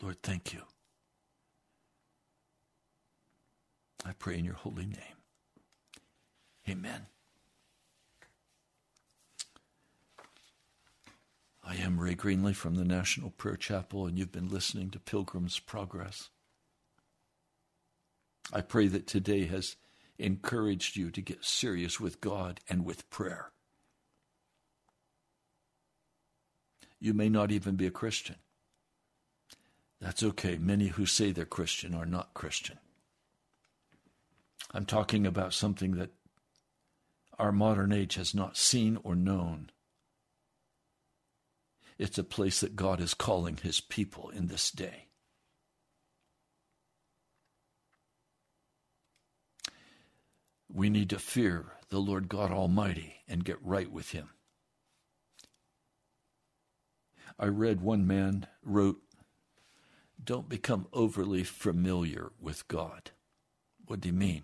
Lord, 0.00 0.22
thank 0.22 0.54
you. 0.54 0.62
I 4.06 4.12
pray 4.18 4.38
in 4.38 4.44
your 4.46 4.54
holy 4.54 4.86
name. 4.86 5.18
Amen. 6.66 7.04
I 11.62 11.74
am 11.74 12.00
Ray 12.00 12.14
Greenley 12.14 12.56
from 12.56 12.76
the 12.76 12.86
National 12.86 13.28
Prayer 13.28 13.56
Chapel, 13.56 14.06
and 14.06 14.18
you've 14.18 14.32
been 14.32 14.48
listening 14.48 14.88
to 14.88 14.98
Pilgrim's 14.98 15.58
Progress. 15.58 16.30
I 18.50 18.62
pray 18.62 18.86
that 18.86 19.06
today 19.06 19.44
has 19.44 19.76
encouraged 20.18 20.96
you 20.96 21.10
to 21.10 21.20
get 21.20 21.44
serious 21.44 21.98
with 21.98 22.20
God 22.20 22.60
and 22.68 22.84
with 22.84 23.08
prayer. 23.10 23.50
You 27.00 27.14
may 27.14 27.28
not 27.28 27.50
even 27.50 27.76
be 27.76 27.86
a 27.86 27.90
Christian. 27.90 28.36
That's 30.00 30.22
okay. 30.22 30.56
Many 30.56 30.88
who 30.88 31.06
say 31.06 31.32
they're 31.32 31.44
Christian 31.44 31.94
are 31.94 32.06
not 32.06 32.34
Christian. 32.34 32.78
I'm 34.72 34.86
talking 34.86 35.26
about 35.26 35.54
something 35.54 35.92
that 35.92 36.10
our 37.38 37.52
modern 37.52 37.92
age 37.92 38.14
has 38.14 38.34
not 38.34 38.56
seen 38.56 38.98
or 39.02 39.14
known. 39.14 39.70
It's 41.98 42.18
a 42.18 42.24
place 42.24 42.60
that 42.60 42.76
God 42.76 43.00
is 43.00 43.14
calling 43.14 43.56
his 43.56 43.80
people 43.80 44.30
in 44.30 44.46
this 44.48 44.70
day. 44.70 45.03
We 50.74 50.90
need 50.90 51.10
to 51.10 51.20
fear 51.20 51.74
the 51.88 52.00
Lord 52.00 52.28
God 52.28 52.50
Almighty 52.50 53.22
and 53.28 53.44
get 53.44 53.64
right 53.64 53.90
with 53.90 54.10
him. 54.10 54.30
I 57.38 57.46
read 57.46 57.80
one 57.80 58.08
man 58.08 58.48
wrote, 58.64 59.00
Don't 60.22 60.48
become 60.48 60.88
overly 60.92 61.44
familiar 61.44 62.32
with 62.40 62.66
God. 62.66 63.12
What 63.86 64.00
do 64.00 64.08
you 64.08 64.14
mean? 64.14 64.42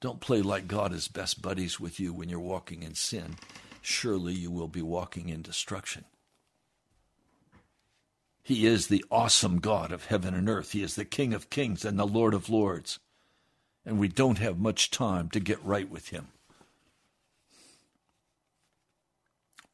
Don't 0.00 0.20
play 0.20 0.42
like 0.42 0.68
God 0.68 0.92
is 0.92 1.08
best 1.08 1.40
buddies 1.40 1.80
with 1.80 1.98
you 1.98 2.12
when 2.12 2.28
you're 2.28 2.38
walking 2.38 2.82
in 2.82 2.94
sin. 2.94 3.36
Surely 3.80 4.34
you 4.34 4.50
will 4.50 4.68
be 4.68 4.82
walking 4.82 5.30
in 5.30 5.40
destruction. 5.40 6.04
He 8.42 8.66
is 8.66 8.88
the 8.88 9.04
awesome 9.10 9.58
God 9.58 9.90
of 9.90 10.04
heaven 10.06 10.34
and 10.34 10.50
earth. 10.50 10.72
He 10.72 10.82
is 10.82 10.96
the 10.96 11.06
King 11.06 11.32
of 11.32 11.48
kings 11.48 11.84
and 11.84 11.98
the 11.98 12.06
Lord 12.06 12.34
of 12.34 12.50
lords. 12.50 12.98
And 13.86 13.98
we 14.00 14.08
don't 14.08 14.38
have 14.38 14.58
much 14.58 14.90
time 14.90 15.30
to 15.30 15.38
get 15.38 15.64
right 15.64 15.88
with 15.88 16.08
Him. 16.08 16.26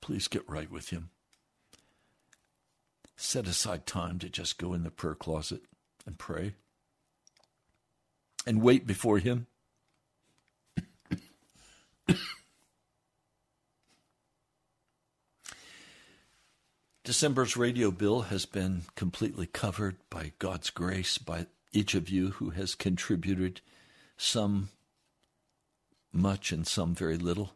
Please 0.02 0.28
get 0.28 0.46
right 0.46 0.70
with 0.70 0.90
Him. 0.90 1.08
Set 3.16 3.46
aside 3.46 3.86
time 3.86 4.18
to 4.18 4.28
just 4.28 4.58
go 4.58 4.74
in 4.74 4.82
the 4.82 4.90
prayer 4.90 5.14
closet 5.14 5.62
and 6.04 6.18
pray 6.18 6.52
and 8.46 8.60
wait 8.60 8.86
before 8.86 9.18
Him. 9.18 9.46
December's 17.04 17.56
radio 17.56 17.90
bill 17.90 18.22
has 18.22 18.44
been 18.44 18.82
completely 18.94 19.46
covered 19.46 19.96
by 20.10 20.32
God's 20.38 20.68
grace 20.68 21.16
by 21.16 21.46
each 21.72 21.94
of 21.94 22.10
you 22.10 22.32
who 22.32 22.50
has 22.50 22.74
contributed 22.74 23.62
some 24.22 24.68
much 26.12 26.52
and 26.52 26.66
some 26.66 26.94
very 26.94 27.18
little. 27.18 27.52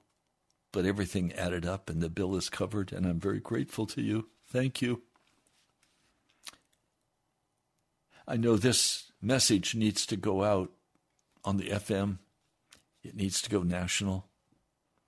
But 0.73 0.85
everything 0.85 1.33
added 1.33 1.65
up 1.65 1.89
and 1.89 2.03
the 2.03 2.11
bill 2.11 2.37
is 2.37 2.51
covered, 2.51 2.93
and 2.93 3.07
I'm 3.07 3.21
very 3.21 3.41
grateful 3.41 3.87
to 3.87 4.03
you. 4.03 4.29
Thank 4.47 4.83
you. 4.83 5.03
I 8.29 8.37
know 8.37 8.57
this 8.57 9.13
message 9.23 9.75
needs 9.75 10.05
to 10.07 10.17
go 10.17 10.43
out 10.43 10.73
on 11.45 11.57
the 11.59 11.69
FM, 11.69 12.19
it 13.05 13.15
needs 13.15 13.41
to 13.43 13.51
go 13.51 13.63
national. 13.63 14.27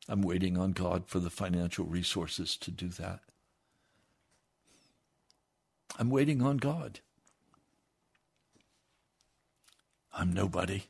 I'm 0.09 0.23
waiting 0.23 0.57
on 0.57 0.71
God 0.71 1.05
for 1.07 1.19
the 1.19 1.29
financial 1.29 1.85
resources 1.85 2.57
to 2.59 2.71
do 2.71 2.89
that. 2.91 3.21
I'm 5.99 6.09
waiting 6.09 6.41
on 6.41 6.59
God. 6.59 7.01
I'm 10.15 10.33
nobody. 10.33 10.85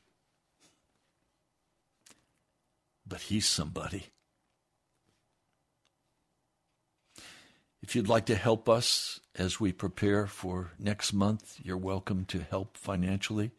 But 3.09 3.22
He's 3.22 3.46
somebody. 3.46 4.09
If 7.82 7.96
you'd 7.96 8.09
like 8.09 8.26
to 8.26 8.34
help 8.34 8.68
us 8.68 9.20
as 9.36 9.61
we 9.61 9.72
prepare 9.72 10.26
for 10.26 10.72
next 10.78 11.12
month, 11.12 11.59
you're 11.62 11.76
welcome 11.76 12.24
to 12.26 12.40
help 12.40 12.76
financially. 12.76 13.52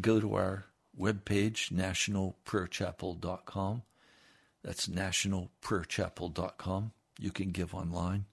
Go 0.00 0.20
to 0.20 0.34
our 0.34 0.66
webpage, 0.98 1.70
nationalprayerchapel.com. 1.72 3.82
That's 4.62 4.86
nationalprayerchapel.com. 4.86 6.92
You 7.18 7.30
can 7.30 7.50
give 7.50 7.74
online. 7.74 8.24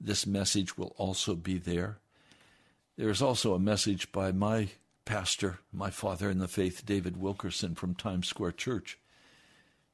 This 0.00 0.26
message 0.26 0.78
will 0.78 0.94
also 0.96 1.34
be 1.34 1.58
there. 1.58 1.98
There's 2.96 3.20
also 3.20 3.52
a 3.54 3.58
message 3.58 4.12
by 4.12 4.32
my 4.32 4.68
pastor, 5.04 5.58
my 5.72 5.90
father 5.90 6.30
in 6.30 6.38
the 6.38 6.48
faith, 6.48 6.86
David 6.86 7.16
Wilkerson 7.16 7.74
from 7.74 7.94
Times 7.94 8.28
Square 8.28 8.52
Church, 8.52 8.98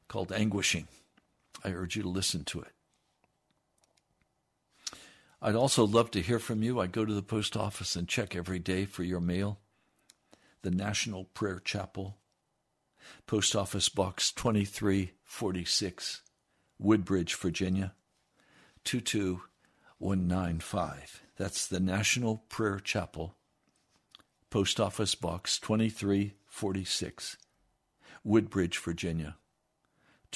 called 0.09 0.32
Anguishing. 0.32 0.88
I 1.64 1.70
urge 1.70 1.96
you 1.96 2.02
to 2.02 2.09
listen 2.09 2.44
to 2.44 2.61
it. 2.61 2.72
I'd 5.42 5.54
also 5.54 5.86
love 5.86 6.11
to 6.12 6.22
hear 6.22 6.38
from 6.38 6.62
you. 6.62 6.80
I 6.80 6.86
go 6.86 7.04
to 7.04 7.12
the 7.12 7.22
post 7.22 7.57
office 7.57 7.96
and 7.96 8.09
check 8.09 8.34
every 8.34 8.59
day 8.59 8.84
for 8.84 9.02
your 9.02 9.20
mail. 9.20 9.59
The 10.62 10.70
National 10.70 11.24
Prayer 11.24 11.61
Chapel, 11.61 12.16
Post 13.26 13.54
Office 13.54 13.88
Box 13.88 14.32
2346, 14.32 16.22
Woodbridge, 16.78 17.34
Virginia 17.34 17.94
22195. 18.84 21.22
That's 21.36 21.66
the 21.66 21.80
National 21.80 22.38
Prayer 22.48 22.80
Chapel, 22.80 23.34
Post 24.50 24.80
Office 24.80 25.14
Box 25.14 25.59
2346, 25.61 27.36
Woodbridge, 28.24 28.78
Virginia 28.78 29.36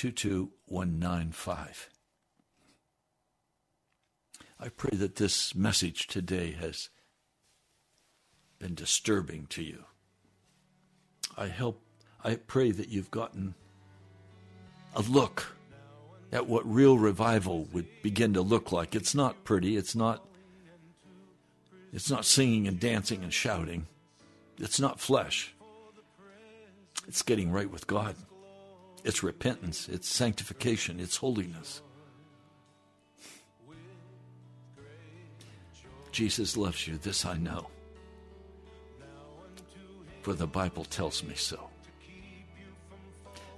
22195. 0.01 1.91
I 4.59 4.69
pray 4.71 4.97
that 4.97 5.17
this 5.17 5.55
message 5.55 6.07
today 6.07 6.53
has 6.53 6.89
been 8.59 8.75
disturbing 8.75 9.45
to 9.51 9.63
you. 9.63 9.85
I 11.37 11.49
help 11.49 11.83
I 12.25 12.37
pray 12.37 12.71
that 12.71 12.89
you've 12.89 13.11
gotten 13.11 13.55
a 14.97 15.03
look 15.03 15.55
at 16.33 16.47
what 16.47 16.65
real 16.65 16.97
revival 16.97 17.69
would 17.71 17.89
begin 18.03 18.33
to 18.35 18.41
look 18.41 18.73
like. 18.73 18.95
It's 18.95 19.15
not 19.15 19.45
pretty, 19.45 19.77
it's 19.77 19.95
not 19.95 20.25
it's 21.93 22.11
not 22.11 22.25
singing 22.25 22.67
and 22.67 22.81
dancing 22.81 23.23
and 23.23 23.35
shouting. 23.35 23.87
It's 24.59 24.81
not 24.81 24.99
flesh. 24.99 25.53
It's 27.07 27.21
getting 27.21 27.53
right 27.53 27.71
with 27.71 27.87
God. 27.87 28.17
It's 29.05 29.23
repentance, 29.23 29.89
it's 29.89 30.09
sanctification, 30.09 31.01
it's 31.01 31.17
holiness. 31.17 31.83
Jesus 36.13 36.57
loves 36.57 36.87
you, 36.87 36.99
this 36.99 37.25
I 37.25 37.37
know. 37.39 37.69
For 40.23 40.35
the 40.35 40.47
Bible 40.47 40.85
tells 40.85 41.25
me 41.25 41.35
so. 41.35 41.71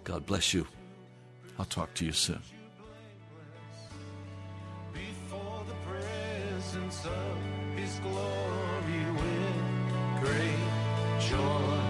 God 0.04 0.26
bless 0.26 0.54
you. 0.54 0.66
I'll 1.58 1.64
talk 1.64 1.92
to 1.94 2.04
you 2.04 2.12
soon. 2.12 2.42
with 9.12 10.20
great 10.20 10.62
joy 11.20 11.82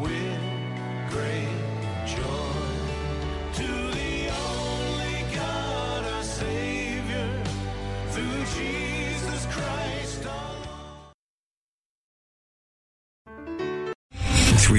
with 0.00 0.33